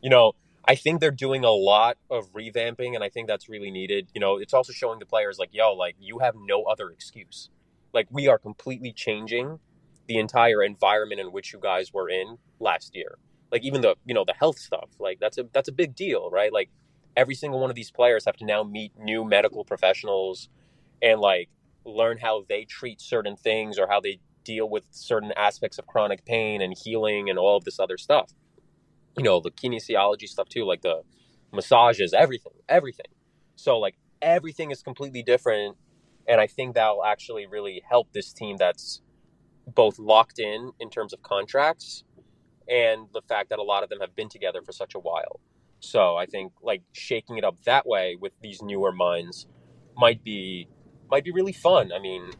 [0.00, 0.32] You know,
[0.64, 4.08] I think they're doing a lot of revamping, and I think that's really needed.
[4.14, 7.50] You know, it's also showing the players like, yo, like you have no other excuse.
[7.92, 9.58] Like we are completely changing
[10.08, 13.18] the entire environment in which you guys were in last year.
[13.50, 16.30] Like even the you know the health stuff, like that's a that's a big deal,
[16.30, 16.52] right?
[16.52, 16.70] Like
[17.16, 20.48] every single one of these players have to now meet new medical professionals
[21.02, 21.48] and like
[21.84, 26.24] learn how they treat certain things or how they deal with certain aspects of chronic
[26.24, 28.32] pain and healing and all of this other stuff.
[29.16, 31.02] You know, the kinesiology stuff too, like the
[31.52, 33.06] massages, everything, everything.
[33.56, 35.76] So like everything is completely different
[36.26, 39.02] and I think that'll actually really help this team that's
[39.66, 42.04] both locked in in terms of contracts
[42.68, 45.40] and the fact that a lot of them have been together for such a while.
[45.80, 49.46] So I think like shaking it up that way with these newer minds
[49.96, 50.68] might be
[51.10, 51.92] might be really fun.
[51.92, 52.30] I mean,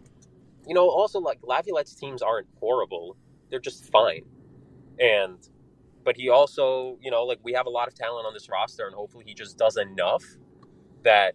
[0.66, 3.16] you know, also like Laviolette's teams aren't horrible;
[3.50, 4.22] they're just fine.
[5.00, 5.38] And
[6.04, 8.86] but he also, you know, like we have a lot of talent on this roster,
[8.86, 10.24] and hopefully he just does enough
[11.02, 11.34] that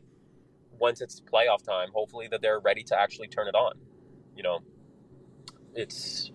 [0.79, 3.73] once it's playoff time, hopefully that they're ready to actually turn it on.
[4.35, 4.59] You know,
[5.77, 6.31] it's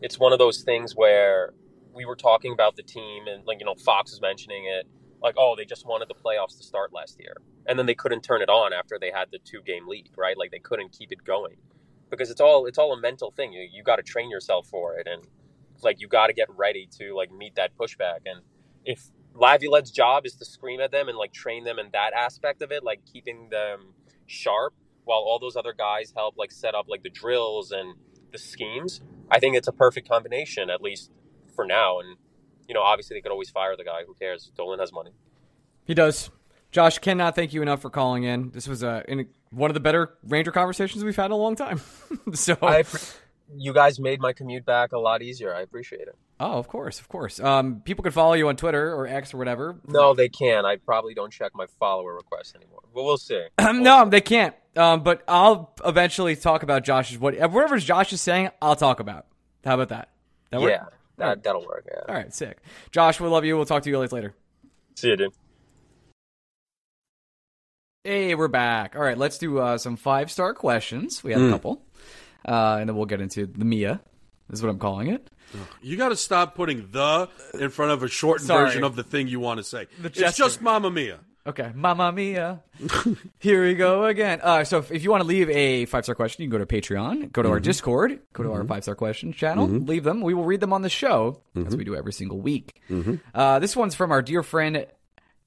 [0.00, 1.52] it's one of those things where
[1.94, 4.86] we were talking about the team, and like you know, Fox was mentioning it,
[5.22, 7.36] like oh, they just wanted the playoffs to start last year,
[7.66, 10.36] and then they couldn't turn it on after they had the two game lead, right?
[10.36, 11.56] Like they couldn't keep it going
[12.10, 13.52] because it's all it's all a mental thing.
[13.52, 15.22] You you got to train yourself for it, and
[15.82, 18.20] like you got to get ready to like meet that pushback.
[18.24, 18.40] And
[18.86, 19.02] if
[19.34, 22.72] Laviolette's job is to scream at them and like train them in that aspect of
[22.72, 23.92] it, like keeping them
[24.26, 24.72] sharp,
[25.04, 27.94] while all those other guys help like set up like the drills and
[28.42, 31.10] the schemes, I think it's a perfect combination, at least
[31.54, 32.00] for now.
[32.00, 32.16] And
[32.68, 34.02] you know, obviously they could always fire the guy.
[34.06, 34.50] Who cares?
[34.56, 35.10] Dolan has money.
[35.84, 36.30] He does.
[36.72, 38.50] Josh, cannot thank you enough for calling in.
[38.50, 41.54] This was uh, in one of the better Ranger conversations we've had in a long
[41.54, 41.80] time.
[42.34, 42.84] so, I,
[43.54, 45.54] you guys made my commute back a lot easier.
[45.54, 46.16] I appreciate it.
[46.40, 47.40] oh, of course, of course.
[47.40, 49.76] Um, people can follow you on Twitter or X or whatever.
[49.86, 50.66] No, they can.
[50.66, 53.46] I probably don't check my follower requests anymore, but we'll see.
[53.60, 54.54] no, they can't.
[54.76, 58.50] Um, but I'll eventually talk about Josh's what whatever Josh is saying.
[58.60, 59.26] I'll talk about.
[59.64, 60.10] How about that?
[60.50, 60.70] That work?
[60.70, 60.84] yeah,
[61.18, 61.86] that that'll work.
[61.90, 62.02] Yeah.
[62.08, 62.58] All right, sick.
[62.90, 63.56] Josh, we love you.
[63.56, 64.34] We'll talk to you guys later.
[64.94, 65.32] See you, dude.
[68.04, 68.94] Hey, we're back.
[68.94, 71.24] All right, let's do uh, some five star questions.
[71.24, 71.82] We have a couple,
[72.46, 74.00] uh, and then we'll get into the Mia.
[74.50, 75.28] is what I'm calling it.
[75.80, 78.66] You got to stop putting the in front of a shortened Sorry.
[78.66, 79.86] version of the thing you want to say.
[80.00, 81.20] The it's just Mamma Mia.
[81.46, 82.60] Okay, Mamma Mia.
[83.38, 84.40] Here we go again.
[84.42, 86.64] Uh, so if, if you want to leave a five star question, you can go
[86.64, 90.22] to Patreon, go to our Discord, go to our five star question channel, leave them.
[90.22, 92.80] We will read them on the show as we do every single week.
[93.34, 94.86] Uh, this one's from our dear friend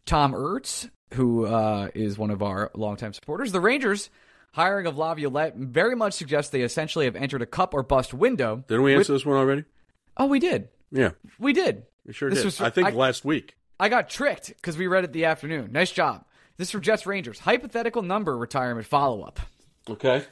[0.06, 3.52] Tom Ertz, who uh, is one of our longtime supporters.
[3.52, 4.10] The Rangers
[4.54, 8.64] hiring of Laviolette very much suggests they essentially have entered a cup or bust window.
[8.68, 9.66] Didn't we answer this one already?
[10.18, 10.70] Oh, we did.
[10.92, 11.84] Yeah, We did.
[12.06, 12.46] we sure This did.
[12.46, 13.56] was- I think I- last week.
[13.80, 15.72] I got tricked because we read it the afternoon.
[15.72, 16.26] Nice job.
[16.58, 17.40] This is for Jets Rangers.
[17.40, 19.40] Hypothetical number retirement follow up.
[19.90, 20.26] Okay.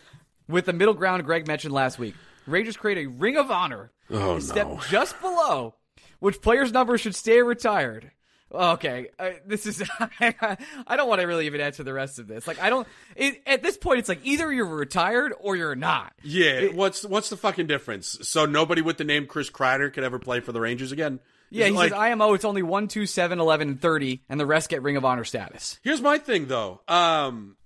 [0.48, 4.36] With the middle ground Greg mentioned last week, Rangers create a ring of honor, Oh
[4.36, 5.76] a step just below
[6.20, 8.12] which player's number should stay retired.
[8.50, 9.84] Okay, uh, this is.
[10.20, 12.48] I don't want to really even answer the rest of this.
[12.48, 12.88] Like, I don't.
[13.18, 16.14] It, at this point, it's like either you're retired or you're not.
[16.24, 16.68] Yeah.
[16.68, 18.18] what's what's the fucking difference?
[18.22, 21.20] So nobody with the name Chris Kreider could ever play for the Rangers again.
[21.50, 22.34] Yeah, he like, says IMO.
[22.34, 25.24] It's only one, two, seven, eleven, and thirty, and the rest get ring of honor
[25.24, 25.80] status.
[25.84, 26.82] Here's my thing though.
[26.88, 27.58] Um,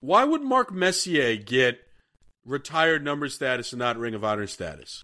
[0.00, 1.80] why would Mark Messier get
[2.44, 5.02] retired number status and not Ring of Honor status?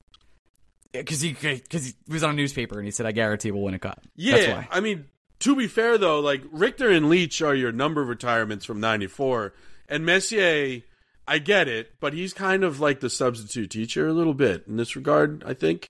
[0.92, 3.74] Because he because he was on a newspaper and he said, "I guarantee we'll win
[3.74, 4.68] a cup." Yeah, That's why.
[4.70, 5.06] I mean,
[5.40, 9.54] to be fair though, like Richter and Leetch are your number retirements from '94,
[9.88, 10.82] and Messier,
[11.28, 14.76] I get it, but he's kind of like the substitute teacher a little bit in
[14.76, 15.44] this regard.
[15.46, 15.88] I think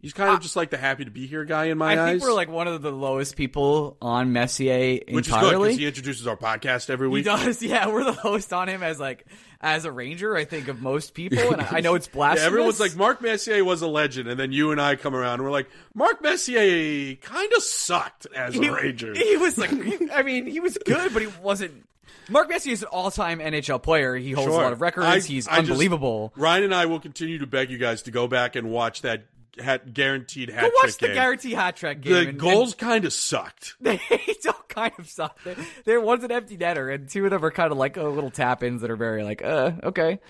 [0.00, 2.10] he's kind of just like the happy to be here guy in my I eyes.
[2.12, 5.86] think we're like one of the lowest people on Messier which is good because he
[5.86, 7.24] introduces our podcast every week.
[7.26, 7.88] He does, yeah.
[7.88, 9.26] We're the host on him as like
[9.60, 10.36] as a ranger.
[10.36, 12.42] I think of most people, and I, I know it's blasphemous.
[12.42, 15.34] Yeah, everyone's like Mark Messier was a legend, and then you and I come around
[15.34, 19.14] and we're like Mark Messier kind of sucked as a Ranger.
[19.14, 19.70] he was like,
[20.12, 21.84] I mean, he was good, but he wasn't.
[22.30, 24.14] Mark Messier is an all-time NHL player.
[24.14, 24.60] He holds Sure.
[24.60, 25.06] a lot of records.
[25.06, 26.30] I- He's I just- unbelievable.
[26.36, 29.24] Ryan and I will continue to beg you guys to go back and watch that
[29.60, 31.14] hat, guaranteed hat Go watch trick the game.
[31.16, 32.12] guarantee hat trick game.
[32.12, 33.76] the and- goals kind of sucked.
[33.80, 34.00] they
[34.42, 35.38] don't kind of suck.
[35.44, 38.10] They- There one's an empty netter, and two of them are kind of like oh,
[38.10, 40.20] little tap-ins that are very like, uh, okay.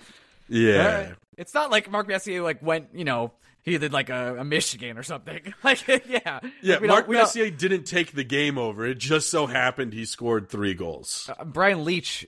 [0.47, 0.77] Yeah.
[0.77, 1.15] All right.
[1.37, 4.97] It's not like Mark Messier like went, you know, he did like a, a Michigan
[4.97, 5.53] or something.
[5.63, 8.85] Like, yeah, Yeah, Like, Mark Messier didn't take the game over.
[8.85, 11.29] It just so happened he scored three goals.
[11.37, 12.25] Uh, Brian Leetch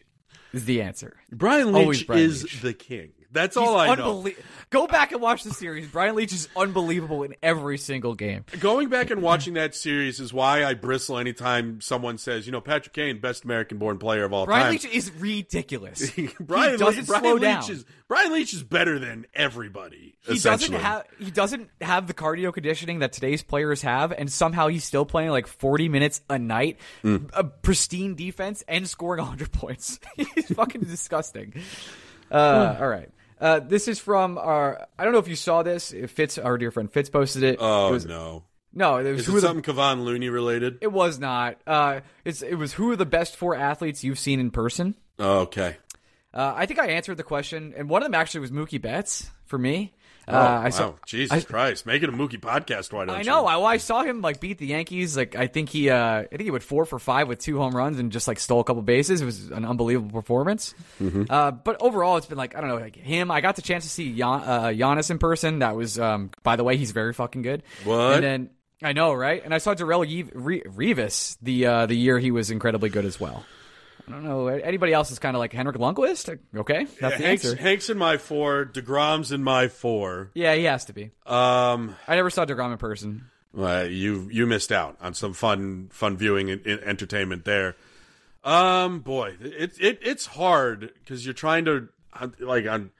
[0.53, 1.17] is the answer.
[1.31, 2.61] Brian Leetch Brian is Leetch.
[2.61, 3.11] the king.
[3.31, 4.21] That's all I know.
[4.21, 4.35] Unbelie-
[4.71, 5.87] Go back and watch the series.
[5.89, 8.45] Brian Leetch is unbelievable in every single game.
[8.61, 12.61] Going back and watching that series is why I bristle anytime someone says, you know,
[12.61, 14.51] Patrick Kane, best American-born player of all time.
[14.53, 14.73] Brian time.
[14.91, 16.11] Leetch is ridiculous.
[16.39, 17.71] Brian, he doesn't Brian slow Leetch down.
[17.71, 20.15] is Brian Leetch is better than everybody.
[20.25, 24.67] he doesn't have he doesn't have the cardio conditioning that today's players have, and somehow
[24.69, 27.29] he's still playing like forty minutes a night, Mm.
[27.33, 29.99] a pristine defense, and scoring hundred points.
[30.15, 31.53] he's fucking disgusting.
[32.31, 33.09] Uh, all right.
[33.41, 34.87] Uh, this is from our.
[34.97, 35.91] I don't know if you saw this.
[35.91, 37.57] If Fitz, our dear friend Fitz, posted it.
[37.59, 38.43] Oh it was, no!
[38.71, 40.77] no, it was Is it the something Kevon Looney related?
[40.81, 41.59] It was not.
[41.65, 44.93] Uh, it's it was who are the best four athletes you've seen in person?
[45.17, 45.77] Oh, okay.
[46.33, 49.29] Uh, I think I answered the question, and one of them actually was Mookie Betts
[49.45, 49.93] for me.
[50.31, 50.95] Oh, uh, I wow.
[51.05, 51.85] Jesus I- Christ!
[51.85, 52.93] Make it a Mookie podcast.
[52.93, 53.25] Why don't I you?
[53.25, 53.45] know.
[53.45, 55.17] I, well, I saw him like beat the Yankees.
[55.17, 57.75] Like I think he, uh, I think he went four for five with two home
[57.75, 59.21] runs and just like stole a couple bases.
[59.21, 60.73] It was an unbelievable performance.
[61.01, 61.23] Mm-hmm.
[61.29, 63.31] Uh, but overall, it's been like I don't know, like him.
[63.31, 65.59] I got the chance to see Gian, uh, Giannis in person.
[65.59, 67.63] That was, um, by the way, he's very fucking good.
[67.83, 68.15] What?
[68.15, 68.49] And then
[68.83, 69.43] I know, right?
[69.43, 73.43] And I saw Darrelle Revis the uh, the year he was incredibly good as well.
[74.11, 74.47] I don't know.
[74.47, 76.37] Anybody else is kind of like Henrik Lundqvist?
[76.55, 77.57] Okay, that's the Hank's, answer.
[77.57, 78.65] Hank's in my four.
[78.65, 80.31] Degrom's in my four.
[80.33, 81.11] Yeah, he has to be.
[81.25, 83.25] Um, I never saw Degrom in person.
[83.53, 87.75] well, you you missed out on some fun fun viewing and, and entertainment there.
[88.43, 91.89] Um, boy, it it it's hard because you're trying to
[92.39, 92.91] like I'm.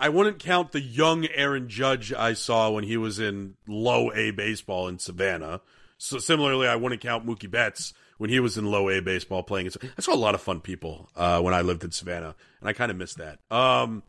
[0.00, 4.30] I wouldn't count the young Aaron Judge I saw when he was in low A
[4.30, 5.60] baseball in Savannah.
[5.98, 9.70] So similarly, I wouldn't count Mookie Betts when he was in low A baseball playing.
[9.96, 12.72] I saw a lot of fun people uh, when I lived in Savannah, and I
[12.72, 13.38] kind of missed that.
[13.50, 14.02] Um,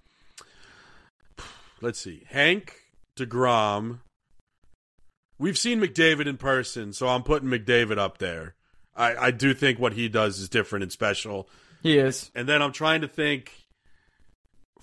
[1.81, 2.75] let's see, Hank
[3.15, 3.99] Degrom.
[5.37, 8.55] We've seen McDavid in person, so I'm putting McDavid up there.
[8.95, 11.47] I, I do think what he does is different and special.
[11.81, 12.29] He is.
[12.35, 13.53] And then I'm trying to think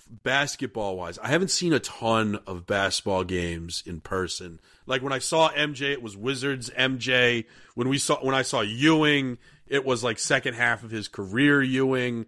[0.09, 1.19] basketball wise.
[1.19, 4.59] I haven't seen a ton of basketball games in person.
[4.87, 7.45] Like when I saw MJ, it was Wizards MJ.
[7.75, 11.61] When we saw when I saw Ewing, it was like second half of his career
[11.61, 12.25] Ewing.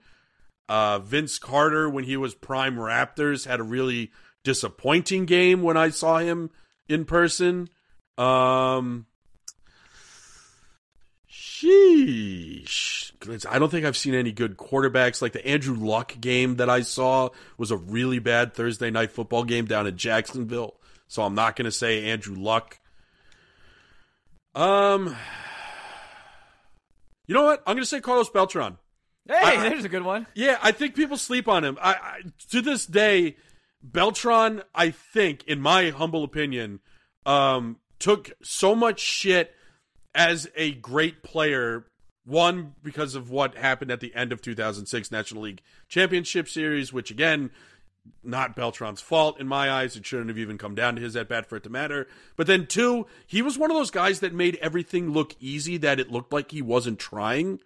[0.67, 4.11] Uh, Vince Carter when he was prime Raptors had a really
[4.43, 6.51] disappointing game when I saw him
[6.87, 7.69] in person.
[8.17, 9.07] Um
[11.31, 13.45] Sheesh.
[13.49, 15.21] I don't think I've seen any good quarterbacks.
[15.21, 19.43] Like the Andrew Luck game that I saw was a really bad Thursday night football
[19.43, 20.78] game down in Jacksonville.
[21.09, 22.79] So I'm not going to say Andrew Luck.
[24.55, 25.15] Um,
[27.27, 27.61] you know what?
[27.67, 28.77] I'm going to say Carlos Beltran.
[29.27, 30.27] Hey, I- there's a good one.
[30.33, 31.77] Yeah, I think people sleep on him.
[31.81, 32.19] I, I
[32.51, 33.37] to this day,
[33.83, 36.79] Beltran, I think, in my humble opinion,
[37.25, 39.53] um, took so much shit
[40.15, 41.85] as a great player.
[42.25, 47.09] One because of what happened at the end of 2006 National League Championship Series, which
[47.09, 47.49] again,
[48.23, 49.95] not Beltran's fault in my eyes.
[49.95, 52.07] It shouldn't have even come down to his at bat for it to matter.
[52.35, 55.77] But then two, he was one of those guys that made everything look easy.
[55.77, 57.59] That it looked like he wasn't trying.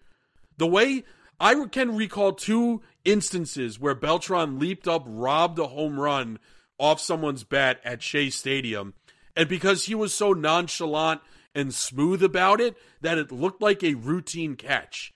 [0.57, 1.03] The way
[1.39, 6.39] I can recall two instances where Beltran leaped up, robbed a home run
[6.79, 8.93] off someone's bat at Shea Stadium,
[9.35, 11.21] and because he was so nonchalant
[11.55, 15.13] and smooth about it, that it looked like a routine catch.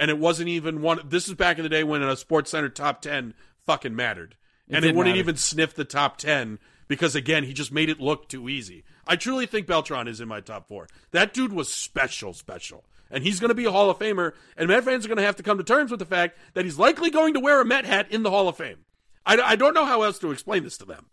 [0.00, 1.00] And it wasn't even one.
[1.04, 3.34] This is back in the day when a Sports Center top 10
[3.66, 4.36] fucking mattered.
[4.70, 5.18] And it wouldn't matter.
[5.18, 6.58] even sniff the top 10
[6.88, 8.84] because, again, he just made it look too easy.
[9.06, 10.86] I truly think Beltran is in my top four.
[11.12, 12.84] That dude was special, special.
[13.10, 14.32] And he's going to be a Hall of Famer.
[14.56, 16.64] And Met fans are going to have to come to terms with the fact that
[16.66, 18.84] he's likely going to wear a Met hat in the Hall of Fame.
[19.24, 21.06] I, I don't know how else to explain this to them.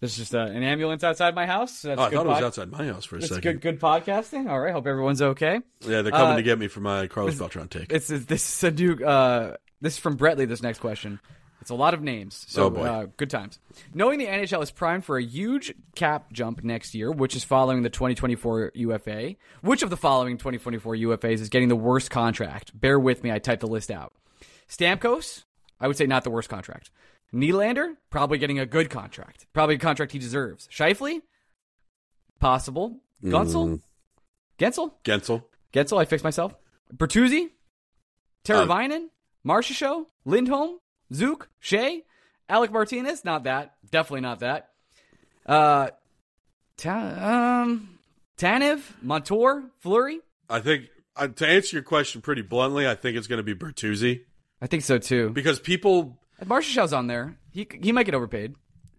[0.00, 1.82] There's just uh, an ambulance outside my house.
[1.82, 3.60] That's Oh, I thought it was outside my house for a That's second.
[3.60, 4.50] good, good podcasting.
[4.50, 5.60] All right, hope everyone's okay.
[5.80, 7.90] Yeah, they're coming Uh, to get me for my Carlos Beltran take.
[7.92, 9.02] It's this is a new.
[9.02, 10.46] Uh, this is from Bretley.
[10.46, 11.20] This next question.
[11.64, 12.84] It's a lot of names, so Oh, boy.
[12.84, 13.58] Uh, good times.
[13.94, 17.80] Knowing the NHL is primed for a huge cap jump next year, which is following
[17.82, 19.36] the 2024 UFA.
[19.62, 22.78] Which of the following 2024 UFAs is getting the worst contract?
[22.78, 23.32] Bear with me.
[23.32, 24.12] I typed the list out.
[24.68, 25.44] Stamkos,
[25.80, 26.90] I would say not the worst contract.
[27.32, 29.46] Nylander, probably getting a good contract.
[29.54, 30.68] Probably a contract he deserves.
[30.68, 31.22] Shifley,
[32.40, 33.00] possible.
[33.24, 33.80] Gunsel,
[34.58, 35.44] Gensel, Gensel.
[35.72, 36.54] Getzel, I fixed myself.
[36.94, 37.48] Bertuzzi,
[38.44, 39.06] Teravainen,
[39.46, 40.78] Marchessault, Lindholm,
[41.12, 42.04] Zook, Shea,
[42.48, 43.24] Alec Martinez.
[43.24, 43.74] Not that.
[43.90, 44.70] Definitely not that.
[45.46, 45.88] Uh,
[46.76, 47.98] Ta- um,
[48.38, 50.20] Tanev, Montour, Fleury.
[50.48, 53.54] I think, uh, to answer your question pretty bluntly, I think it's going to be
[53.54, 54.22] Bertuzzi.
[54.60, 55.30] I think so too.
[55.30, 56.18] Because people
[56.60, 57.36] Show's on there.
[57.52, 58.54] He he might get overpaid.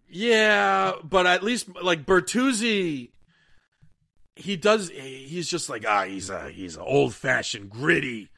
[0.09, 3.09] Yeah, but at least like Bertuzzi,
[4.35, 4.89] he does.
[4.89, 8.29] He's just like ah, he's a he's an old fashioned gritty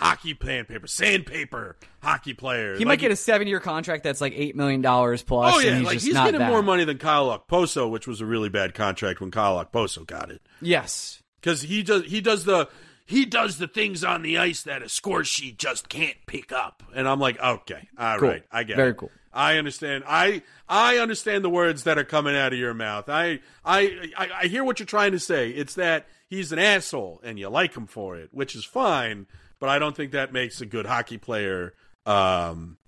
[0.00, 2.72] hockey playing paper, sandpaper hockey player.
[2.74, 5.54] He Like, might get a seven year contract that's like eight million dollars plus.
[5.54, 6.48] Oh and yeah, he's like he's getting that.
[6.50, 10.30] more money than Kyle Okposo, which was a really bad contract when Kyle Okposo got
[10.30, 12.68] it Yes, because he does he does the
[13.06, 16.82] he does the things on the ice that a score sheet just can't pick up,
[16.94, 18.48] and I'm like, okay, all right, Cool.
[18.52, 18.96] I get Very it.
[18.96, 19.10] cool.
[19.32, 20.04] I understand.
[20.08, 23.08] I I understand the words that are coming out of your mouth.
[23.08, 25.50] I I I, I hear what you're trying to say.
[25.50, 29.26] It's that he's an asshole and you like him for it, which is fine.
[29.60, 31.74] But I don't think that makes a good hockey player.
[32.06, 32.78] Um,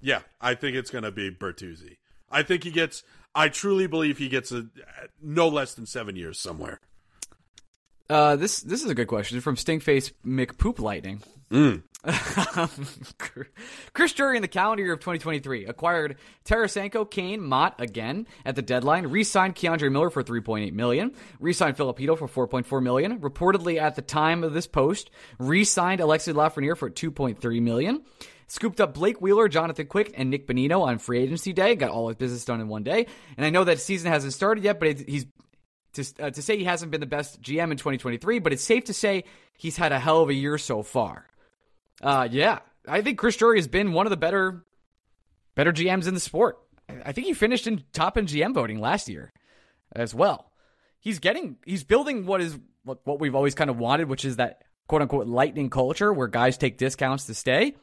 [0.00, 1.96] yeah, I think it's going to be Bertuzzi.
[2.30, 3.04] I think he gets.
[3.34, 4.66] I truly believe he gets a
[5.22, 6.80] no less than seven years somewhere.
[8.10, 11.22] Uh, this this is a good question from Stinkface McPoop Lightning.
[11.50, 11.82] Mm.
[13.92, 18.62] Chris Drury in the calendar year of 2023 acquired Tarasenko, Kane, Motte again at the
[18.62, 19.08] deadline.
[19.08, 21.12] Re-signed K'Andre Miller for 3.8 million.
[21.40, 23.18] Re-signed Filipino for 4.4 million.
[23.18, 28.02] Reportedly at the time of this post, re-signed Alexis Lafreniere for 2.3 million.
[28.46, 31.74] Scooped up Blake Wheeler, Jonathan Quick, and Nick Bonino on free agency day.
[31.74, 33.06] Got all his business done in one day.
[33.36, 35.26] And I know that season hasn't started yet, but he's
[35.94, 38.84] to, uh, to say he hasn't been the best GM in 2023, but it's safe
[38.84, 39.24] to say
[39.56, 41.26] he's had a hell of a year so far.
[42.02, 44.64] Uh, yeah, I think Chris Drury has been one of the better,
[45.54, 46.58] better GMs in the sport.
[47.04, 49.32] I- think he finished in top in GM voting last year,
[49.94, 50.52] as well.
[51.00, 54.36] He's getting, he's building what is what, what we've always kind of wanted, which is
[54.36, 57.74] that quote unquote lightning culture where guys take discounts to stay,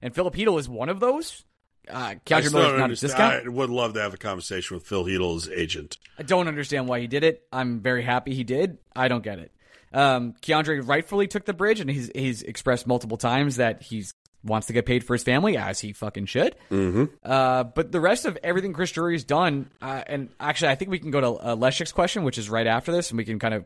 [0.00, 1.44] and Filipino is one of those.
[1.88, 3.46] Uh, I K'Andre Miller's don't a discount.
[3.46, 5.98] I would love to have a conversation with Phil Chytil's agent.
[6.18, 7.46] I don't understand why he did it.
[7.52, 8.78] I'm very happy he did.
[8.94, 9.52] I don't get it.
[9.92, 14.14] Um, K'Andre rightfully took the bridge, and he's he's expressed multiple times that he's
[14.44, 16.56] wants to get paid for his family, as he fucking should.
[16.70, 17.04] Mm-hmm.
[17.24, 20.98] Uh, but the rest of everything Chris Drury's done, uh, and actually, I think we
[20.98, 23.54] can go to uh, Leszek's question, which is right after this, and we can kind
[23.54, 23.64] of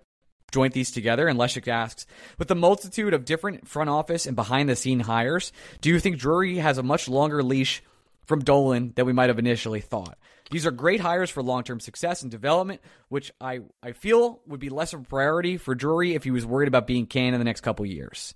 [0.53, 1.29] joint these together.
[1.29, 2.07] And Leshik asks,
[2.39, 6.19] with the multitude of different front office and behind the scene hires, do you think
[6.19, 7.83] Drury has a much longer leash
[8.27, 10.19] from Dolan than we might have initially thought?
[10.51, 14.61] These are great hires for long term success and development, which I, I feel would
[14.61, 17.41] be less of a priority for Drury if he was worried about being canned in
[17.41, 18.35] the next couple years.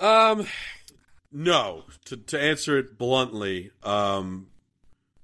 [0.00, 0.46] Um,
[1.30, 1.84] no.
[2.06, 4.48] To to answer it bluntly, um,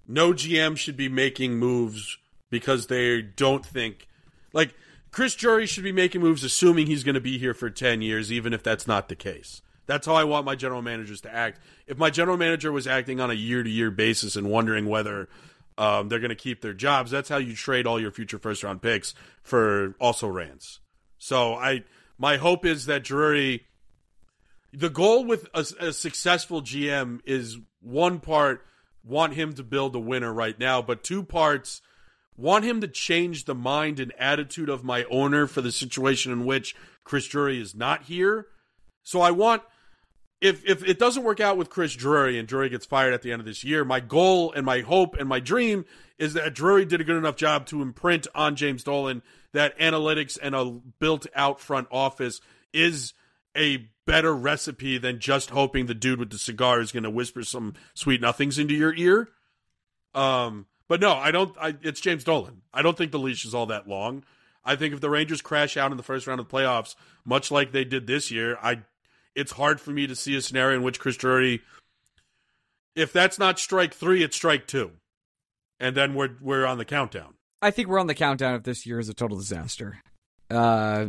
[0.07, 2.19] no GM should be making moves
[2.51, 4.07] because they don't think
[4.53, 4.75] like
[5.11, 8.33] Chris Drury should be making moves assuming he's going to be here for 10 years,
[8.33, 9.63] even if that's not the case.
[9.91, 11.59] That's how I want my general managers to act.
[11.89, 15.29] If my general manager was acting on a year to year basis and wondering whether
[15.77, 18.63] um, they're going to keep their jobs, that's how you trade all your future first
[18.63, 20.79] round picks for also rans.
[21.19, 21.83] So I,
[22.19, 23.67] my hope is that Drury,
[24.73, 28.65] the goal with a, a successful GM is one part
[29.03, 31.83] want him to build a winner right now, but two parts
[32.37, 36.45] want him to change the mind and attitude of my owner for the situation in
[36.45, 38.47] which Chris Drury is not here.
[39.03, 39.63] So I want
[40.41, 43.33] if if it doesn't work out with Chris Drury and Drury gets fired at the
[43.33, 45.85] end of this year, my goal and my hope and my dream
[46.19, 49.23] is that Drury did a good enough job to imprint on James Dolan
[49.53, 50.65] that analytics and a
[50.99, 52.41] built out front office
[52.73, 53.13] is
[53.57, 57.43] a better recipe than just hoping the dude with the cigar is going to whisper
[57.43, 59.29] some sweet nothings into your ear.
[60.15, 61.57] Um, but no, I don't.
[61.61, 62.63] I, it's James Dolan.
[62.73, 64.25] I don't think the leash is all that long.
[64.65, 66.95] I think if the Rangers crash out in the first round of the playoffs,
[67.25, 68.83] much like they did this year, I
[69.35, 71.63] it's hard for me to see a scenario in which Chris Drury,
[72.97, 74.93] if that's not strike three, it's strike two,
[75.79, 77.35] and then we're we're on the countdown.
[77.63, 80.01] I think we're on the countdown if this year is a total disaster.
[80.51, 81.09] Uh,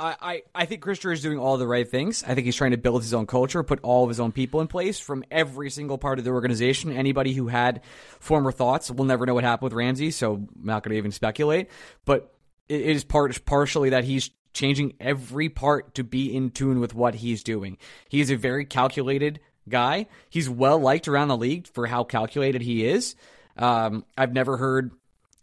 [0.00, 2.24] I, I, I think Chris Drury is doing all the right things.
[2.24, 4.60] I think he's trying to build his own culture, put all of his own people
[4.60, 6.90] in place from every single part of the organization.
[6.92, 7.82] Anybody who had
[8.18, 11.12] former thoughts will never know what happened with Ramsey, so I'm not going to even
[11.12, 11.68] speculate.
[12.04, 12.34] But
[12.68, 17.14] it is part partially that he's changing every part to be in tune with what
[17.16, 17.78] he's doing.
[18.08, 20.06] He's a very calculated guy.
[20.28, 23.14] He's well liked around the league for how calculated he is.
[23.56, 24.90] Um, I've never heard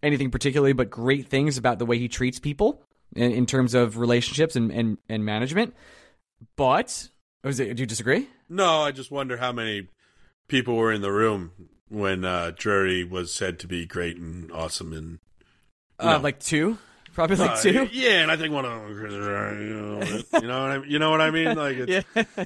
[0.04, 2.82] anything particularly but great things about the way he treats people
[3.16, 5.76] in, in terms of relationships and, and, and management.
[6.56, 7.10] But
[7.44, 8.28] was it, do you disagree?
[8.50, 9.88] No, I just wonder how many
[10.48, 11.52] people were in the room
[11.90, 15.20] when uh, Drury was said to be great and awesome and
[16.00, 16.78] uh, like two.
[17.18, 17.90] Probably like Uh, two.
[17.94, 19.18] yeah, and I think one of them, you
[19.74, 20.02] know,
[20.40, 21.56] you know what I, you know what I mean?
[21.58, 22.06] Like, it's,
[22.38, 22.46] yeah.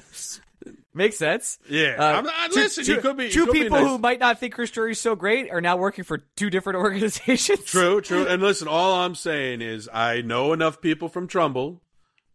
[0.94, 1.58] Makes sense.
[1.68, 1.96] yeah.
[1.98, 3.86] Uh, I'm not, two- listen, two, could be two people nice.
[3.86, 7.66] who might not think Chris Drury's so great are now working for two different organizations.
[7.66, 8.26] True, true.
[8.26, 11.82] And listen, all I'm saying is I know enough people from Trumbull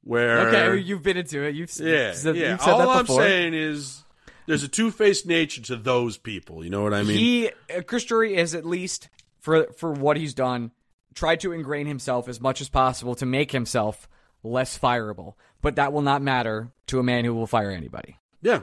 [0.04, 1.56] where Okay, you've been into it.
[1.56, 2.52] You've, yeah, you've yeah.
[2.52, 4.04] You've all I'm saying is
[4.46, 6.64] there's a two-faced nature to those people.
[6.64, 7.18] You know what I mean?
[7.18, 9.10] he uh, Chris Drury is at least
[9.40, 10.70] for for what he's done
[11.18, 14.08] tried to ingrain himself as much as possible to make himself
[14.44, 15.34] less fireable.
[15.62, 18.18] But that will not matter to a man who will fire anybody.
[18.42, 18.62] yeah.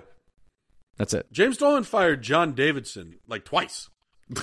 [0.97, 1.27] That's it.
[1.33, 3.91] James Dolan fired John Davidson like twice.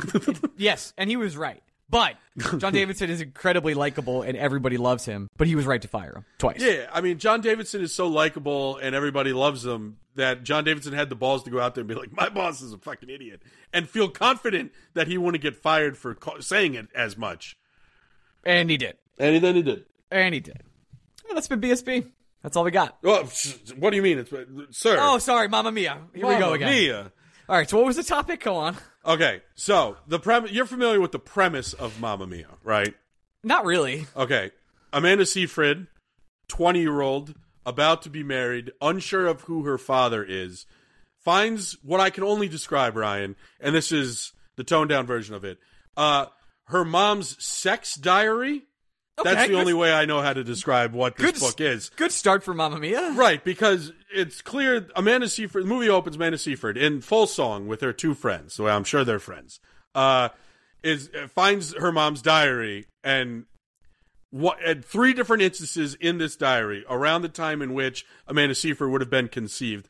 [0.58, 1.64] Yes, and he was right.
[1.90, 2.16] But
[2.58, 5.28] John Davidson is incredibly likable and everybody loves him.
[5.38, 6.62] But he was right to fire him twice.
[6.62, 10.92] Yeah, I mean, John Davidson is so likable and everybody loves him that John Davidson
[10.94, 13.10] had the balls to go out there and be like, "My boss is a fucking
[13.10, 13.42] idiot,"
[13.74, 17.58] and feel confident that he wouldn't get fired for saying it as much.
[18.44, 18.98] And he did.
[19.18, 19.86] And then he did.
[20.10, 20.62] And he did.
[21.26, 22.06] Well, that's been BSB.
[22.44, 22.98] That's all we got.
[23.04, 23.30] Well,
[23.78, 24.18] what do you mean?
[24.20, 24.32] It's
[24.78, 24.98] sir.
[25.00, 26.00] Oh, sorry, Mamma Mia.
[26.14, 26.72] Here we go Mamma again.
[26.72, 27.12] Mia.
[27.48, 28.44] All right, so what was the topic?
[28.44, 28.78] Go on.
[29.06, 32.94] Okay, so the premise you're familiar with the premise of Mamma Mia, right?
[33.44, 34.08] Not really.
[34.16, 34.52] Okay.
[34.94, 35.88] Amanda Seyfried,
[36.48, 37.36] 20 year old,
[37.66, 40.66] about to be married, unsure of who her father is,
[41.20, 45.44] finds what I can only describe, Ryan, and this is the toned down version of
[45.44, 45.60] it.
[45.96, 46.26] Uh,
[46.72, 48.64] her mom's sex diary.
[49.24, 51.90] That's the only way I know how to describe what this Good book is.
[51.90, 53.12] Good start for Mamma Mia.
[53.12, 55.66] Right, because it's clear Amanda Seyfried.
[55.66, 58.54] The movie opens Amanda Seyfried in full song with her two friends.
[58.54, 59.60] So I'm sure they're friends.
[59.94, 60.30] Uh,
[60.84, 63.46] is uh, finds her mom's diary and
[64.32, 68.92] what at three different instances in this diary around the time in which Amanda Seyfried
[68.92, 69.88] would have been conceived.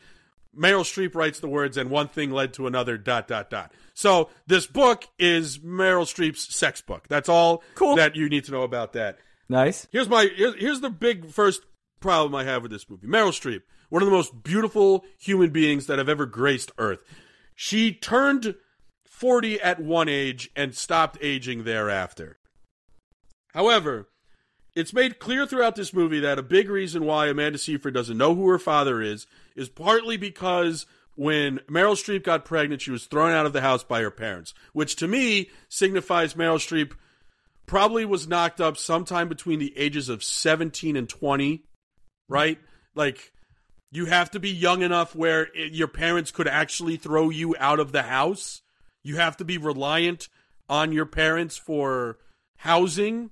[0.58, 2.98] Meryl Streep writes the words, and one thing led to another.
[2.98, 3.72] Dot dot dot.
[3.94, 7.08] So this book is Meryl Streep's sex book.
[7.08, 7.96] That's all Cool.
[7.96, 9.18] that you need to know about that.
[9.48, 9.88] Nice.
[9.92, 11.62] Here's my here's, here's the big first
[12.00, 13.08] problem I have with this movie.
[13.08, 17.00] Meryl Streep, one of the most beautiful human beings that have ever graced Earth.
[17.56, 18.56] She turned
[19.06, 22.40] 40 at one age and stopped aging thereafter.
[23.54, 24.10] However,
[24.76, 28.34] it's made clear throughout this movie that a big reason why Amanda Seyfried doesn't know
[28.36, 33.32] who her father is is partly because when Meryl Streep got pregnant, she was thrown
[33.32, 36.94] out of the house by her parents, which to me signifies Meryl Streep
[37.66, 41.64] probably was knocked up sometime between the ages of 17 and 20,
[42.28, 42.60] right?
[42.96, 43.32] Like,
[43.92, 47.80] you have to be young enough where it, your parents could actually throw you out
[47.80, 48.62] of the house.
[49.04, 50.28] You have to be reliant
[50.70, 52.18] on your parents for
[52.58, 53.32] housing.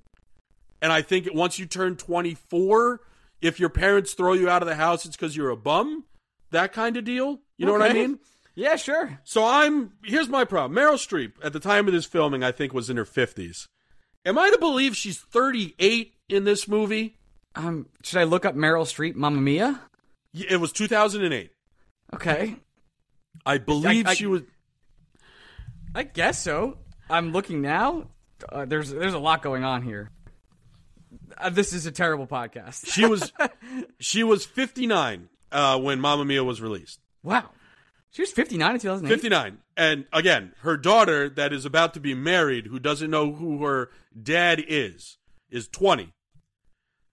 [0.82, 3.00] And I think once you turn 24,
[3.40, 6.04] if your parents throw you out of the house, it's because you're a bum.
[6.50, 7.40] That kind of deal.
[7.56, 8.18] You know what I mean?
[8.54, 9.20] Yeah, sure.
[9.24, 10.76] So I'm here's my problem.
[10.78, 13.68] Meryl Streep at the time of this filming, I think, was in her fifties.
[14.26, 17.16] Am I to believe she's 38 in this movie.
[17.54, 19.80] Um, should I look up Meryl Streep, Mamma Mia?
[20.34, 21.50] Y- It was 2008.
[22.14, 22.56] Okay,
[23.46, 24.42] I believe I- she was.
[25.94, 26.78] I guess so.
[27.08, 28.10] I'm looking now.
[28.48, 30.10] Uh, there's there's a lot going on here.
[31.36, 32.92] Uh, this is a terrible podcast.
[32.92, 33.32] She was.
[34.00, 37.00] she was 59 uh, when Mamma Mia was released.
[37.22, 37.50] Wow,
[38.10, 39.14] she was 59 in 2008.
[39.14, 39.58] 59.
[39.76, 43.90] And again, her daughter that is about to be married, who doesn't know who her
[44.20, 45.18] dad is,
[45.50, 46.12] is 20.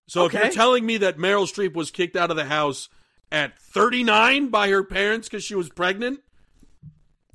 [0.08, 2.88] So if you're telling me that Meryl Streep was kicked out of the house
[3.32, 6.22] at 39 by her parents because she was pregnant,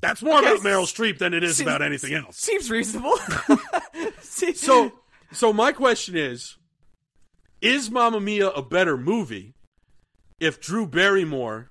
[0.00, 0.52] that's more Okay.
[0.52, 2.36] about Meryl Streep than it is Seems- about anything else.
[2.38, 3.14] Seems reasonable.
[4.54, 4.92] So,
[5.32, 6.56] so my question is:
[7.60, 9.54] Is Mamma Mia a better movie
[10.40, 11.70] if Drew Barrymore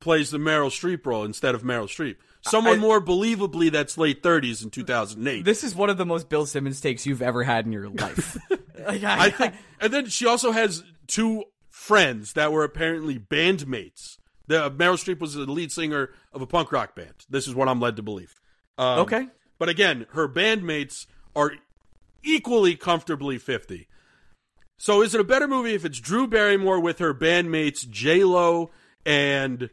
[0.00, 2.16] plays the Meryl Streep role instead of Meryl Streep?
[2.42, 5.44] Someone I- more believably that's late thirties in two thousand eight.
[5.44, 8.36] this is one of the most Bill Simmons takes you've ever had in your life.
[8.86, 14.18] like, I think, and then she also has two friends that were apparently bandmates.
[14.46, 17.14] The Meryl Streep was the lead singer of a punk rock band.
[17.28, 18.32] This is what I'm led to believe.
[18.78, 19.26] Um, Okay.
[19.58, 21.52] but again, her bandmates are
[22.22, 23.88] equally comfortably fifty.
[24.78, 28.70] So, is it a better movie if it's Drew Barrymore with her bandmates J Lo
[29.04, 29.70] and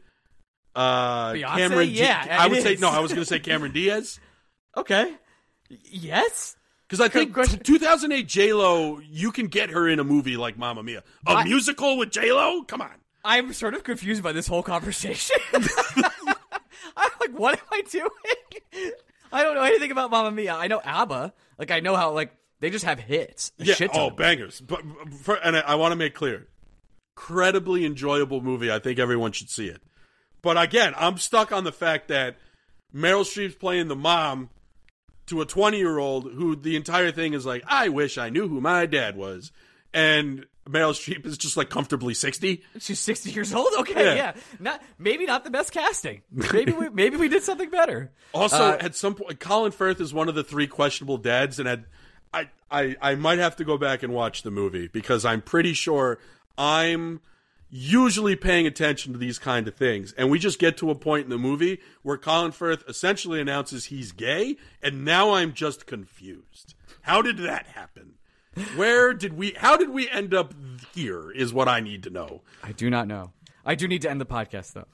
[0.74, 1.56] uh, Beyonce?
[1.56, 1.88] Cameron?
[1.90, 2.88] Yeah, I would say no.
[2.90, 4.18] I was going to say Cameron Diaz.
[4.76, 5.14] okay.
[5.90, 6.56] Yes.
[6.86, 7.58] Because I think question.
[7.58, 11.44] 2008 J Lo, you can get her in a movie like Mamma Mia, a I-
[11.44, 12.62] musical with J Lo.
[12.64, 12.90] Come on,
[13.24, 15.36] I'm sort of confused by this whole conversation.
[15.54, 18.92] I'm like, what am I doing?
[19.32, 20.54] I don't know anything about Mamma Mia.
[20.54, 21.32] I know ABBA.
[21.58, 22.32] Like, I know how like
[22.64, 23.52] they just have hits.
[23.58, 24.58] Yeah, shit oh bangers.
[24.58, 24.80] But
[25.20, 26.48] for, and I, I want to make clear,
[27.14, 28.72] incredibly enjoyable movie.
[28.72, 29.82] I think everyone should see it.
[30.40, 32.38] But again, I'm stuck on the fact that
[32.94, 34.48] Meryl Streep's playing the mom
[35.26, 38.48] to a 20 year old who the entire thing is like, I wish I knew
[38.48, 39.52] who my dad was,
[39.92, 42.62] and Meryl Streep is just like comfortably 60.
[42.78, 43.68] She's 60 years old.
[43.80, 44.14] Okay, Yeah.
[44.14, 44.32] yeah.
[44.58, 46.22] Not maybe not the best casting.
[46.32, 48.10] Maybe we maybe we did something better.
[48.32, 51.68] Also, Uh, at some point, Colin Firth is one of the three questionable dads, and
[51.68, 51.84] had,
[52.34, 55.72] I, I, I might have to go back and watch the movie because I'm pretty
[55.72, 56.18] sure
[56.58, 57.20] I'm
[57.70, 61.24] usually paying attention to these kind of things, and we just get to a point
[61.24, 66.74] in the movie where Colin Firth essentially announces he's gay, and now I'm just confused.
[67.02, 68.14] How did that happen?
[68.76, 69.52] Where did we?
[69.56, 70.54] How did we end up
[70.94, 71.30] here?
[71.32, 72.42] Is what I need to know.
[72.62, 73.32] I do not know.
[73.64, 74.86] I do need to end the podcast though.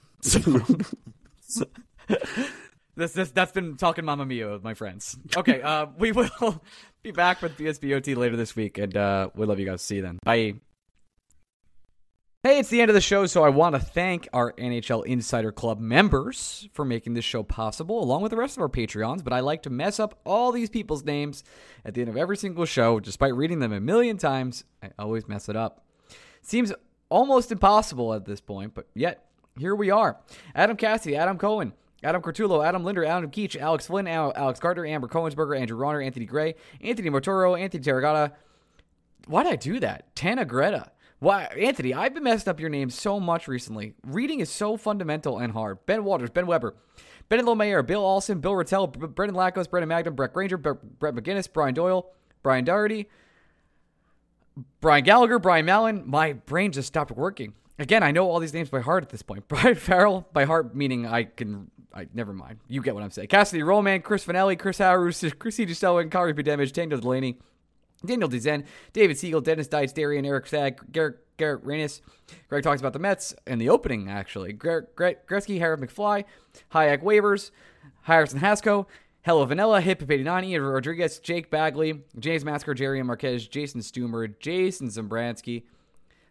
[2.96, 5.16] This, this that's been talking Mamma Mia with my friends.
[5.34, 6.62] Okay, uh, we will
[7.02, 9.82] be back with BSBOT later this week, and uh, we love you guys.
[9.82, 10.18] See you then.
[10.24, 10.54] Bye.
[12.42, 15.52] Hey, it's the end of the show, so I want to thank our NHL Insider
[15.52, 19.22] Club members for making this show possible, along with the rest of our Patreons.
[19.22, 21.44] But I like to mess up all these people's names
[21.84, 24.64] at the end of every single show, despite reading them a million times.
[24.82, 25.84] I always mess it up.
[26.40, 26.72] Seems
[27.10, 29.26] almost impossible at this point, but yet
[29.58, 30.18] here we are.
[30.54, 34.86] Adam Cassidy, Adam Cohen, Adam Cortullo, Adam Linder, Adam Keach, Alex Flynn, Al- Alex Carter,
[34.86, 38.32] Amber Cohensberger, Andrew Ronner, Anthony Gray, Anthony Motoro, Anthony Terragata.
[39.26, 40.14] Why did I do that?
[40.16, 40.90] Tana Greta.
[41.18, 41.92] Why, Anthony?
[41.92, 43.92] I've been messing up your name so much recently.
[44.06, 45.84] Reading is so fundamental and hard.
[45.84, 46.74] Ben Waters, Ben Weber,
[47.28, 51.14] Ben Lomayer, Bill Olson, Bill Rattel, B- Brendan Lackos, Brendan Magnum, Brett Granger, Bre- Brett
[51.14, 52.10] McGinnis, Brian Doyle,
[52.42, 53.06] Brian Doherty,
[54.80, 56.02] Brian Gallagher, Brian Mallon.
[56.06, 57.52] My brain just stopped working.
[57.80, 59.44] Again, I know all these names by heart at this point.
[59.48, 61.70] Brian Farrell, by heart, meaning I can.
[61.92, 62.58] I never mind.
[62.68, 63.28] You get what I'm saying.
[63.28, 67.38] Cassidy Roman, Chris Finelli, Chris Harris, Chrissy Giselwin, Kari Damage, Daniel Delaney,
[68.04, 72.02] Daniel Dezen, David Siegel, Dennis Dice, Darian, Eric Stagg, Garrett, Garrett Reynes.
[72.48, 74.52] Greg talks about the Mets in the opening, actually.
[74.52, 76.24] Gre- Gretzky, Harold McFly,
[76.72, 77.50] Hayek Waivers,
[78.02, 78.86] Harrison Hasco,
[79.22, 84.88] Hello Vanilla, Hip 89, Ian Rodriguez, Jake Bagley, James Masker, Jerry Marquez, Jason Stumer, Jason
[84.88, 85.64] Zambransky,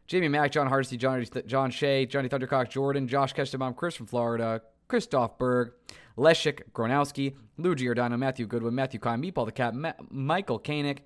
[0.10, 4.60] Jamie Mack, John Hardesty, John, John Shea, Johnny Thundercock, Jordan, Josh Kestembaum, Chris from Florida,
[4.88, 5.72] Christoph Berg,
[6.18, 11.03] Leszek Gronowski, Lou Giordano, Matthew Goodwin, Matthew Kine, Meatball the Cat, Ma- Michael Koenig,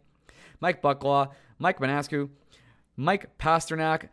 [0.62, 2.30] Mike Bucklaw, Mike Manascu,
[2.96, 4.08] Mike Pasternak,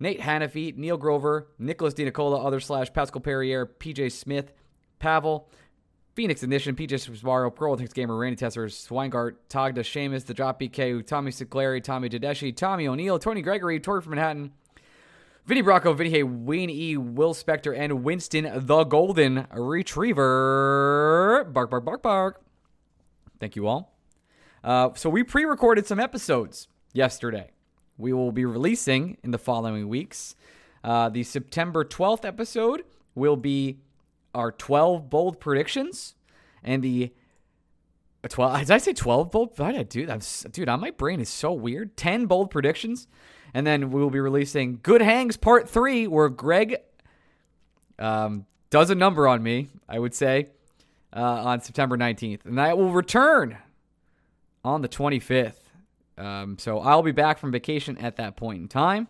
[0.00, 4.52] Nate Hannafy, Neil Grover, Nicholas DiNicola, other slash Pascal Perrier, PJ Smith,
[4.98, 5.48] Pavel,
[6.14, 11.06] Phoenix Ignition, PJ Sparrow, Pearl Thinks Gamer, Randy Tesser, Swingart, Togda, Seamus, The Drop BK,
[11.06, 14.52] Tommy Sinclair, Tommy Tedeschi, Tommy O'Neill, Tony Gregory, Tori from Manhattan,
[15.46, 21.44] Vinny Bracco, Vinny Hay, Wayne E, Will Spector, and Winston the Golden Retriever.
[21.50, 22.42] Bark, bark, bark, bark.
[23.40, 23.96] Thank you all.
[24.62, 27.50] Uh, so we pre-recorded some episodes yesterday.
[27.96, 30.36] We will be releasing in the following weeks.
[30.84, 32.84] Uh, the September 12th episode
[33.14, 33.78] will be
[34.34, 36.14] our 12 bold predictions,
[36.62, 37.12] and the
[38.28, 38.60] 12.
[38.60, 39.52] Did I say 12 bold?
[39.56, 40.46] Why did I do that?
[40.52, 41.96] Dude, my brain is so weird.
[41.96, 43.08] 10 bold predictions.
[43.54, 46.76] And then we will be releasing Good Hangs Part 3, where Greg
[47.98, 50.48] um, does a number on me, I would say,
[51.14, 52.46] uh, on September 19th.
[52.46, 53.58] And that will return
[54.64, 55.56] on the 25th.
[56.16, 59.08] Um, so I'll be back from vacation at that point in time.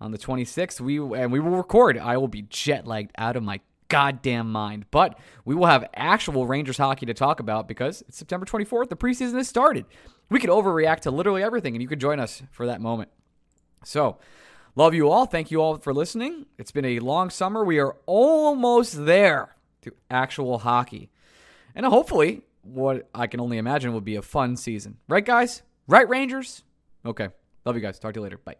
[0.00, 1.96] On the 26th, we and we will record.
[1.96, 3.60] I will be jet lagged out of my
[3.92, 4.86] goddamn mind.
[4.90, 8.88] But we will have actual Rangers hockey to talk about because it's September 24th.
[8.88, 9.84] The preseason has started.
[10.30, 13.10] We could overreact to literally everything, and you could join us for that moment.
[13.84, 14.16] So,
[14.74, 15.26] love you all.
[15.26, 16.46] Thank you all for listening.
[16.58, 17.62] It's been a long summer.
[17.62, 21.10] We are almost there to actual hockey.
[21.74, 24.96] And hopefully, what I can only imagine will be a fun season.
[25.06, 25.62] Right, guys?
[25.86, 26.62] Right, Rangers?
[27.04, 27.28] Okay.
[27.66, 27.98] Love you guys.
[27.98, 28.38] Talk to you later.
[28.38, 28.56] Bye.